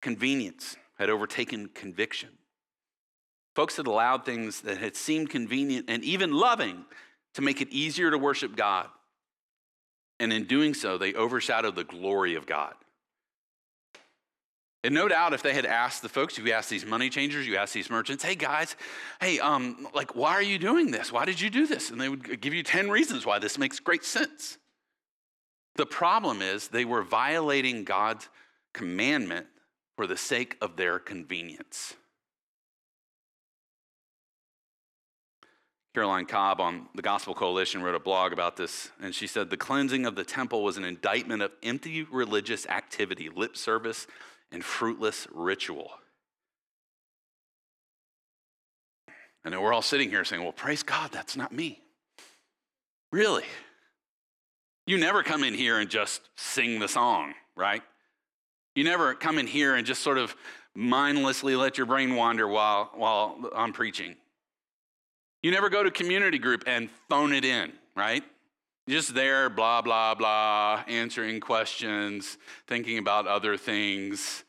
Convenience 0.00 0.76
had 0.98 1.10
overtaken 1.10 1.70
conviction. 1.74 2.30
Folks 3.56 3.78
had 3.78 3.86
allowed 3.86 4.24
things 4.24 4.60
that 4.60 4.78
had 4.78 4.96
seemed 4.96 5.30
convenient 5.30 5.86
and 5.88 6.04
even 6.04 6.32
loving 6.32 6.84
to 7.34 7.42
make 7.42 7.60
it 7.60 7.68
easier 7.70 8.10
to 8.10 8.18
worship 8.18 8.54
God. 8.54 8.88
And 10.20 10.32
in 10.32 10.44
doing 10.44 10.74
so, 10.74 10.98
they 10.98 11.14
overshadowed 11.14 11.74
the 11.74 11.82
glory 11.82 12.36
of 12.36 12.46
God. 12.46 12.74
And 14.84 14.94
no 14.94 15.08
doubt, 15.08 15.32
if 15.32 15.42
they 15.42 15.52
had 15.52 15.66
asked 15.66 16.02
the 16.02 16.08
folks, 16.08 16.38
if 16.38 16.46
you 16.46 16.52
asked 16.52 16.70
these 16.70 16.86
money 16.86 17.10
changers, 17.10 17.46
you 17.46 17.56
asked 17.56 17.74
these 17.74 17.90
merchants, 17.90 18.22
hey 18.22 18.34
guys, 18.34 18.76
hey, 19.20 19.38
um, 19.40 19.88
like, 19.94 20.14
why 20.14 20.32
are 20.32 20.42
you 20.42 20.58
doing 20.58 20.90
this? 20.90 21.10
Why 21.10 21.24
did 21.24 21.40
you 21.40 21.50
do 21.50 21.66
this? 21.66 21.90
And 21.90 22.00
they 22.00 22.08
would 22.08 22.40
give 22.40 22.54
you 22.54 22.62
10 22.62 22.88
reasons 22.90 23.26
why 23.26 23.38
this 23.38 23.58
makes 23.58 23.80
great 23.80 24.04
sense. 24.04 24.58
The 25.76 25.86
problem 25.86 26.40
is 26.40 26.68
they 26.68 26.84
were 26.84 27.02
violating 27.02 27.84
God's 27.84 28.28
commandment 28.72 29.46
for 29.96 30.06
the 30.06 30.16
sake 30.16 30.56
of 30.60 30.76
their 30.76 30.98
convenience. 30.98 31.94
Caroline 35.94 36.26
Cobb 36.26 36.60
on 36.60 36.88
the 36.94 37.02
Gospel 37.02 37.34
Coalition 37.34 37.82
wrote 37.82 37.96
a 37.96 38.00
blog 38.00 38.32
about 38.32 38.56
this, 38.56 38.90
and 39.02 39.12
she 39.12 39.26
said 39.26 39.50
the 39.50 39.56
cleansing 39.56 40.06
of 40.06 40.14
the 40.14 40.24
temple 40.24 40.62
was 40.62 40.76
an 40.76 40.84
indictment 40.84 41.42
of 41.42 41.50
empty 41.62 42.04
religious 42.04 42.66
activity, 42.66 43.28
lip 43.28 43.56
service, 43.56 44.06
and 44.52 44.64
fruitless 44.64 45.26
ritual. 45.32 45.90
And 49.44 49.58
we're 49.60 49.72
all 49.72 49.82
sitting 49.82 50.10
here 50.10 50.24
saying, 50.24 50.42
well, 50.42 50.52
praise 50.52 50.82
God, 50.82 51.10
that's 51.12 51.36
not 51.36 51.52
me. 51.52 51.80
Really? 53.10 53.44
You 54.86 54.98
never 54.98 55.22
come 55.22 55.42
in 55.42 55.54
here 55.54 55.78
and 55.78 55.90
just 55.90 56.20
sing 56.36 56.78
the 56.78 56.88
song, 56.88 57.34
right? 57.56 57.82
You 58.76 58.84
never 58.84 59.14
come 59.14 59.38
in 59.38 59.46
here 59.46 59.74
and 59.74 59.86
just 59.86 60.02
sort 60.02 60.18
of 60.18 60.36
mindlessly 60.74 61.56
let 61.56 61.78
your 61.78 61.86
brain 61.86 62.14
wander 62.14 62.46
while, 62.46 62.90
while 62.94 63.50
I'm 63.56 63.72
preaching. 63.72 64.14
You 65.42 65.50
never 65.50 65.70
go 65.70 65.82
to 65.82 65.90
community 65.90 66.38
group 66.38 66.64
and 66.66 66.90
phone 67.08 67.32
it 67.32 67.44
in, 67.44 67.72
right? 67.96 68.22
Just 68.88 69.14
there, 69.14 69.48
blah, 69.48 69.80
blah, 69.82 70.14
blah, 70.14 70.84
answering 70.86 71.40
questions, 71.40 72.36
thinking 72.66 72.98
about 72.98 73.26
other 73.26 73.56
things. 73.56 74.44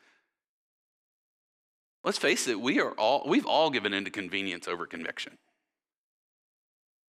Let's 2.04 2.17
face 2.17 2.47
it, 2.47 2.60
we 2.60 2.80
are 2.82 2.91
all, 2.91 3.23
we've 3.27 3.45
all 3.45 3.69
given 3.69 3.93
into 3.93 4.10
convenience 4.10 4.67
over 4.67 4.86
conviction. 4.86 5.38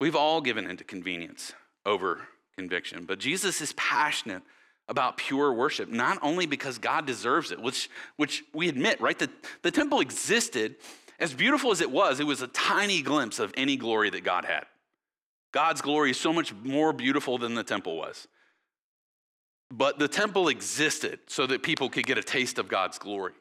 We've 0.00 0.16
all 0.16 0.40
given 0.40 0.68
into 0.68 0.84
convenience 0.84 1.52
over 1.86 2.28
conviction. 2.56 3.04
But 3.06 3.18
Jesus 3.18 3.60
is 3.60 3.72
passionate 3.74 4.42
about 4.88 5.16
pure 5.16 5.52
worship, 5.52 5.88
not 5.88 6.18
only 6.22 6.44
because 6.44 6.78
God 6.78 7.06
deserves 7.06 7.50
it, 7.50 7.60
which, 7.60 7.88
which 8.16 8.44
we 8.52 8.68
admit, 8.68 9.00
right? 9.00 9.18
The, 9.18 9.30
the 9.62 9.70
temple 9.70 10.00
existed 10.00 10.76
as 11.22 11.32
beautiful 11.32 11.70
as 11.70 11.80
it 11.80 11.90
was, 11.90 12.18
it 12.18 12.26
was 12.26 12.42
a 12.42 12.48
tiny 12.48 13.00
glimpse 13.00 13.38
of 13.38 13.54
any 13.56 13.76
glory 13.76 14.10
that 14.10 14.24
God 14.24 14.44
had. 14.44 14.64
God's 15.52 15.80
glory 15.80 16.10
is 16.10 16.18
so 16.18 16.32
much 16.32 16.52
more 16.52 16.92
beautiful 16.92 17.38
than 17.38 17.54
the 17.54 17.62
temple 17.62 17.96
was. 17.96 18.26
But 19.70 20.00
the 20.00 20.08
temple 20.08 20.48
existed 20.48 21.20
so 21.28 21.46
that 21.46 21.62
people 21.62 21.88
could 21.88 22.06
get 22.06 22.18
a 22.18 22.24
taste 22.24 22.58
of 22.58 22.68
God's 22.68 22.98
glory. 22.98 23.34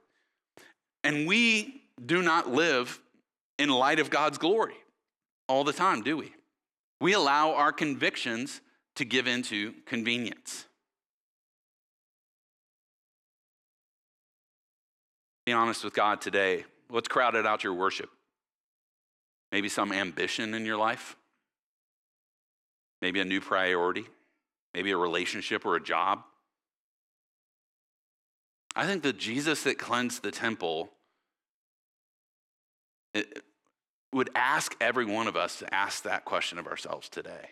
And 1.03 1.27
we 1.27 1.81
do 2.05 2.21
not 2.21 2.49
live 2.49 3.01
in 3.57 3.69
light 3.69 3.99
of 3.99 4.11
God's 4.11 4.37
glory 4.37 4.75
all 5.49 5.63
the 5.63 5.73
time, 5.73 6.03
do 6.03 6.17
we? 6.17 6.31
We 6.99 7.13
allow 7.13 7.53
our 7.53 7.71
convictions 7.71 8.61
to 8.95 9.05
give 9.05 9.25
into 9.25 9.73
convenience. 9.87 10.65
Be 15.47 15.53
honest 15.53 15.83
with 15.83 15.95
God 15.95 16.21
today. 16.21 16.65
What's 16.91 17.07
crowded 17.07 17.45
out 17.45 17.63
your 17.63 17.73
worship? 17.73 18.09
Maybe 19.53 19.69
some 19.69 19.93
ambition 19.93 20.53
in 20.53 20.65
your 20.65 20.75
life? 20.75 21.15
Maybe 23.01 23.21
a 23.21 23.25
new 23.25 23.39
priority? 23.39 24.05
Maybe 24.73 24.91
a 24.91 24.97
relationship 24.97 25.65
or 25.65 25.77
a 25.77 25.81
job? 25.81 26.23
I 28.75 28.85
think 28.85 29.03
the 29.03 29.13
Jesus 29.13 29.63
that 29.63 29.77
cleansed 29.77 30.21
the 30.21 30.31
temple 30.31 30.89
would 34.13 34.29
ask 34.35 34.75
every 34.81 35.05
one 35.05 35.27
of 35.27 35.37
us 35.37 35.59
to 35.59 35.73
ask 35.73 36.03
that 36.03 36.25
question 36.25 36.57
of 36.57 36.67
ourselves 36.67 37.07
today. 37.07 37.49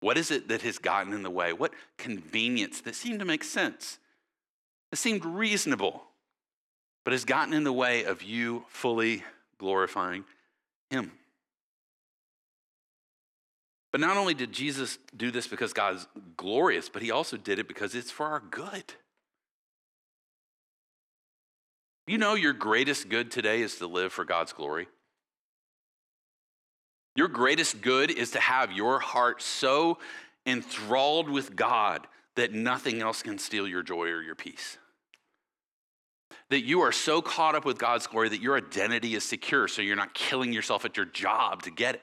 What 0.00 0.18
is 0.18 0.30
it 0.30 0.48
that 0.48 0.60
has 0.62 0.76
gotten 0.76 1.14
in 1.14 1.22
the 1.22 1.30
way? 1.30 1.54
What 1.54 1.72
convenience 1.96 2.82
that 2.82 2.94
seemed 2.94 3.20
to 3.20 3.24
make 3.24 3.42
sense? 3.42 3.98
That 4.90 4.98
seemed 4.98 5.24
reasonable 5.24 6.02
but 7.06 7.12
has 7.12 7.24
gotten 7.24 7.54
in 7.54 7.62
the 7.62 7.72
way 7.72 8.02
of 8.02 8.24
you 8.24 8.64
fully 8.68 9.22
glorifying 9.58 10.24
Him. 10.90 11.12
But 13.92 14.00
not 14.00 14.16
only 14.16 14.34
did 14.34 14.50
Jesus 14.50 14.98
do 15.16 15.30
this 15.30 15.46
because 15.46 15.72
God's 15.72 16.08
glorious, 16.36 16.88
but 16.88 17.02
he 17.02 17.12
also 17.12 17.36
did 17.36 17.60
it 17.60 17.68
because 17.68 17.94
it's 17.94 18.10
for 18.10 18.26
our 18.26 18.40
good. 18.50 18.92
You 22.08 22.18
know, 22.18 22.34
your 22.34 22.52
greatest 22.52 23.08
good 23.08 23.30
today 23.30 23.62
is 23.62 23.76
to 23.76 23.86
live 23.86 24.12
for 24.12 24.24
God's 24.24 24.52
glory. 24.52 24.88
Your 27.14 27.28
greatest 27.28 27.82
good 27.82 28.10
is 28.10 28.32
to 28.32 28.40
have 28.40 28.72
your 28.72 28.98
heart 28.98 29.42
so 29.42 29.98
enthralled 30.44 31.30
with 31.30 31.54
God 31.54 32.08
that 32.34 32.52
nothing 32.52 33.00
else 33.00 33.22
can 33.22 33.38
steal 33.38 33.68
your 33.68 33.84
joy 33.84 34.08
or 34.08 34.22
your 34.22 34.34
peace. 34.34 34.76
That 36.50 36.64
you 36.64 36.80
are 36.82 36.92
so 36.92 37.20
caught 37.20 37.54
up 37.54 37.64
with 37.64 37.78
God's 37.78 38.06
glory 38.06 38.28
that 38.28 38.40
your 38.40 38.56
identity 38.56 39.14
is 39.14 39.24
secure, 39.24 39.66
so 39.66 39.82
you're 39.82 39.96
not 39.96 40.14
killing 40.14 40.52
yourself 40.52 40.84
at 40.84 40.96
your 40.96 41.06
job 41.06 41.62
to 41.62 41.70
get 41.70 41.96
it. 41.96 42.02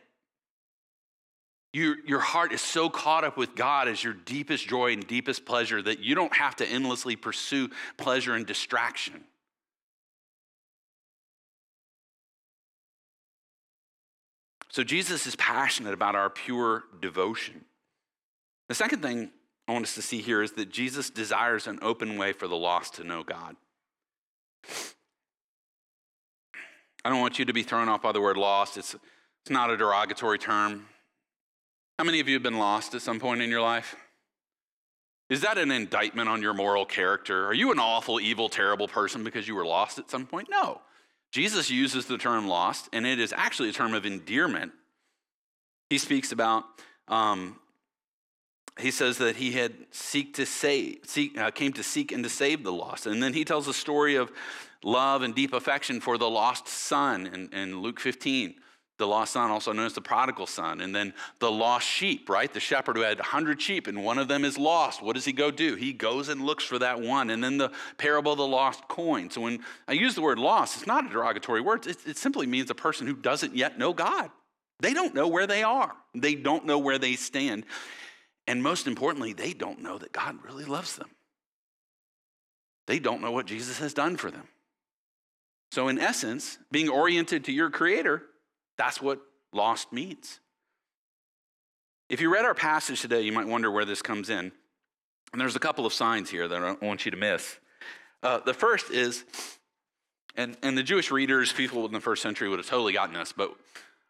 Your, 1.74 1.96
your 2.06 2.20
heart 2.20 2.54
is 2.54 2.62
so 2.62 2.88
caught 2.88 3.24
up 3.24 3.36
with 3.36 3.56
God 3.56 3.88
as 3.88 4.04
your 4.04 4.14
deepest 4.14 4.68
joy 4.68 4.94
and 4.94 5.08
deepest 5.08 5.44
pleasure 5.44 5.82
that 5.82 6.00
you 6.00 6.14
don't 6.14 6.36
have 6.36 6.56
to 6.58 6.68
endlessly 6.68 7.16
pursue 7.16 7.70
pleasure 7.98 8.36
and 8.36 8.46
distraction. 8.46 9.24
So 14.70 14.84
Jesus 14.84 15.26
is 15.26 15.36
passionate 15.36 15.94
about 15.94 16.16
our 16.16 16.30
pure 16.30 16.84
devotion. 17.00 17.66
The 18.70 18.76
second 18.76 19.02
thing 19.02 19.32
I 19.68 19.74
want 19.74 19.86
us 19.86 19.96
to 19.96 20.02
see 20.02 20.22
here 20.22 20.42
is 20.42 20.54
that 20.54 20.72
Jesus 20.72 21.10
desires 21.10 21.68
an 21.68 21.80
open 21.82 22.18
way 22.18 22.34
for 22.34 22.48
the 22.48 22.56
lost 22.56 22.96
to 22.96 23.04
know 23.04 23.24
God. 23.24 23.56
I 27.06 27.10
don't 27.10 27.20
want 27.20 27.40
you 27.40 27.46
to 27.46 27.54
be 27.54 27.64
thrown 27.64 27.90
off 27.90 28.02
by 28.02 28.12
the 28.12 28.22
word 28.22 28.38
lost. 28.38 28.78
It's, 28.78 28.94
it's 28.94 29.50
not 29.50 29.70
a 29.70 29.78
derogatory 29.78 30.38
term. 30.38 30.88
How 32.00 32.06
many 32.06 32.20
of 32.20 32.28
you 32.28 32.36
have 32.36 32.44
been 32.44 32.58
lost 32.58 32.96
at 32.96 33.02
some 33.02 33.20
point 33.20 33.42
in 33.42 33.50
your 33.50 33.62
life? 33.62 33.96
Is 35.30 35.42
that 35.42 35.58
an 35.58 35.72
indictment 35.72 36.30
on 36.30 36.42
your 36.42 36.54
moral 36.54 36.86
character? 36.86 37.48
Are 37.48 37.54
you 37.54 37.72
an 37.72 37.80
awful, 37.80 38.20
evil, 38.20 38.50
terrible 38.50 38.88
person 38.88 39.24
because 39.24 39.48
you 39.48 39.56
were 39.56 39.66
lost 39.66 40.00
at 40.00 40.10
some 40.10 40.26
point? 40.26 40.48
No. 40.50 40.82
Jesus 41.32 41.70
uses 41.70 42.06
the 42.06 42.18
term 42.18 42.48
lost, 42.48 42.90
and 42.94 43.06
it 43.06 43.20
is 43.20 43.34
actually 43.36 43.70
a 43.70 43.74
term 43.74 43.94
of 43.94 44.06
endearment. 44.06 44.72
He 45.90 45.98
speaks 45.98 46.32
about, 46.32 46.66
um, 47.08 47.60
he 48.80 48.92
says 48.92 49.18
that 49.20 49.36
he 49.36 49.52
had 49.52 49.74
seek 49.92 50.34
to 50.36 50.46
save, 50.46 51.00
seek, 51.06 51.38
uh, 51.38 51.52
came 51.52 51.74
to 51.74 51.84
seek 51.84 52.12
and 52.12 52.24
to 52.24 52.30
save 52.30 52.64
the 52.64 52.72
lost. 52.72 53.06
And 53.06 53.22
then 53.22 53.34
he 53.34 53.46
tells 53.46 53.68
a 53.68 53.74
story 53.74 54.16
of 54.16 54.32
love 54.84 55.22
and 55.22 55.36
deep 55.36 55.54
affection 55.54 56.02
for 56.02 56.18
the 56.18 56.30
lost 56.30 56.68
son 56.68 57.28
in, 57.28 57.50
in 57.54 57.82
Luke 57.82 58.00
15 58.00 58.56
the 58.98 59.08
lost 59.08 59.34
son, 59.34 59.50
also 59.50 59.74
known 59.74 59.86
as 59.88 59.94
the 59.94 60.02
prodigal 60.02 60.46
son, 60.46 60.80
and 60.80 60.96
then 60.96 61.14
the 61.40 61.52
lost 61.52 61.88
sheep, 61.88 62.30
right? 62.30 62.54
The 62.54 62.60
shepherd 62.60 62.96
who 62.96 63.02
had 63.02 63.18
100 63.18 63.62
sheep 63.62 63.88
and 63.88 64.04
one 64.04 64.20
of 64.20 64.28
them 64.28 64.46
is 64.46 64.58
lost. 64.58 65.02
What 65.02 65.16
does 65.16 65.26
he 65.26 65.34
go 65.34 65.50
do? 65.50 65.76
He 65.76 65.94
goes 65.94 66.30
and 66.30 66.42
looks 66.42 66.64
for 66.64 66.78
that 66.80 67.02
one. 67.02 67.32
And 67.32 67.44
then 67.44 67.58
the 67.58 67.72
parable 67.98 68.34
of 68.34 68.38
the 68.38 68.48
lost 68.48 68.88
coin. 68.88 69.30
So 69.32 69.42
when 69.42 69.60
I 69.88 69.94
use 69.94 70.14
the 70.16 70.22
word 70.22 70.38
lost, 70.38 70.78
it's 70.78 70.88
not 70.88 71.06
a 71.06 71.10
derogatory 71.10 71.62
word, 71.62 71.88
it, 71.88 71.98
it 72.06 72.18
simply 72.18 72.46
means 72.46 72.70
a 72.70 72.76
person 72.76 73.08
who 73.08 73.16
doesn't 73.16 73.56
yet 73.56 73.80
know 73.80 73.94
God. 73.94 74.30
They 74.80 74.94
don't 74.94 75.16
know 75.16 75.28
where 75.28 75.48
they 75.48 75.64
are, 75.64 75.94
they 76.14 76.36
don't 76.36 76.66
know 76.66 76.78
where 76.78 76.98
they 76.98 77.16
stand. 77.16 77.66
And 78.48 78.62
most 78.62 78.88
importantly, 78.88 79.34
they 79.34 79.54
don't 79.54 79.82
know 79.82 79.98
that 79.98 80.12
God 80.12 80.44
really 80.44 80.66
loves 80.66 80.96
them. 80.96 81.10
They 82.88 83.00
don't 83.00 83.22
know 83.22 83.32
what 83.32 83.46
Jesus 83.46 83.80
has 83.80 83.94
done 83.94 84.18
for 84.18 84.30
them. 84.30 84.48
So, 85.72 85.88
in 85.88 85.98
essence, 85.98 86.58
being 86.72 86.90
oriented 86.90 87.46
to 87.46 87.52
your 87.52 87.70
Creator 87.70 88.24
that's 88.78 89.02
what 89.02 89.20
lost 89.54 89.92
means. 89.94 90.40
If 92.10 92.22
you 92.22 92.32
read 92.32 92.46
our 92.46 92.54
passage 92.54 93.02
today, 93.02 93.22
you 93.22 93.32
might 93.32 93.48
wonder 93.48 93.72
where 93.72 93.86
this 93.86 94.02
comes 94.02 94.30
in. 94.30 94.52
And 95.32 95.42
there's 95.42 95.56
a 95.56 95.60
couple 95.60 95.86
of 95.86 95.94
signs 95.94 96.30
here 96.30 96.48
that 96.48 96.56
I 96.56 96.60
don't 96.60 96.82
want 96.82 97.06
you 97.06 97.12
to 97.12 97.18
miss. 97.18 97.58
Uh, 98.22 98.40
the 98.40 98.54
first 98.54 98.92
is, 98.92 99.26
and, 100.36 100.56
and 100.62 100.78
the 100.78 100.84
Jewish 100.84 101.12
readers, 101.12 101.52
people 101.52 101.86
in 101.86 101.92
the 101.92 102.00
first 102.00 102.22
century 102.22 102.50
would 102.50 102.60
have 102.60 102.68
totally 102.68 102.94
gotten 102.94 103.14
this, 103.16 103.34
but 103.36 103.54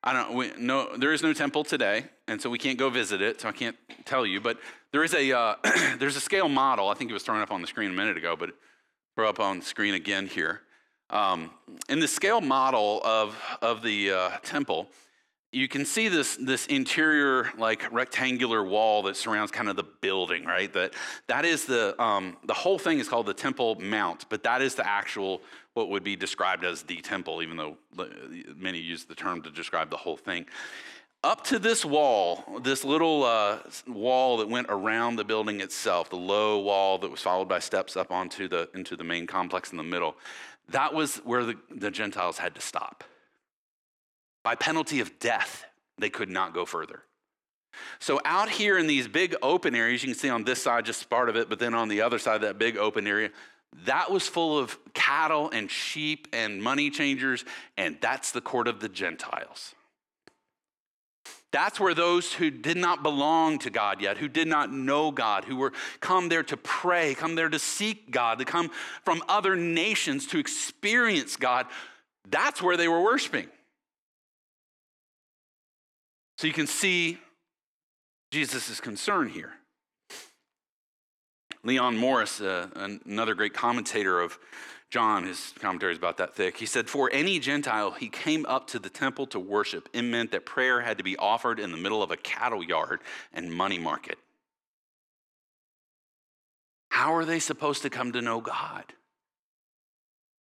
I 0.04 0.13
don't 0.13 0.34
we, 0.34 0.52
no, 0.58 0.98
there 0.98 1.13
is 1.13 1.24
no 1.24 1.34
temple 1.34 1.63
today, 1.63 2.06
and 2.28 2.42
so 2.42 2.50
we 2.50 2.58
can't 2.58 2.78
go 2.78 2.89
visit 2.89 3.22
it, 3.22 3.42
so 3.42 3.50
I 3.50 3.54
can't 3.54 3.78
tell 4.06 4.26
you. 4.26 4.42
But 4.42 4.58
there 4.92 5.04
is 5.04 5.13
a 5.13 5.32
uh, 5.32 5.56
there's 5.98 6.16
a 6.16 6.22
scale 6.22 6.50
model. 6.50 6.89
I 6.89 6.94
think 6.94 7.10
it 7.10 7.13
was 7.13 7.24
thrown 7.24 7.42
up 7.42 7.52
on 7.52 7.62
the 7.62 7.68
screen 7.68 7.92
a 7.92 7.94
minute 7.94 8.18
ago, 8.18 8.36
but 8.36 8.52
throw 9.16 9.30
up 9.30 9.39
on 9.39 9.60
the 9.60 9.66
screen 9.66 9.94
again 9.94 10.28
here. 10.28 10.62
Um, 11.10 11.52
in 11.89 12.00
the 12.00 12.08
scale 12.08 12.42
model 12.42 13.02
of, 13.04 13.39
of 13.62 13.84
the 13.84 14.12
uh, 14.12 14.30
temple, 14.42 14.88
you 15.52 15.68
can 15.68 15.86
see 15.86 16.08
this, 16.08 16.36
this 16.38 16.66
interior 16.66 17.52
like 17.58 17.92
rectangular 17.94 18.63
wall 18.63 19.04
that 19.04 19.16
surrounds 19.16 19.52
kind 19.52 19.70
of 19.70 19.76
the 19.76 19.84
building 19.84 20.46
right 20.46 20.74
that 20.74 20.94
that 21.28 21.46
is 21.46 21.66
the 21.66 22.02
um, 22.02 22.38
the 22.46 22.54
whole 22.54 22.80
thing 22.80 22.98
is 22.98 23.08
called 23.08 23.28
the 23.28 23.34
temple 23.36 23.76
mount 23.80 24.26
but 24.30 24.42
that 24.44 24.63
is 24.63 24.74
the 24.74 24.88
actual 24.88 25.42
what 25.74 25.90
would 25.90 26.04
be 26.04 26.16
described 26.16 26.64
as 26.64 26.84
the 26.84 26.98
temple 26.98 27.42
even 27.42 27.58
though 27.58 27.78
many 28.56 28.80
use 28.80 29.06
the 29.06 29.16
term 29.16 29.42
to 29.42 29.50
describe 29.50 29.90
the 29.90 29.98
whole 29.98 30.18
thing 30.18 30.46
up 31.24 31.44
to 31.44 31.58
this 31.58 31.86
wall 31.86 32.44
this 32.62 32.84
little 32.84 33.24
uh, 33.24 33.58
wall 33.88 34.38
that 34.38 34.50
went 34.50 34.68
around 34.70 35.16
the 35.16 35.24
building 35.24 35.62
itself 35.62 36.10
the 36.10 36.16
low 36.16 36.60
wall 36.60 36.98
that 36.98 37.10
was 37.10 37.22
followed 37.22 37.48
by 37.48 37.60
steps 37.60 37.96
up 37.98 38.12
onto 38.12 38.48
the 38.48 38.70
into 38.74 38.96
the 38.96 39.04
main 39.04 39.26
complex 39.26 39.72
in 39.72 39.78
the 39.78 39.84
middle 39.84 40.16
that 40.70 40.94
was 40.94 41.18
where 41.18 41.44
the, 41.44 41.58
the 41.70 41.92
Gentiles 41.92 42.38
had 42.38 42.56
to 42.56 42.62
stop. 42.62 43.04
By 44.44 44.56
penalty 44.56 45.00
of 45.00 45.20
death, 45.20 45.66
they 45.98 46.10
could 46.10 46.30
not 46.30 46.54
go 46.54 46.66
further. 46.66 47.04
So, 48.00 48.20
out 48.24 48.50
here 48.50 48.78
in 48.78 48.86
these 48.86 49.08
big 49.08 49.36
open 49.42 49.74
areas, 49.74 50.04
you 50.04 50.10
can 50.10 50.18
see 50.18 50.30
on 50.30 50.44
this 50.44 50.62
side 50.62 50.86
just 50.86 51.10
part 51.10 51.28
of 51.28 51.36
it, 51.36 51.50
but 51.50 51.58
then 51.60 51.74
on 51.74 51.88
the 51.88 52.02
other 52.02 52.20
side, 52.20 52.36
of 52.36 52.42
that 52.42 52.60
big 52.60 52.78
open 52.78 53.08
area, 53.08 53.32
that 53.86 54.12
was 54.12 54.28
full 54.28 54.58
of 54.58 54.78
cattle 54.94 55.50
and 55.52 55.70
sheep 55.70 56.28
and 56.34 56.62
money 56.62 56.90
changers, 56.90 57.44
and 57.78 57.98
that's 58.02 58.32
the 58.32 58.42
court 58.42 58.68
of 58.68 58.80
the 58.80 58.90
Gentiles. 58.90 59.76
That's 61.52 61.80
where 61.80 61.94
those 61.94 62.34
who 62.34 62.50
did 62.50 62.78
not 62.78 63.04
belong 63.04 63.60
to 63.60 63.70
God 63.70 64.02
yet, 64.02 64.18
who 64.18 64.28
did 64.28 64.48
not 64.48 64.74
know 64.74 65.12
God, 65.12 65.46
who 65.46 65.56
were 65.56 65.72
come 66.00 66.28
there 66.28 66.42
to 66.44 66.58
pray, 66.58 67.14
come 67.14 67.36
there 67.36 67.50
to 67.50 67.60
seek 67.60 68.10
God, 68.10 68.40
to 68.40 68.46
come 68.46 68.72
from 69.06 69.22
other 69.30 69.56
nations 69.56 70.26
to 70.28 70.40
experience 70.40 71.36
God, 71.36 71.68
that's 72.28 72.62
where 72.62 72.76
they 72.76 72.88
were 72.88 73.02
worshiping. 73.02 73.48
So 76.40 76.48
you 76.48 76.54
can 76.54 76.68
see 76.68 77.20
Jesus' 78.32 78.82
concern 78.82 79.30
here. 79.30 79.54
Leon 81.63 81.97
Morris, 81.97 82.41
uh, 82.41 82.67
another 82.76 83.36
great 83.36 83.54
commentator 83.54 84.19
of 84.19 84.38
John, 84.89 85.26
his 85.26 85.54
commentary 85.60 85.93
is 85.93 85.97
about 85.97 86.17
that 86.17 86.36
thick. 86.36 86.58
He 86.58 86.67
said, 86.67 86.88
For 86.88 87.10
any 87.12 87.39
Gentile, 87.39 87.91
he 87.91 88.10
came 88.10 88.45
up 88.45 88.67
to 88.67 88.80
the 88.80 88.89
temple 88.89 89.26
to 89.28 89.39
worship. 89.39 89.89
It 89.91 90.04
meant 90.04 90.32
that 90.32 90.45
prayer 90.45 90.82
had 90.82 90.99
to 90.99 91.04
be 91.04 91.17
offered 91.17 91.60
in 91.60 91.71
the 91.71 91.78
middle 91.78 92.04
of 92.04 92.12
a 92.12 92.17
cattle 92.17 92.63
yard 92.63 92.99
and 93.34 93.52
money 93.52 93.80
market. 93.80 94.19
How 96.89 97.15
are 97.15 97.26
they 97.26 97.39
supposed 97.39 97.82
to 97.82 97.89
come 97.89 98.12
to 98.12 98.21
know 98.21 98.39
God? 98.39 98.84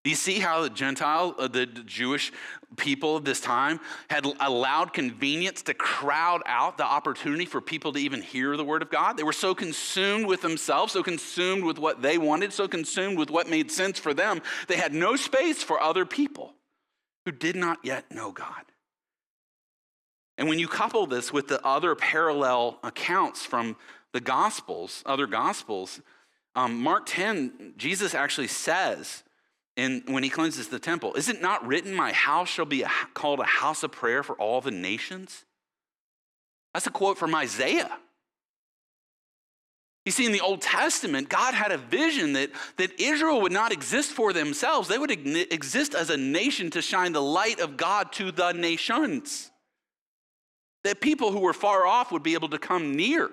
Do 0.03 0.09
you 0.09 0.15
see 0.15 0.39
how 0.39 0.63
the 0.63 0.69
Gentile, 0.69 1.35
uh, 1.37 1.47
the 1.47 1.67
Jewish 1.67 2.31
people 2.75 3.15
of 3.17 3.23
this 3.23 3.39
time 3.39 3.79
had 4.09 4.25
allowed 4.39 4.93
convenience 4.93 5.61
to 5.63 5.75
crowd 5.75 6.41
out 6.47 6.77
the 6.77 6.85
opportunity 6.85 7.45
for 7.45 7.61
people 7.61 7.93
to 7.93 7.99
even 7.99 8.21
hear 8.21 8.57
the 8.57 8.63
word 8.63 8.81
of 8.81 8.89
God? 8.89 9.15
They 9.15 9.23
were 9.23 9.31
so 9.31 9.53
consumed 9.53 10.25
with 10.25 10.41
themselves, 10.41 10.93
so 10.93 11.03
consumed 11.03 11.63
with 11.63 11.77
what 11.77 12.01
they 12.01 12.17
wanted, 12.17 12.51
so 12.51 12.67
consumed 12.67 13.19
with 13.19 13.29
what 13.29 13.47
made 13.47 13.71
sense 13.71 13.99
for 13.99 14.13
them, 14.13 14.41
they 14.67 14.77
had 14.77 14.93
no 14.93 15.15
space 15.15 15.61
for 15.61 15.79
other 15.79 16.05
people 16.05 16.55
who 17.25 17.31
did 17.31 17.55
not 17.55 17.77
yet 17.83 18.09
know 18.11 18.31
God. 18.31 18.65
And 20.39 20.49
when 20.49 20.57
you 20.57 20.67
couple 20.67 21.05
this 21.05 21.31
with 21.31 21.47
the 21.47 21.63
other 21.63 21.93
parallel 21.93 22.79
accounts 22.83 23.45
from 23.45 23.75
the 24.13 24.19
Gospels, 24.19 25.03
other 25.05 25.27
Gospels, 25.27 26.01
um, 26.55 26.81
Mark 26.81 27.03
10, 27.05 27.75
Jesus 27.77 28.15
actually 28.15 28.47
says, 28.47 29.21
and 29.81 30.03
when 30.05 30.21
he 30.21 30.29
cleanses 30.29 30.67
the 30.67 30.77
temple, 30.77 31.15
is 31.15 31.27
it 31.27 31.41
not 31.41 31.65
written, 31.65 31.95
My 31.95 32.11
house 32.11 32.47
shall 32.47 32.65
be 32.65 32.85
called 33.15 33.39
a 33.39 33.45
house 33.45 33.81
of 33.81 33.91
prayer 33.91 34.21
for 34.21 34.35
all 34.35 34.61
the 34.61 34.69
nations? 34.69 35.43
That's 36.71 36.85
a 36.85 36.91
quote 36.91 37.17
from 37.17 37.33
Isaiah. 37.33 37.89
You 40.05 40.11
see, 40.11 40.27
in 40.27 40.33
the 40.33 40.41
Old 40.41 40.61
Testament, 40.61 41.29
God 41.29 41.55
had 41.55 41.71
a 41.71 41.79
vision 41.79 42.33
that, 42.33 42.51
that 42.77 42.99
Israel 43.01 43.41
would 43.41 43.51
not 43.51 43.71
exist 43.71 44.11
for 44.11 44.33
themselves. 44.33 44.87
They 44.87 44.99
would 44.99 45.09
exist 45.09 45.95
as 45.95 46.11
a 46.11 46.17
nation 46.17 46.69
to 46.71 46.81
shine 46.83 47.13
the 47.13 47.21
light 47.21 47.59
of 47.59 47.75
God 47.75 48.11
to 48.13 48.31
the 48.31 48.51
nations. 48.51 49.49
That 50.83 51.01
people 51.01 51.31
who 51.31 51.39
were 51.39 51.53
far 51.53 51.87
off 51.87 52.11
would 52.11 52.23
be 52.23 52.35
able 52.35 52.49
to 52.49 52.59
come 52.59 52.95
near. 52.95 53.31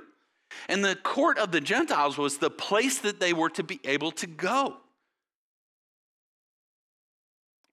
And 0.67 0.83
the 0.83 0.97
court 0.97 1.37
of 1.37 1.53
the 1.53 1.61
Gentiles 1.61 2.17
was 2.17 2.39
the 2.39 2.51
place 2.51 3.01
that 3.01 3.21
they 3.21 3.35
were 3.35 3.51
to 3.51 3.63
be 3.63 3.81
able 3.85 4.13
to 4.13 4.27
go 4.27 4.79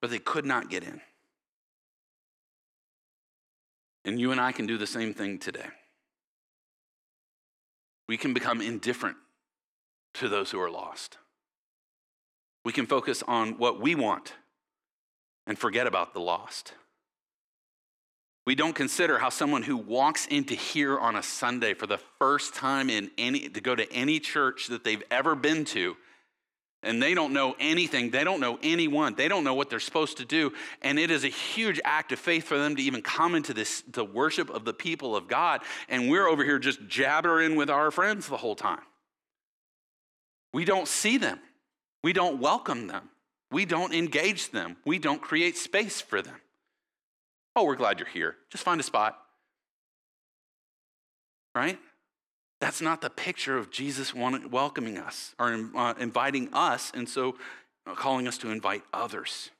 but 0.06 0.12
they 0.12 0.20
could 0.20 0.46
not 0.46 0.70
get 0.70 0.84
in. 0.84 1.02
And 4.06 4.20
you 4.20 4.32
and 4.32 4.39
I 4.39 4.52
can 4.52 4.68
do 4.68 4.78
the 4.78 4.86
same 4.86 5.15
thing 5.15 5.39
today. 5.39 5.65
we 8.08 8.15
can 8.15 8.32
become 8.32 8.62
indifferent 8.62 9.18
to 10.13 10.30
those 10.30 10.52
who 10.52 10.62
are 10.62 10.70
lost. 10.70 11.18
We 12.63 12.72
can 12.72 12.86
focus 12.86 13.24
on 13.28 13.58
what 13.58 13.82
we 13.82 13.96
want 13.96 14.34
and 15.48 15.58
forget 15.58 15.88
about 15.88 16.13
the 16.13 16.20
lost. 16.20 16.74
We 18.46 18.54
don't 18.54 18.76
consider 18.76 19.18
how 19.18 19.30
someone 19.30 19.63
who 19.63 19.76
walks 19.76 20.28
into 20.28 20.54
here 20.54 21.00
on 21.00 21.15
a 21.15 21.24
Sunday 21.24 21.74
for 21.74 21.88
the 21.88 22.00
first 22.20 22.54
time 22.54 22.91
in 22.91 23.10
any 23.18 23.50
to 23.50 23.60
go 23.60 23.74
to 23.74 23.91
any 23.91 24.20
church 24.20 24.68
that 24.68 24.84
they've 24.84 25.02
ever 25.10 25.34
been 25.34 25.65
to 25.65 25.98
and 26.86 27.02
they 27.02 27.13
don't 27.13 27.34
know 27.34 27.56
anything, 27.60 28.12
they 28.12 28.24
don't 28.24 28.39
know 28.39 28.58
anyone, 28.63 29.15
they 29.15 29.28
don't 29.28 29.43
know 29.43 29.54
what 29.54 29.69
they're 29.69 29.80
supposed 29.80 30.17
to 30.17 30.26
do, 30.26 30.54
and 30.82 30.98
it 30.98 31.12
is 31.12 31.24
a 31.24 31.30
huge 31.30 31.82
act 31.84 32.12
of 32.12 32.19
faith 32.19 32.45
for 32.45 32.58
them 32.58 32.76
to 32.76 32.82
even 32.82 33.02
come 33.02 33.36
into 33.36 33.54
this 33.54 33.84
the 33.91 34.06
worship 34.06 34.50
of 34.50 34.63
the 34.63 34.74
people 34.74 35.15
of 35.15 35.28
God, 35.28 35.62
and 35.89 36.10
we're 36.10 36.28
over 36.28 36.43
here 36.43 36.60
just 36.60 36.88
jabbering 36.88 37.56
with 37.56 37.69
our 37.69 37.91
friends 37.91 38.28
the 38.28 38.38
whole 38.38 38.56
time. 38.56 38.82
We 40.54 40.63
don't 40.63 40.88
see 40.88 41.17
them. 41.17 41.39
We 42.04 42.13
don't 42.13 42.39
welcome 42.39 42.88
them. 42.88 43.10
We 43.52 43.65
don't 43.65 43.93
engage 43.93 44.52
them. 44.52 44.78
We 44.86 45.00
don't 45.00 45.21
create 45.21 45.58
space 45.58 46.00
for 46.00 46.21
them. 46.21 46.39
Oh, 47.56 47.65
we're 47.65 47.76
glad 47.76 48.00
you're 48.00 48.08
here. 48.08 48.36
Just 48.50 48.63
find 48.63 48.80
a 48.80 48.84
spot. 48.84 49.19
Right? 51.54 51.80
That's 52.65 52.82
not 52.82 52.99
the 52.99 53.12
picture 53.12 53.60
of 53.60 53.69
Jesus 53.69 54.12
welcoming 54.12 54.97
us 54.97 55.36
or 55.38 55.69
uh, 55.75 55.93
inviting 55.99 56.51
us, 56.51 56.91
and 56.95 57.08
so 57.08 57.36
uh, 57.86 57.93
calling 57.93 58.28
us 58.28 58.39
to 58.39 58.49
invite 58.49 58.82
others. 58.91 59.51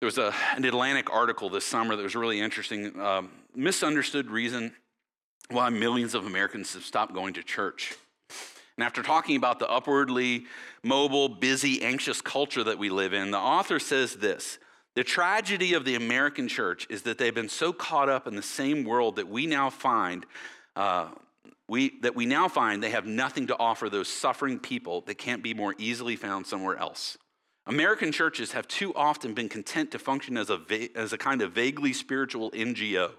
There 0.00 0.06
was 0.06 0.16
a, 0.16 0.32
an 0.56 0.64
Atlantic 0.64 1.12
article 1.12 1.50
this 1.50 1.66
summer 1.66 1.96
that 1.96 2.02
was 2.02 2.16
really 2.16 2.40
interesting. 2.40 2.98
Um, 2.98 3.30
misunderstood 3.54 4.30
reason 4.30 4.72
why 5.50 5.68
millions 5.68 6.14
of 6.14 6.24
Americans 6.24 6.72
have 6.72 6.82
stopped 6.82 7.12
going 7.12 7.34
to 7.34 7.42
church. 7.42 7.94
And 8.78 8.82
after 8.82 9.02
talking 9.02 9.36
about 9.36 9.58
the 9.58 9.68
upwardly 9.68 10.46
mobile, 10.82 11.28
busy, 11.28 11.82
anxious 11.82 12.22
culture 12.22 12.64
that 12.64 12.78
we 12.78 12.88
live 12.88 13.12
in, 13.12 13.32
the 13.32 13.38
author 13.38 13.78
says 13.78 14.14
this 14.14 14.58
The 14.94 15.04
tragedy 15.04 15.74
of 15.74 15.84
the 15.84 15.94
American 15.94 16.48
church 16.48 16.86
is 16.88 17.02
that 17.02 17.18
they've 17.18 17.34
been 17.34 17.50
so 17.50 17.74
caught 17.74 18.08
up 18.08 18.26
in 18.26 18.34
the 18.34 18.42
same 18.42 18.84
world 18.84 19.16
that 19.16 19.28
we 19.28 19.46
now 19.46 19.68
find. 19.68 20.24
Uh, 20.76 21.08
we, 21.68 21.98
that 22.00 22.14
we 22.14 22.26
now 22.26 22.48
find 22.48 22.82
they 22.82 22.90
have 22.90 23.06
nothing 23.06 23.46
to 23.46 23.58
offer 23.58 23.88
those 23.88 24.08
suffering 24.08 24.58
people 24.58 25.02
that 25.02 25.16
can't 25.16 25.42
be 25.42 25.54
more 25.54 25.74
easily 25.78 26.16
found 26.16 26.46
somewhere 26.46 26.76
else. 26.76 27.16
American 27.66 28.10
churches 28.10 28.52
have 28.52 28.66
too 28.66 28.92
often 28.94 29.34
been 29.34 29.48
content 29.48 29.90
to 29.92 29.98
function 29.98 30.36
as 30.36 30.50
a, 30.50 30.60
as 30.96 31.12
a 31.12 31.18
kind 31.18 31.40
of 31.40 31.52
vaguely 31.52 31.92
spiritual 31.92 32.50
NGO 32.50 33.12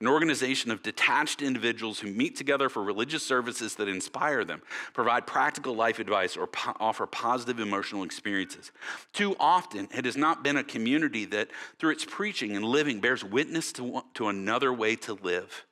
an 0.00 0.08
organization 0.08 0.70
of 0.70 0.82
detached 0.82 1.42
individuals 1.42 2.00
who 2.00 2.10
meet 2.10 2.36
together 2.36 2.68
for 2.68 2.82
religious 2.82 3.24
services 3.24 3.76
that 3.76 3.88
inspire 3.88 4.44
them, 4.44 4.62
provide 4.92 5.26
practical 5.26 5.74
life 5.74 5.98
advice, 5.98 6.36
or 6.36 6.46
po- 6.48 6.74
offer 6.80 7.06
positive 7.06 7.60
emotional 7.60 8.02
experiences. 8.02 8.72
Too 9.12 9.36
often, 9.38 9.88
it 9.94 10.04
has 10.04 10.16
not 10.16 10.42
been 10.42 10.56
a 10.56 10.64
community 10.64 11.24
that, 11.26 11.50
through 11.78 11.92
its 11.92 12.04
preaching 12.04 12.56
and 12.56 12.64
living, 12.64 13.00
bears 13.00 13.24
witness 13.24 13.72
to, 13.74 14.02
to 14.14 14.28
another 14.28 14.72
way 14.72 14.96
to 14.96 15.14
live. 15.14 15.64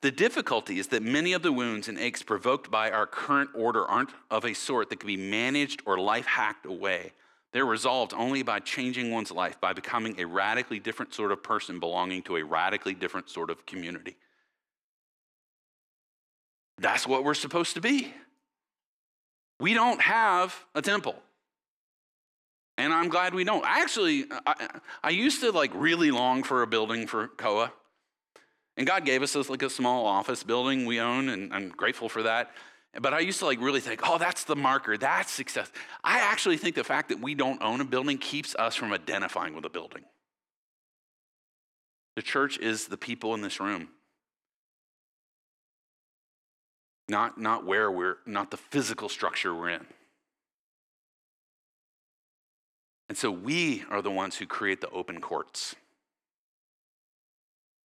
The 0.00 0.10
difficulty 0.10 0.78
is 0.78 0.88
that 0.88 1.02
many 1.02 1.32
of 1.32 1.42
the 1.42 1.52
wounds 1.52 1.88
and 1.88 1.98
aches 1.98 2.22
provoked 2.22 2.70
by 2.70 2.90
our 2.90 3.06
current 3.06 3.50
order 3.54 3.84
aren't 3.84 4.10
of 4.30 4.44
a 4.44 4.54
sort 4.54 4.90
that 4.90 5.00
can 5.00 5.06
be 5.06 5.16
managed 5.16 5.82
or 5.86 5.98
life 5.98 6.26
hacked 6.26 6.66
away. 6.66 7.12
They're 7.52 7.66
resolved 7.66 8.14
only 8.14 8.42
by 8.42 8.60
changing 8.60 9.10
one's 9.10 9.30
life, 9.30 9.60
by 9.60 9.72
becoming 9.72 10.18
a 10.18 10.24
radically 10.24 10.78
different 10.78 11.14
sort 11.14 11.32
of 11.32 11.42
person 11.42 11.80
belonging 11.80 12.22
to 12.22 12.36
a 12.36 12.44
radically 12.44 12.94
different 12.94 13.28
sort 13.28 13.50
of 13.50 13.66
community. 13.66 14.16
That's 16.78 17.06
what 17.06 17.24
we're 17.24 17.34
supposed 17.34 17.74
to 17.74 17.80
be. 17.80 18.12
We 19.60 19.74
don't 19.74 20.00
have 20.00 20.64
a 20.74 20.82
temple. 20.82 21.14
And 22.78 22.92
I'm 22.92 23.10
glad 23.10 23.34
we 23.34 23.44
don't. 23.44 23.64
Actually, 23.66 24.24
I, 24.46 24.68
I 25.04 25.10
used 25.10 25.40
to 25.42 25.52
like 25.52 25.70
really 25.74 26.10
long 26.10 26.42
for 26.42 26.62
a 26.62 26.66
building 26.66 27.06
for 27.06 27.28
Koa. 27.28 27.72
And 28.76 28.86
God 28.86 29.04
gave 29.04 29.22
us 29.22 29.34
this 29.34 29.50
like 29.50 29.62
a 29.62 29.70
small 29.70 30.06
office 30.06 30.42
building 30.42 30.86
we 30.86 31.00
own, 31.00 31.28
and 31.28 31.52
I'm 31.52 31.68
grateful 31.68 32.08
for 32.08 32.22
that. 32.22 32.50
But 33.00 33.14
I 33.14 33.20
used 33.20 33.38
to 33.38 33.46
like 33.46 33.60
really 33.60 33.80
think, 33.80 34.00
oh, 34.04 34.18
that's 34.18 34.44
the 34.44 34.56
marker, 34.56 34.96
that's 34.96 35.30
success. 35.30 35.70
I 36.04 36.20
actually 36.20 36.58
think 36.58 36.74
the 36.74 36.84
fact 36.84 37.08
that 37.08 37.20
we 37.20 37.34
don't 37.34 37.62
own 37.62 37.80
a 37.80 37.84
building 37.84 38.18
keeps 38.18 38.54
us 38.54 38.74
from 38.74 38.92
identifying 38.92 39.54
with 39.54 39.64
a 39.64 39.70
building. 39.70 40.04
The 42.16 42.22
church 42.22 42.58
is 42.58 42.88
the 42.88 42.98
people 42.98 43.34
in 43.34 43.40
this 43.40 43.60
room. 43.60 43.88
Not, 47.08 47.38
not 47.38 47.66
where 47.66 47.90
we're, 47.90 48.18
not 48.26 48.50
the 48.50 48.56
physical 48.56 49.08
structure 49.08 49.54
we're 49.54 49.70
in. 49.70 49.86
And 53.08 53.18
so 53.18 53.30
we 53.30 53.84
are 53.90 54.00
the 54.00 54.10
ones 54.10 54.36
who 54.36 54.46
create 54.46 54.80
the 54.80 54.88
open 54.90 55.20
courts. 55.20 55.74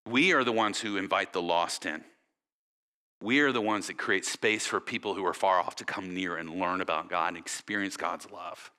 We 0.06 0.32
are 0.32 0.44
the 0.44 0.52
ones 0.52 0.80
who 0.80 0.96
invite 0.96 1.32
the 1.32 1.42
lost 1.42 1.84
in. 1.84 2.04
We 3.22 3.40
are 3.40 3.52
the 3.52 3.60
ones 3.60 3.86
that 3.86 3.98
create 3.98 4.24
space 4.24 4.66
for 4.66 4.80
people 4.80 5.14
who 5.14 5.24
are 5.24 5.34
far 5.34 5.58
off 5.58 5.76
to 5.76 5.84
come 5.84 6.14
near 6.14 6.36
and 6.36 6.60
learn 6.60 6.80
about 6.80 7.08
God 7.08 7.28
and 7.28 7.38
experience 7.38 7.96
God's 7.96 8.30
love. 8.30 8.70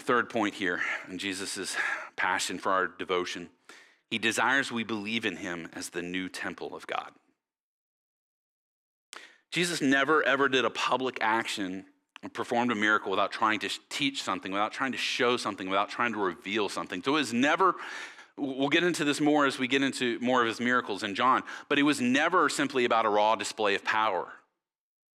Third 0.00 0.30
point 0.30 0.54
here 0.54 0.82
in 1.08 1.18
Jesus' 1.18 1.76
passion 2.16 2.58
for 2.58 2.72
our 2.72 2.86
devotion 2.86 3.48
he 4.10 4.18
desires 4.18 4.70
we 4.70 4.84
believe 4.84 5.24
in 5.24 5.36
him 5.36 5.68
as 5.72 5.90
the 5.90 6.02
new 6.02 6.28
temple 6.28 6.76
of 6.76 6.86
God. 6.86 7.10
Jesus 9.50 9.80
never 9.80 10.22
ever 10.22 10.48
did 10.48 10.64
a 10.64 10.70
public 10.70 11.18
action 11.20 11.86
performed 12.32 12.72
a 12.72 12.74
miracle 12.74 13.10
without 13.10 13.30
trying 13.30 13.60
to 13.60 13.70
teach 13.88 14.22
something, 14.22 14.52
without 14.52 14.72
trying 14.72 14.92
to 14.92 14.98
show 14.98 15.36
something, 15.36 15.68
without 15.68 15.88
trying 15.88 16.12
to 16.12 16.18
reveal 16.18 16.68
something. 16.68 17.02
So 17.02 17.12
it 17.12 17.20
was 17.20 17.32
never 17.32 17.76
We'll 18.38 18.68
get 18.68 18.84
into 18.84 19.04
this 19.04 19.20
more 19.20 19.46
as 19.46 19.58
we 19.58 19.66
get 19.66 19.82
into 19.82 20.18
more 20.20 20.42
of 20.42 20.46
his 20.46 20.60
miracles 20.60 21.02
in 21.02 21.14
John, 21.14 21.42
but 21.70 21.78
it 21.78 21.84
was 21.84 22.02
never 22.02 22.50
simply 22.50 22.84
about 22.84 23.06
a 23.06 23.08
raw 23.08 23.34
display 23.34 23.74
of 23.74 23.82
power, 23.82 24.28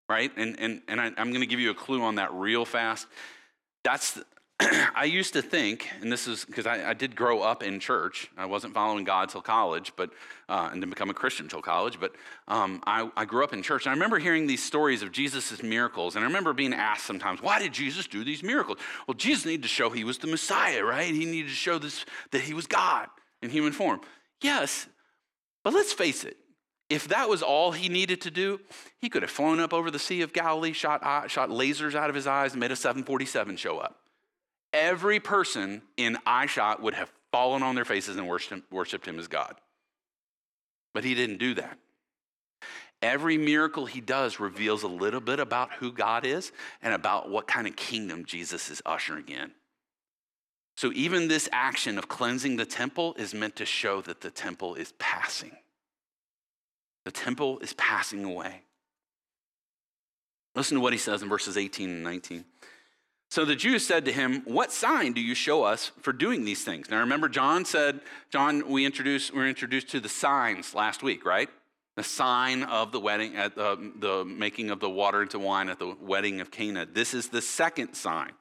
right? 0.10 0.32
And, 0.36 0.60
and, 0.60 0.82
and 0.88 1.00
I, 1.00 1.08
am 1.18 1.30
going 1.30 1.42
to 1.42 1.46
give 1.46 1.60
you 1.60 1.70
a 1.70 1.76
clue 1.76 2.02
on 2.02 2.16
that 2.16 2.34
real 2.34 2.66
fast. 2.66 3.06
That's, 3.84 4.20
I 4.96 5.06
used 5.06 5.34
to 5.34 5.42
think, 5.42 5.88
and 6.02 6.12
this 6.12 6.28
is 6.28 6.46
because 6.46 6.68
I, 6.68 6.90
I, 6.92 6.94
did 6.94 7.16
grow 7.16 7.42
up 7.42 7.64
in 7.64 7.80
church. 7.80 8.30
I 8.38 8.46
wasn't 8.46 8.74
following 8.74 9.04
God 9.04 9.30
till 9.30 9.42
college, 9.42 9.94
but 9.96 10.12
uh, 10.50 10.70
and 10.72 10.82
then 10.82 10.90
become 10.90 11.10
a 11.10 11.14
Christian 11.14 11.48
till 11.48 11.62
college. 11.62 12.00
But 12.00 12.14
um, 12.48 12.82
I, 12.86 13.10
I, 13.18 13.26
grew 13.26 13.44
up 13.44 13.54
in 13.54 13.64
church, 13.64 13.86
and 13.86 13.92
I 13.92 13.94
remember 13.94 14.20
hearing 14.20 14.46
these 14.48 14.64
stories 14.64 15.02
of 15.02 15.12
Jesus' 15.12 15.64
miracles. 15.64 16.16
And 16.16 16.24
I 16.24 16.28
remember 16.28 16.54
being 16.54 16.74
asked 16.74 17.06
sometimes, 17.06 17.42
"Why 17.42 17.60
did 17.60 17.74
Jesus 17.74 18.08
do 18.08 18.24
these 18.24 18.44
miracles?" 18.44 18.78
Well, 19.08 19.16
Jesus 19.16 19.46
needed 19.46 19.64
to 19.64 19.70
show 19.70 19.90
he 19.90 20.04
was 20.04 20.20
the 20.20 20.28
Messiah, 20.28 20.84
right? 20.84 21.14
He 21.14 21.26
needed 21.26 21.50
to 21.50 21.56
show 21.56 21.80
this 21.80 22.06
that 22.32 22.42
he 22.42 22.54
was 22.54 22.68
God 22.68 23.08
in 23.42 23.50
human 23.50 23.74
form. 23.74 24.02
Yes, 24.42 24.88
but 25.64 25.74
let's 25.74 25.94
face 25.94 26.24
it. 26.24 26.38
If 26.90 27.08
that 27.08 27.30
was 27.30 27.42
all 27.42 27.72
he 27.72 27.88
needed 27.88 28.22
to 28.22 28.32
do, 28.32 28.60
he 29.00 29.10
could 29.10 29.22
have 29.22 29.32
flown 29.32 29.62
up 29.62 29.74
over 29.74 29.90
the 29.90 30.00
Sea 30.00 30.22
of 30.22 30.34
Galilee, 30.34 30.74
shot, 30.74 31.32
shot 31.32 31.50
lasers 31.50 31.96
out 31.96 32.10
of 32.10 32.16
his 32.16 32.28
eyes, 32.28 32.52
and 32.52 32.60
made 32.60 32.72
a 32.72 32.76
747 32.76 33.56
show 33.56 33.78
up 33.78 34.01
every 34.74 35.20
person 35.20 35.82
in 35.98 36.18
eyeshot 36.26 36.82
would 36.82 36.94
have 36.94 37.12
fallen 37.32 37.64
on 37.64 37.76
their 37.76 37.86
faces 37.86 38.18
and 38.18 38.28
worshiped, 38.28 38.72
worshiped 38.72 39.08
him 39.08 39.20
as 39.20 39.28
God. 39.28 39.56
But 40.94 41.04
he 41.04 41.16
didn't 41.16 41.38
do 41.38 41.54
that. 41.56 41.78
Every 43.02 43.38
miracle 43.38 43.86
he 43.88 44.02
does 44.02 44.40
reveals 44.40 44.84
a 44.84 44.88
little 44.88 45.22
bit 45.22 45.40
about 45.40 45.74
who 45.74 45.92
God 45.92 46.26
is 46.26 46.52
and 46.82 46.94
about 46.94 47.30
what 47.30 47.48
kind 47.48 47.68
of 47.68 47.76
kingdom 47.76 48.26
Jesus 48.26 48.70
is 48.70 48.82
ushering 48.86 49.28
in. 49.28 49.52
So, 50.78 50.92
even 50.94 51.28
this 51.28 51.50
action 51.52 51.98
of 51.98 52.08
cleansing 52.08 52.58
the 52.58 52.66
temple 52.66 53.14
is 53.16 53.34
meant 53.34 53.56
to 53.58 53.66
show 53.66 54.02
that 54.02 54.22
the 54.22 54.32
temple 54.32 54.76
is 54.76 54.94
passing. 55.00 55.52
The 57.06 57.12
temple 57.12 57.60
is 57.60 57.74
passing 57.74 58.24
away. 58.24 58.62
Listen 60.56 60.76
to 60.76 60.82
what 60.82 60.94
he 60.94 61.00
says 61.00 61.24
in 61.24 61.30
verses 61.30 61.58
18 61.58 61.90
and 61.90 62.04
19. 62.04 62.46
So 63.32 63.46
the 63.46 63.56
Jews 63.56 63.88
said 63.88 64.04
to 64.06 64.12
him, 64.12 64.42
What 64.44 64.74
sign 64.74 65.14
do 65.14 65.22
you 65.22 65.36
show 65.36 65.64
us 65.64 65.94
for 66.02 66.12
doing 66.12 66.44
these 66.44 66.66
things? 66.66 66.90
Now 66.90 67.00
remember, 67.00 67.30
John 67.30 67.64
said, 67.64 68.02
John, 68.30 68.70
we 68.70 68.86
introduced, 68.86 69.32
we 69.32 69.40
were 69.40 69.48
introduced 69.48 69.88
to 69.92 70.02
the 70.02 70.10
signs 70.10 70.76
last 70.76 71.02
week, 71.02 71.26
right? 71.26 71.48
The 71.96 72.04
sign 72.04 72.64
of 72.64 72.92
the 72.92 73.00
wedding, 73.00 73.38
at 73.38 73.56
the, 73.56 73.94
the 74.00 74.26
making 74.26 74.70
of 74.70 74.82
the 74.82 74.90
water 74.90 75.22
into 75.22 75.40
wine 75.40 75.70
at 75.70 75.80
the 75.80 75.96
wedding 76.02 76.42
of 76.42 76.52
Cana. 76.52 76.86
This 76.86 77.14
is 77.14 77.30
the 77.30 77.42
second 77.42 77.94
sign. 77.94 78.34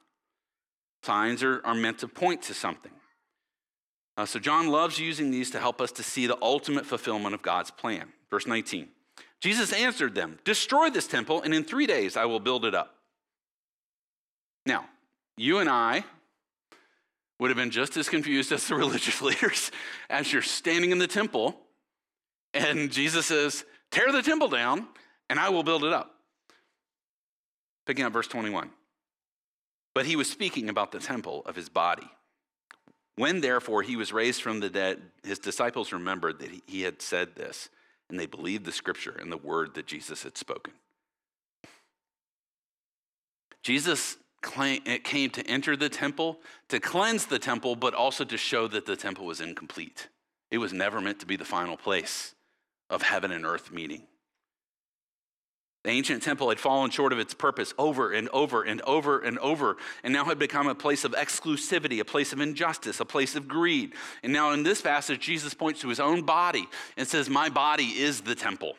Signs 1.03 1.41
are, 1.41 1.65
are 1.65 1.73
meant 1.73 1.99
to 1.99 2.09
point 2.09 2.41
to 2.43 2.53
something. 2.53 2.91
Uh, 4.17 4.25
so 4.25 4.39
John 4.39 4.67
loves 4.67 4.99
using 4.99 5.31
these 5.31 5.51
to 5.51 5.59
help 5.59 5.79
us 5.79 5.93
to 5.93 6.03
see 6.03 6.27
the 6.27 6.37
ultimate 6.41 6.85
fulfillment 6.85 7.33
of 7.33 7.41
God's 7.41 7.71
plan. 7.71 8.09
Verse 8.29 8.45
19 8.45 8.89
Jesus 9.39 9.71
answered 9.71 10.15
them, 10.15 10.37
Destroy 10.43 10.89
this 10.89 11.07
temple, 11.07 11.41
and 11.43 11.53
in 11.53 11.63
three 11.63 11.87
days 11.87 12.17
I 12.17 12.25
will 12.25 12.41
build 12.41 12.65
it 12.65 12.75
up. 12.75 12.97
Now, 14.65 14.85
you 15.37 15.59
and 15.59 15.69
I, 15.69 16.03
would 17.41 17.49
have 17.49 17.57
been 17.57 17.71
just 17.71 17.97
as 17.97 18.07
confused 18.07 18.51
as 18.51 18.67
the 18.67 18.75
religious 18.75 19.19
leaders 19.19 19.71
as 20.11 20.31
you're 20.31 20.43
standing 20.43 20.91
in 20.91 20.99
the 20.99 21.07
temple 21.07 21.59
and 22.53 22.91
Jesus 22.91 23.25
says, 23.25 23.65
Tear 23.89 24.11
the 24.11 24.21
temple 24.21 24.47
down 24.47 24.87
and 25.29 25.39
I 25.39 25.49
will 25.49 25.63
build 25.63 25.83
it 25.83 25.91
up. 25.91 26.13
Picking 27.85 28.05
up 28.05 28.13
verse 28.13 28.27
21. 28.27 28.69
But 29.95 30.05
he 30.05 30.15
was 30.15 30.29
speaking 30.29 30.69
about 30.69 30.91
the 30.91 30.99
temple 30.99 31.41
of 31.45 31.55
his 31.55 31.67
body. 31.67 32.07
When 33.15 33.41
therefore 33.41 33.81
he 33.81 33.95
was 33.95 34.13
raised 34.13 34.41
from 34.41 34.59
the 34.59 34.69
dead, 34.69 35.01
his 35.23 35.39
disciples 35.39 35.91
remembered 35.91 36.39
that 36.39 36.51
he 36.67 36.83
had 36.83 37.01
said 37.01 37.35
this, 37.35 37.69
and 38.09 38.19
they 38.19 38.25
believed 38.25 38.65
the 38.65 38.71
scripture 38.71 39.17
and 39.19 39.31
the 39.31 39.37
word 39.37 39.73
that 39.73 39.87
Jesus 39.87 40.23
had 40.23 40.37
spoken. 40.37 40.73
Jesus 43.63 44.17
came 44.41 45.29
to 45.29 45.47
enter 45.47 45.75
the 45.75 45.89
temple, 45.89 46.39
to 46.69 46.79
cleanse 46.79 47.25
the 47.25 47.39
temple, 47.39 47.75
but 47.75 47.93
also 47.93 48.23
to 48.25 48.37
show 48.37 48.67
that 48.67 48.85
the 48.85 48.95
temple 48.95 49.25
was 49.25 49.41
incomplete. 49.41 50.07
It 50.49 50.57
was 50.57 50.73
never 50.73 50.99
meant 50.99 51.19
to 51.19 51.25
be 51.25 51.35
the 51.35 51.45
final 51.45 51.77
place 51.77 52.35
of 52.89 53.01
heaven 53.01 53.31
and 53.31 53.45
earth 53.45 53.71
meeting. 53.71 54.03
The 55.83 55.89
ancient 55.89 56.21
temple 56.21 56.49
had 56.49 56.59
fallen 56.59 56.91
short 56.91 57.11
of 57.11 57.17
its 57.17 57.33
purpose 57.33 57.73
over 57.77 58.11
and 58.11 58.29
over 58.29 58.61
and 58.61 58.81
over 58.81 59.19
and 59.19 59.39
over, 59.39 59.77
and 60.03 60.13
now 60.13 60.25
had 60.25 60.37
become 60.37 60.67
a 60.67 60.75
place 60.75 61.03
of 61.03 61.13
exclusivity, 61.13 61.99
a 61.99 62.05
place 62.05 62.33
of 62.33 62.39
injustice, 62.39 62.99
a 62.99 63.05
place 63.05 63.35
of 63.35 63.47
greed. 63.47 63.93
And 64.21 64.31
now 64.31 64.51
in 64.51 64.61
this 64.61 64.81
passage, 64.81 65.21
Jesus 65.21 65.55
points 65.55 65.81
to 65.81 65.89
his 65.89 65.99
own 65.99 66.21
body 66.21 66.67
and 66.97 67.07
says, 67.07 67.29
My 67.29 67.49
body 67.49 67.85
is 67.85 68.21
the 68.21 68.35
temple. 68.35 68.75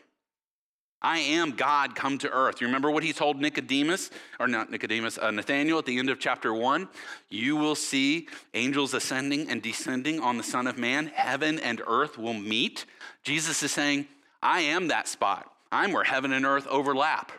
I 1.02 1.18
am 1.18 1.52
God 1.52 1.94
come 1.96 2.16
to 2.18 2.30
earth. 2.30 2.60
You 2.60 2.68
remember 2.68 2.90
what 2.90 3.02
he 3.02 3.12
told 3.12 3.40
Nicodemus, 3.40 4.10
or 4.38 4.46
not 4.46 4.70
Nicodemus, 4.70 5.18
uh, 5.18 5.30
Nathaniel 5.32 5.78
at 5.78 5.84
the 5.84 5.98
end 5.98 6.08
of 6.08 6.20
chapter 6.20 6.54
one? 6.54 6.88
You 7.28 7.56
will 7.56 7.74
see 7.74 8.28
angels 8.54 8.94
ascending 8.94 9.50
and 9.50 9.60
descending 9.60 10.20
on 10.20 10.36
the 10.36 10.44
Son 10.44 10.66
of 10.66 10.78
Man. 10.78 11.08
Heaven 11.08 11.58
and 11.58 11.82
earth 11.86 12.18
will 12.18 12.34
meet. 12.34 12.86
Jesus 13.24 13.62
is 13.62 13.72
saying, 13.72 14.06
I 14.42 14.60
am 14.60 14.88
that 14.88 15.08
spot. 15.08 15.50
I'm 15.72 15.92
where 15.92 16.04
heaven 16.04 16.32
and 16.32 16.46
earth 16.46 16.66
overlap. 16.68 17.32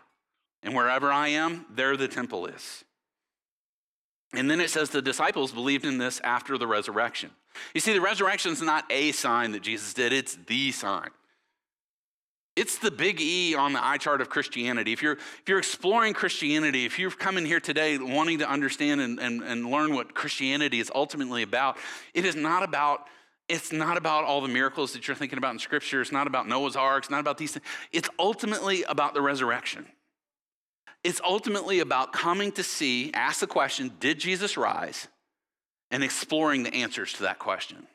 And 0.61 0.75
wherever 0.75 1.11
I 1.11 1.29
am, 1.29 1.65
there 1.73 1.95
the 1.95 2.07
temple 2.07 2.47
is. 2.47 2.83
And 4.33 4.49
then 4.49 4.59
it 4.59 4.69
says 4.69 4.89
the 4.89 5.01
disciples 5.01 5.51
believed 5.51 5.85
in 5.85 5.99
this 5.99 6.19
after 6.21 6.57
the 6.57 6.67
resurrection. 6.67 7.29
You 7.73 7.81
see, 7.81 7.93
the 7.93 8.01
resurrection 8.01 8.51
is 8.51 8.61
not 8.61 8.85
a 8.89 9.11
sign 9.11 9.51
that 9.51 9.61
Jesus 9.61 9.93
did, 9.93 10.11
it's 10.11 10.37
the 10.47 10.71
sign. 10.71 11.09
It's 12.55 12.77
the 12.77 12.91
big 12.91 13.19
E 13.19 13.55
on 13.55 13.73
the 13.73 13.83
eye 13.83 13.97
chart 13.97 14.21
of 14.21 14.29
Christianity. 14.29 14.93
If 14.93 15.01
you're, 15.01 15.13
if 15.13 15.43
you're 15.47 15.57
exploring 15.57 16.13
Christianity, 16.13 16.85
if 16.85 16.99
you've 16.99 17.17
come 17.17 17.37
in 17.37 17.45
here 17.45 17.59
today 17.59 17.97
wanting 17.97 18.39
to 18.39 18.49
understand 18.49 19.01
and, 19.01 19.19
and, 19.19 19.41
and 19.41 19.65
learn 19.65 19.95
what 19.95 20.13
Christianity 20.13 20.79
is 20.79 20.91
ultimately 20.93 21.41
about, 21.41 21.77
it 22.13 22.25
is 22.25 22.35
not 22.35 22.63
about 22.63 23.07
it's 23.49 23.73
not 23.73 23.97
about 23.97 24.23
all 24.23 24.39
the 24.39 24.47
miracles 24.47 24.93
that 24.93 25.05
you're 25.05 25.15
thinking 25.15 25.37
about 25.37 25.51
in 25.51 25.59
Scripture. 25.59 26.01
It's 26.01 26.13
not 26.13 26.27
about 26.27 26.47
Noah's 26.47 26.77
Ark. 26.77 27.03
It's 27.03 27.11
not 27.11 27.19
about 27.19 27.37
these 27.37 27.51
things. 27.51 27.65
It's 27.91 28.09
ultimately 28.17 28.83
about 28.83 29.13
the 29.13 29.21
resurrection. 29.21 29.85
It's 31.03 31.19
ultimately 31.21 31.81
about 31.81 32.13
coming 32.13 32.53
to 32.53 32.63
see, 32.63 33.11
ask 33.13 33.41
the 33.41 33.47
question, 33.47 33.91
did 33.99 34.17
Jesus 34.17 34.55
rise? 34.55 35.09
And 35.91 36.03
exploring 36.03 36.63
the 36.63 36.73
answers 36.73 37.13
to 37.13 37.23
that 37.23 37.37
question. 37.37 37.85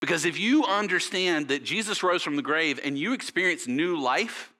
Because 0.00 0.24
if 0.24 0.38
you 0.38 0.64
understand 0.64 1.48
that 1.48 1.64
Jesus 1.64 2.02
rose 2.02 2.22
from 2.22 2.36
the 2.36 2.42
grave 2.42 2.78
and 2.84 2.98
you 2.98 3.12
experience 3.12 3.66
new 3.66 3.98
life, 3.98 4.52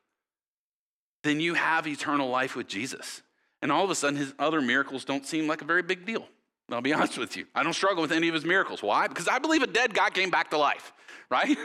then 1.22 1.40
you 1.40 1.54
have 1.54 1.86
eternal 1.86 2.28
life 2.30 2.56
with 2.56 2.68
Jesus. 2.68 3.22
And 3.60 3.70
all 3.70 3.84
of 3.84 3.90
a 3.90 3.94
sudden, 3.94 4.16
his 4.16 4.32
other 4.38 4.60
miracles 4.60 5.04
don't 5.04 5.26
seem 5.26 5.46
like 5.46 5.60
a 5.60 5.64
very 5.64 5.82
big 5.82 6.06
deal. 6.06 6.26
I'll 6.70 6.80
be 6.80 6.92
honest 6.94 7.18
with 7.18 7.36
you. 7.36 7.46
I 7.54 7.62
don't 7.62 7.74
struggle 7.74 8.02
with 8.02 8.12
any 8.12 8.28
of 8.28 8.34
his 8.34 8.44
miracles. 8.44 8.82
Why? 8.82 9.08
Because 9.08 9.28
I 9.28 9.38
believe 9.38 9.62
a 9.62 9.66
dead 9.66 9.94
guy 9.94 10.10
came 10.10 10.30
back 10.30 10.50
to 10.50 10.58
life, 10.58 10.92
right? 11.30 11.56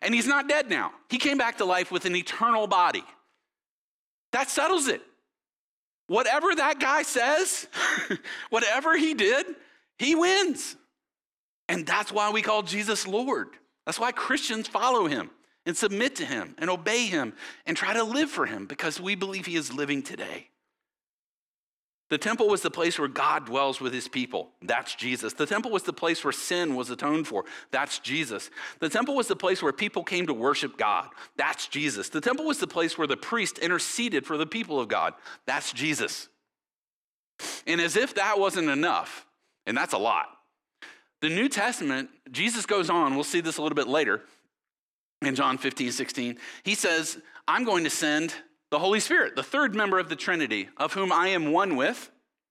And 0.00 0.14
he's 0.14 0.26
not 0.26 0.48
dead 0.48 0.70
now. 0.70 0.92
He 1.08 1.18
came 1.18 1.38
back 1.38 1.58
to 1.58 1.64
life 1.64 1.90
with 1.90 2.04
an 2.04 2.14
eternal 2.14 2.66
body. 2.66 3.04
That 4.32 4.50
settles 4.50 4.88
it. 4.88 5.02
Whatever 6.06 6.54
that 6.54 6.80
guy 6.80 7.02
says, 7.02 7.66
whatever 8.50 8.96
he 8.96 9.14
did, 9.14 9.46
he 9.98 10.14
wins. 10.14 10.76
And 11.68 11.86
that's 11.86 12.10
why 12.10 12.30
we 12.30 12.42
call 12.42 12.62
Jesus 12.62 13.06
Lord. 13.06 13.50
That's 13.84 14.00
why 14.00 14.12
Christians 14.12 14.68
follow 14.68 15.06
him 15.06 15.30
and 15.66 15.76
submit 15.76 16.16
to 16.16 16.24
him 16.24 16.54
and 16.58 16.70
obey 16.70 17.06
him 17.06 17.34
and 17.66 17.76
try 17.76 17.92
to 17.92 18.02
live 18.02 18.30
for 18.30 18.46
him 18.46 18.66
because 18.66 19.00
we 19.00 19.14
believe 19.14 19.46
he 19.46 19.56
is 19.56 19.72
living 19.72 20.02
today. 20.02 20.48
The 22.10 22.16
temple 22.16 22.48
was 22.48 22.62
the 22.62 22.70
place 22.70 22.98
where 22.98 23.08
God 23.08 23.44
dwells 23.44 23.82
with 23.82 23.92
his 23.92 24.08
people. 24.08 24.48
That's 24.62 24.94
Jesus. 24.94 25.34
The 25.34 25.44
temple 25.44 25.70
was 25.70 25.82
the 25.82 25.92
place 25.92 26.24
where 26.24 26.32
sin 26.32 26.74
was 26.74 26.88
atoned 26.88 27.26
for. 27.26 27.44
That's 27.70 27.98
Jesus. 27.98 28.50
The 28.80 28.88
temple 28.88 29.14
was 29.14 29.28
the 29.28 29.36
place 29.36 29.62
where 29.62 29.74
people 29.74 30.02
came 30.04 30.26
to 30.26 30.32
worship 30.32 30.78
God. 30.78 31.08
That's 31.36 31.68
Jesus. 31.68 32.08
The 32.08 32.22
temple 32.22 32.46
was 32.46 32.58
the 32.58 32.66
place 32.66 32.96
where 32.96 33.06
the 33.06 33.18
priest 33.18 33.58
interceded 33.58 34.24
for 34.24 34.38
the 34.38 34.46
people 34.46 34.80
of 34.80 34.88
God. 34.88 35.12
That's 35.46 35.70
Jesus. 35.72 36.28
And 37.66 37.78
as 37.78 37.94
if 37.94 38.14
that 38.14 38.38
wasn't 38.38 38.70
enough, 38.70 39.26
and 39.66 39.76
that's 39.76 39.92
a 39.92 39.98
lot, 39.98 40.28
the 41.20 41.28
New 41.28 41.48
Testament, 41.48 42.10
Jesus 42.30 42.66
goes 42.66 42.90
on, 42.90 43.14
we'll 43.14 43.24
see 43.24 43.40
this 43.40 43.58
a 43.58 43.62
little 43.62 43.76
bit 43.76 43.88
later 43.88 44.22
in 45.22 45.34
John 45.34 45.58
15, 45.58 45.92
16. 45.92 46.38
He 46.62 46.74
says, 46.74 47.18
I'm 47.46 47.64
going 47.64 47.84
to 47.84 47.90
send 47.90 48.34
the 48.70 48.78
Holy 48.78 49.00
Spirit, 49.00 49.34
the 49.34 49.42
third 49.42 49.74
member 49.74 49.98
of 49.98 50.08
the 50.08 50.16
Trinity, 50.16 50.68
of 50.76 50.92
whom 50.92 51.12
I 51.12 51.28
am 51.28 51.52
one 51.52 51.76
with, 51.76 52.10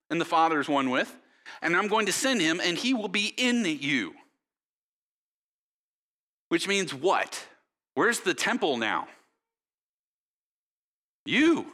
and 0.09 0.19
the 0.19 0.25
Father 0.25 0.59
is 0.59 0.67
one 0.67 0.89
with, 0.89 1.15
and 1.61 1.75
I'm 1.75 1.87
going 1.87 2.07
to 2.07 2.11
send 2.11 2.41
him, 2.41 2.59
and 2.63 2.77
he 2.77 2.93
will 2.93 3.07
be 3.07 3.33
in 3.37 3.63
you. 3.65 4.13
Which 6.49 6.67
means 6.67 6.93
what? 6.93 7.45
Where's 7.93 8.21
the 8.21 8.33
temple 8.33 8.77
now? 8.77 9.07
You. 11.25 11.67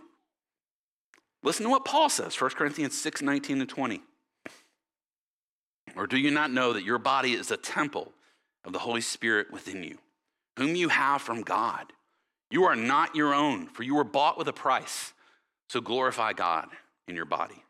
Listen 1.44 1.66
to 1.66 1.70
what 1.70 1.86
Paul 1.86 2.10
says, 2.10 2.40
1 2.40 2.52
Corinthians 2.52 2.98
6 2.98 3.22
19 3.22 3.62
and 3.62 3.70
20. 3.70 4.02
Or 5.96 6.08
do 6.08 6.18
you 6.18 6.32
not 6.32 6.52
know 6.52 6.74
that 6.74 6.84
your 6.84 6.98
body 6.98 7.34
is 7.34 7.52
a 7.52 7.58
temple 7.58 8.12
of 8.66 8.74
the 8.74 8.80
Holy 8.80 9.02
Spirit 9.02 9.52
within 9.52 9.84
you, 9.84 9.98
whom 10.58 10.76
you 10.76 10.90
have 10.90 11.22
from 11.22 11.42
God? 11.42 11.94
You 12.50 12.66
are 12.66 12.76
not 12.76 13.16
your 13.16 13.34
own, 13.34 13.68
for 13.68 13.84
you 13.84 13.96
were 13.96 14.04
bought 14.04 14.38
with 14.38 14.48
a 14.48 14.54
price. 14.54 15.14
So 15.70 15.82
glorify 15.82 16.34
God 16.34 16.68
in 17.08 17.16
your 17.16 17.26
body. 17.26 17.64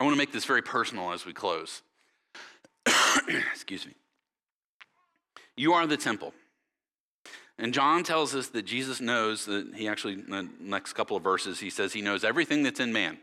I 0.00 0.04
want 0.04 0.14
to 0.14 0.18
make 0.18 0.32
this 0.32 0.44
very 0.44 0.62
personal 0.62 1.12
as 1.12 1.24
we 1.24 1.32
close. 1.32 1.82
Excuse 3.52 3.86
me. 3.86 3.94
You 5.56 5.74
are 5.74 5.86
the 5.86 5.96
temple. 5.96 6.34
And 7.58 7.72
John 7.72 8.02
tells 8.02 8.34
us 8.34 8.48
that 8.48 8.62
Jesus 8.62 9.00
knows 9.00 9.46
that 9.46 9.72
he 9.76 9.86
actually, 9.86 10.14
in 10.14 10.30
the 10.30 10.48
next 10.58 10.94
couple 10.94 11.16
of 11.16 11.22
verses, 11.22 11.60
he 11.60 11.70
says 11.70 11.92
he 11.92 12.02
knows 12.02 12.24
everything 12.24 12.64
that's 12.64 12.80
in 12.80 12.92
man. 12.92 13.18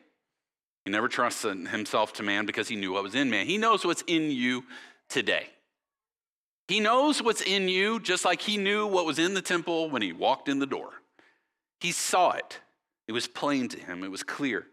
He 0.86 0.92
never 0.92 1.08
trusts 1.08 1.44
himself 1.44 2.14
to 2.14 2.24
man 2.24 2.46
because 2.46 2.68
he 2.68 2.76
knew 2.76 2.94
what 2.94 3.04
was 3.04 3.16
in 3.16 3.30
man. 3.30 3.46
He 3.46 3.58
knows 3.58 3.86
what's 3.86 4.04
in 4.08 4.32
you 4.32 4.64
today. 5.10 5.48
He 6.68 6.80
knows 6.80 7.22
what's 7.22 7.42
in 7.42 7.68
you 7.68 8.00
just 8.00 8.26
like 8.26 8.42
he 8.42 8.58
knew 8.58 8.88
what 8.88 9.06
was 9.06 9.20
in 9.20 9.34
the 9.34 9.42
temple 9.42 9.90
when 9.90 10.02
he 10.02 10.14
walked 10.14 10.48
in 10.48 10.60
the 10.60 10.66
door. 10.66 10.92
He 11.80 11.92
saw 11.92 12.32
it. 12.32 12.60
It 13.08 13.12
was 13.12 13.28
plain 13.28 13.68
to 13.70 13.80
him, 13.80 14.04
it 14.04 14.12
was 14.12 14.24
clear. 14.24 14.68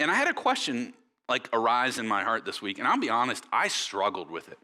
And 0.00 0.10
I 0.10 0.14
had 0.14 0.26
a 0.26 0.34
question 0.34 0.92
like 1.28 1.48
arise 1.52 1.98
in 1.98 2.06
my 2.08 2.24
heart 2.24 2.44
this 2.44 2.60
week, 2.60 2.78
and 2.80 2.88
I'll 2.88 2.98
be 2.98 3.08
honest, 3.08 3.44
I 3.52 3.68
struggled 3.68 4.30
with 4.30 4.48
it. 4.48 4.58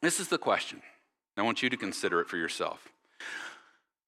This 0.00 0.20
is 0.20 0.28
the 0.28 0.38
question. 0.38 0.80
I 1.36 1.42
want 1.42 1.62
you 1.62 1.68
to 1.68 1.76
consider 1.76 2.20
it 2.20 2.28
for 2.28 2.36
yourself. 2.36 2.88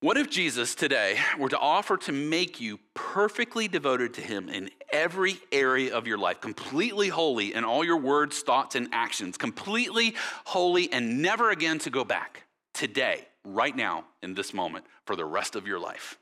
What 0.03 0.17
if 0.19 0.29
Jesus 0.29 0.75
today 0.75 1.17
were 1.39 1.51
to 1.51 1.59
offer 1.61 1.97
to 1.97 2.11
make 2.11 2.61
you 2.61 2.81
perfectly 2.93 3.69
devoted 3.69 4.15
to 4.15 4.21
Him 4.21 4.49
in 4.49 4.69
every 4.93 5.37
area 5.53 5.97
of 5.97 6.09
your 6.09 6.19
life, 6.19 6.41
completely 6.41 7.09
holy 7.09 7.55
in 7.55 7.63
all 7.63 7.85
your 7.85 7.99
words, 7.99 8.41
thoughts, 8.41 8.75
and 8.75 8.89
actions, 8.91 9.37
completely 9.37 10.17
holy 10.45 10.93
and 10.93 11.23
never 11.23 11.51
again 11.51 11.79
to 11.79 11.91
go 11.91 12.03
back 12.03 12.43
today, 12.75 13.29
right 13.45 13.77
now, 13.77 14.05
in 14.25 14.35
this 14.35 14.53
moment, 14.53 14.87
for 15.07 15.15
the 15.15 15.25
rest 15.25 15.55
of 15.55 15.69
your 15.69 15.79
life? 15.79 16.19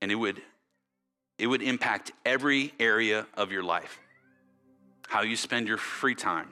And 0.00 0.10
it 0.10 0.14
would, 0.14 0.40
it 1.38 1.46
would 1.46 1.60
impact 1.60 2.12
every 2.24 2.72
area 2.80 3.26
of 3.34 3.52
your 3.52 3.62
life 3.62 4.00
how 5.08 5.20
you 5.20 5.36
spend 5.36 5.68
your 5.68 5.76
free 5.76 6.14
time. 6.14 6.48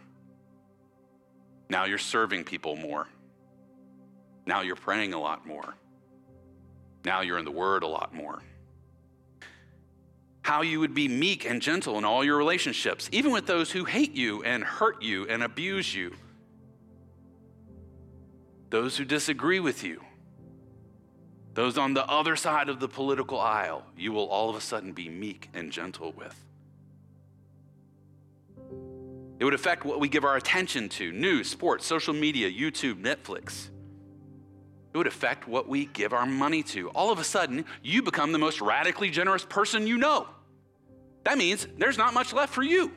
Now 1.71 1.87
you're 1.87 1.97
serving 1.97 2.45
people 2.45 2.77
more 2.77 3.09
now 4.51 4.63
you're 4.63 4.75
praying 4.75 5.15
a 5.15 5.21
lot 5.21 5.47
more. 5.47 5.77
Now 7.05 7.21
you're 7.21 7.39
in 7.39 7.45
the 7.45 7.53
Word 7.53 7.85
a 7.85 7.87
lot 7.87 8.13
more. 8.13 8.43
How 10.43 10.63
you 10.63 10.81
would 10.81 10.93
be 10.93 11.07
meek 11.07 11.49
and 11.49 11.63
gentle 11.63 11.97
in 11.99 12.05
all 12.05 12.25
your 12.25 12.37
relationships, 12.37 13.09
even 13.13 13.31
with 13.31 13.47
those 13.47 13.71
who 13.71 13.85
hate 13.85 14.13
you 14.13 14.43
and 14.43 14.65
hurt 14.65 15.03
you 15.03 15.25
and 15.29 15.45
abuse 15.45 15.95
you, 15.95 16.17
those 18.71 18.97
who 18.97 19.05
disagree 19.05 19.61
with 19.61 19.85
you, 19.85 20.03
those 21.55 21.79
on 21.79 21.95
the 21.95 22.05
other 22.07 22.35
side 22.35 22.69
of 22.69 22.81
the 22.81 22.89
political 22.89 23.39
aisle, 23.39 23.85
you 23.97 24.11
will 24.11 24.27
all 24.27 24.51
of 24.51 24.57
a 24.57 24.61
sudden 24.61 24.93
be 24.93 25.09
meek 25.09 25.49
and 25.55 25.71
gentle 25.71 26.11
with. 26.11 26.35
It 29.39 29.45
would 29.45 29.55
affect 29.55 29.85
what 29.85 30.01
we 30.01 30.09
give 30.09 30.25
our 30.25 30.37
attention 30.37 30.89
to 30.89 31.13
news, 31.13 31.49
sports, 31.49 31.87
social 31.87 32.15
media, 32.15 32.51
YouTube, 32.51 33.01
Netflix. 33.01 33.71
It 34.93 34.99
would 34.99 35.07
affect 35.07 35.47
what 35.47 35.69
we 35.69 35.87
give 35.87 36.13
our 36.13 36.27
money 36.27 36.63
to. 36.65 36.91
All 36.91 37.13
of 37.13 37.19
a 37.19 37.25
sudden, 37.25 37.65
you 37.83 38.03
become 38.03 38.33
the 38.33 38.39
most 38.39 38.61
radically 38.61 39.11
generous 39.11 39.45
person 39.45 39.87
you 39.87 39.99
know. 39.99 40.27
That 41.25 41.39
means 41.39 41.67
there's 41.79 41.99
not 41.99 42.13
much 42.13 42.33
left 42.33 42.53
for 42.53 42.63
you. 42.63 42.91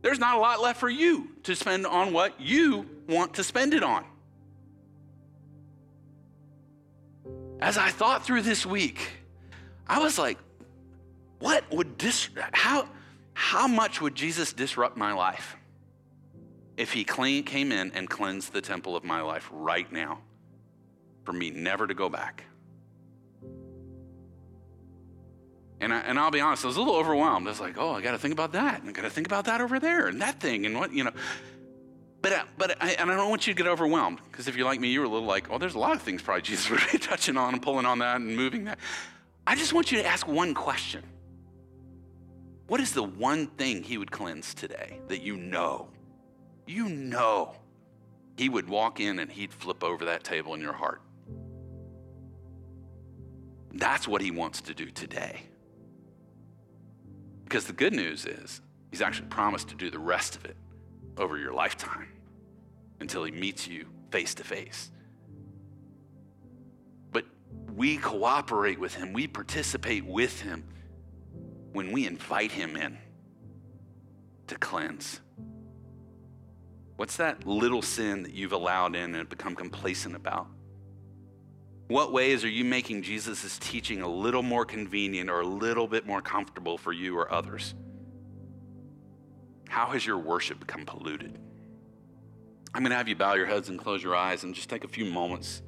There's 0.00 0.18
not 0.18 0.36
a 0.36 0.38
lot 0.40 0.60
left 0.60 0.80
for 0.80 0.88
you 0.88 1.28
to 1.44 1.54
spend 1.54 1.86
on 1.86 2.12
what 2.12 2.40
you 2.40 2.88
want 3.08 3.34
to 3.34 3.44
spend 3.44 3.74
it 3.74 3.82
on. 3.82 4.04
As 7.60 7.78
I 7.78 7.90
thought 7.90 8.24
through 8.24 8.42
this 8.42 8.66
week, 8.66 9.10
I 9.86 10.00
was 10.00 10.18
like, 10.18 10.38
what 11.38 11.64
would 11.72 11.98
dis 11.98 12.30
how 12.52 12.88
how 13.34 13.66
much 13.66 14.00
would 14.00 14.14
Jesus 14.14 14.52
disrupt 14.52 14.96
my 14.96 15.12
life 15.12 15.56
if 16.76 16.92
he 16.92 17.04
came 17.04 17.72
in 17.72 17.92
and 17.92 18.08
cleansed 18.08 18.52
the 18.52 18.60
temple 18.60 18.96
of 18.96 19.04
my 19.04 19.20
life 19.20 19.48
right 19.52 19.90
now 19.92 20.20
for 21.24 21.32
me 21.32 21.50
never 21.50 21.86
to 21.86 21.94
go 21.94 22.08
back? 22.08 22.44
And, 25.80 25.92
I, 25.92 25.98
and 26.00 26.18
I'll 26.18 26.30
be 26.30 26.40
honest, 26.40 26.64
I 26.64 26.68
was 26.68 26.76
a 26.76 26.80
little 26.80 26.94
overwhelmed. 26.94 27.46
I 27.48 27.50
was 27.50 27.60
like, 27.60 27.76
oh, 27.76 27.92
I 27.92 28.02
got 28.02 28.12
to 28.12 28.18
think 28.18 28.32
about 28.32 28.52
that. 28.52 28.80
And 28.80 28.88
I 28.88 28.92
got 28.92 29.02
to 29.02 29.10
think 29.10 29.26
about 29.26 29.46
that 29.46 29.60
over 29.60 29.80
there 29.80 30.06
and 30.06 30.20
that 30.22 30.38
thing 30.38 30.64
and 30.64 30.78
what, 30.78 30.92
you 30.92 31.02
know. 31.02 31.10
But, 32.20 32.32
uh, 32.32 32.44
but 32.56 32.80
I, 32.80 32.92
and 32.92 33.10
I 33.10 33.16
don't 33.16 33.28
want 33.28 33.48
you 33.48 33.52
to 33.52 33.60
get 33.60 33.68
overwhelmed 33.68 34.20
because 34.30 34.46
if 34.46 34.56
you're 34.56 34.64
like 34.64 34.78
me, 34.78 34.92
you're 34.92 35.04
a 35.04 35.08
little 35.08 35.26
like, 35.26 35.50
oh, 35.50 35.58
there's 35.58 35.74
a 35.74 35.80
lot 35.80 35.96
of 35.96 36.02
things 36.02 36.22
probably 36.22 36.42
Jesus 36.42 36.70
would 36.70 36.80
be 36.92 36.98
touching 36.98 37.36
on 37.36 37.54
and 37.54 37.62
pulling 37.62 37.84
on 37.84 37.98
that 37.98 38.16
and 38.16 38.36
moving 38.36 38.64
that. 38.64 38.78
I 39.44 39.56
just 39.56 39.72
want 39.72 39.90
you 39.90 39.98
to 39.98 40.06
ask 40.06 40.28
one 40.28 40.54
question 40.54 41.02
What 42.68 42.80
is 42.80 42.92
the 42.92 43.02
one 43.02 43.48
thing 43.48 43.82
he 43.82 43.98
would 43.98 44.12
cleanse 44.12 44.54
today 44.54 45.00
that 45.08 45.22
you 45.22 45.36
know? 45.36 45.88
You 46.64 46.88
know 46.88 47.56
he 48.36 48.48
would 48.48 48.68
walk 48.68 49.00
in 49.00 49.18
and 49.18 49.30
he'd 49.30 49.52
flip 49.52 49.84
over 49.84 50.04
that 50.06 50.24
table 50.24 50.54
in 50.54 50.60
your 50.60 50.72
heart. 50.72 51.02
That's 53.72 54.06
what 54.06 54.20
he 54.20 54.30
wants 54.30 54.60
to 54.62 54.74
do 54.74 54.90
today. 54.90 55.42
Because 57.44 57.64
the 57.64 57.72
good 57.72 57.92
news 57.92 58.26
is, 58.26 58.60
he's 58.90 59.02
actually 59.02 59.28
promised 59.28 59.68
to 59.68 59.74
do 59.74 59.90
the 59.90 59.98
rest 59.98 60.36
of 60.36 60.44
it 60.44 60.56
over 61.16 61.38
your 61.38 61.52
lifetime 61.52 62.08
until 63.00 63.24
he 63.24 63.32
meets 63.32 63.66
you 63.66 63.86
face 64.10 64.34
to 64.34 64.44
face. 64.44 64.90
But 67.10 67.24
we 67.74 67.96
cooperate 67.96 68.78
with 68.78 68.94
him, 68.94 69.12
we 69.12 69.26
participate 69.26 70.04
with 70.04 70.40
him 70.40 70.64
when 71.72 71.92
we 71.92 72.06
invite 72.06 72.52
him 72.52 72.76
in 72.76 72.98
to 74.46 74.56
cleanse. 74.56 75.20
What's 76.96 77.16
that 77.16 77.46
little 77.46 77.82
sin 77.82 78.22
that 78.22 78.32
you've 78.32 78.52
allowed 78.52 78.94
in 78.94 79.14
and 79.14 79.28
become 79.28 79.54
complacent 79.54 80.14
about? 80.14 80.46
What 81.88 82.12
ways 82.12 82.44
are 82.44 82.48
you 82.48 82.64
making 82.64 83.02
Jesus' 83.02 83.58
teaching 83.58 84.02
a 84.02 84.08
little 84.08 84.42
more 84.42 84.64
convenient 84.64 85.28
or 85.28 85.40
a 85.40 85.46
little 85.46 85.86
bit 85.86 86.06
more 86.06 86.22
comfortable 86.22 86.78
for 86.78 86.92
you 86.92 87.18
or 87.18 87.32
others? 87.32 87.74
How 89.68 89.86
has 89.86 90.04
your 90.04 90.18
worship 90.18 90.60
become 90.60 90.84
polluted? 90.84 91.38
I'm 92.74 92.82
going 92.82 92.90
to 92.90 92.96
have 92.96 93.08
you 93.08 93.16
bow 93.16 93.34
your 93.34 93.46
heads 93.46 93.68
and 93.68 93.78
close 93.78 94.02
your 94.02 94.16
eyes 94.16 94.44
and 94.44 94.54
just 94.54 94.70
take 94.70 94.84
a 94.84 94.88
few 94.88 95.04
moments 95.04 95.62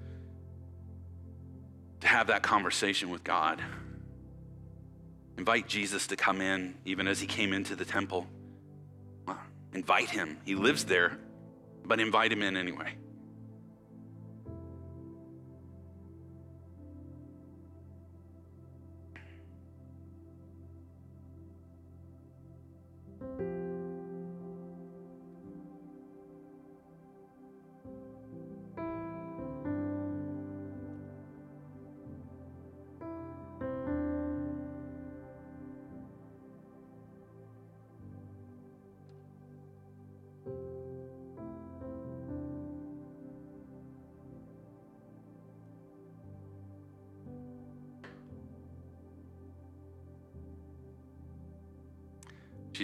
to 2.01 2.07
have 2.07 2.29
that 2.29 2.43
conversation 2.43 3.11
with 3.11 3.25
God. 3.25 3.63
Invite 5.37 5.69
Jesus 5.69 6.07
to 6.09 6.17
come 6.17 6.41
in, 6.41 6.75
even 6.85 7.09
as 7.09 7.21
he 7.21 7.27
came 7.27 7.53
into 7.53 7.75
the 7.77 7.85
temple. 7.85 8.27
Invite 9.73 10.11
him. 10.11 10.39
He 10.45 10.55
lives 10.55 10.85
there, 10.85 11.19
but 11.85 11.99
invite 11.99 12.33
him 12.33 12.43
in 12.43 12.57
anyway. 12.57 12.95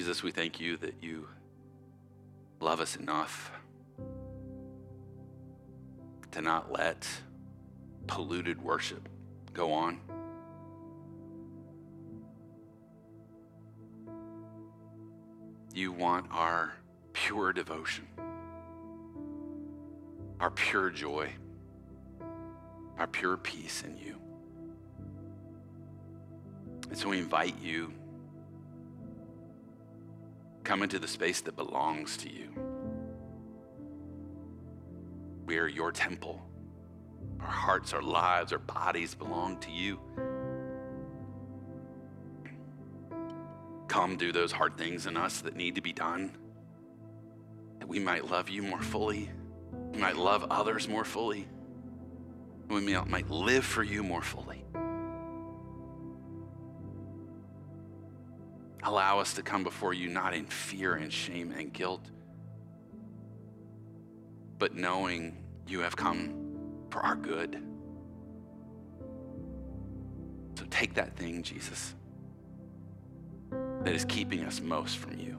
Jesus, 0.00 0.22
we 0.22 0.30
thank 0.30 0.58
you 0.58 0.78
that 0.78 0.94
you 1.02 1.28
love 2.58 2.80
us 2.80 2.96
enough 2.96 3.52
to 6.30 6.40
not 6.40 6.72
let 6.72 7.06
polluted 8.06 8.62
worship 8.62 9.10
go 9.52 9.74
on. 9.74 10.00
You 15.74 15.92
want 15.92 16.24
our 16.30 16.72
pure 17.12 17.52
devotion, 17.52 18.06
our 20.40 20.50
pure 20.50 20.88
joy, 20.88 21.28
our 22.98 23.06
pure 23.06 23.36
peace 23.36 23.84
in 23.86 23.98
you. 23.98 24.16
And 26.88 26.96
so 26.96 27.10
we 27.10 27.18
invite 27.18 27.60
you 27.60 27.92
come 30.70 30.84
into 30.84 31.00
the 31.00 31.08
space 31.08 31.40
that 31.40 31.56
belongs 31.56 32.16
to 32.16 32.30
you. 32.30 32.48
We 35.44 35.58
are 35.58 35.66
your 35.66 35.90
temple. 35.90 36.40
Our 37.40 37.46
hearts, 37.48 37.92
our 37.92 38.00
lives, 38.00 38.52
our 38.52 38.60
bodies 38.60 39.16
belong 39.16 39.58
to 39.62 39.70
you. 39.72 39.98
Come 43.88 44.16
do 44.16 44.30
those 44.30 44.52
hard 44.52 44.78
things 44.78 45.06
in 45.06 45.16
us 45.16 45.40
that 45.40 45.56
need 45.56 45.74
to 45.74 45.80
be 45.80 45.92
done, 45.92 46.36
that 47.80 47.88
we 47.88 47.98
might 47.98 48.30
love 48.30 48.48
you 48.48 48.62
more 48.62 48.80
fully, 48.80 49.28
we 49.92 49.98
might 49.98 50.16
love 50.16 50.46
others 50.52 50.88
more 50.88 51.04
fully, 51.04 51.48
we 52.68 52.80
might 52.80 53.28
live 53.28 53.64
for 53.64 53.82
you 53.82 54.04
more 54.04 54.22
fully. 54.22 54.64
Us 59.20 59.34
to 59.34 59.42
come 59.42 59.62
before 59.62 59.92
you 59.92 60.08
not 60.08 60.32
in 60.32 60.46
fear 60.46 60.94
and 60.94 61.12
shame 61.12 61.52
and 61.52 61.70
guilt, 61.70 62.00
but 64.58 64.74
knowing 64.74 65.36
you 65.68 65.80
have 65.80 65.94
come 65.94 66.56
for 66.88 67.00
our 67.00 67.16
good. 67.16 67.62
So 70.58 70.64
take 70.70 70.94
that 70.94 71.16
thing, 71.16 71.42
Jesus, 71.42 71.94
that 73.82 73.92
is 73.92 74.06
keeping 74.06 74.42
us 74.44 74.62
most 74.62 74.96
from 74.96 75.18
you. 75.18 75.38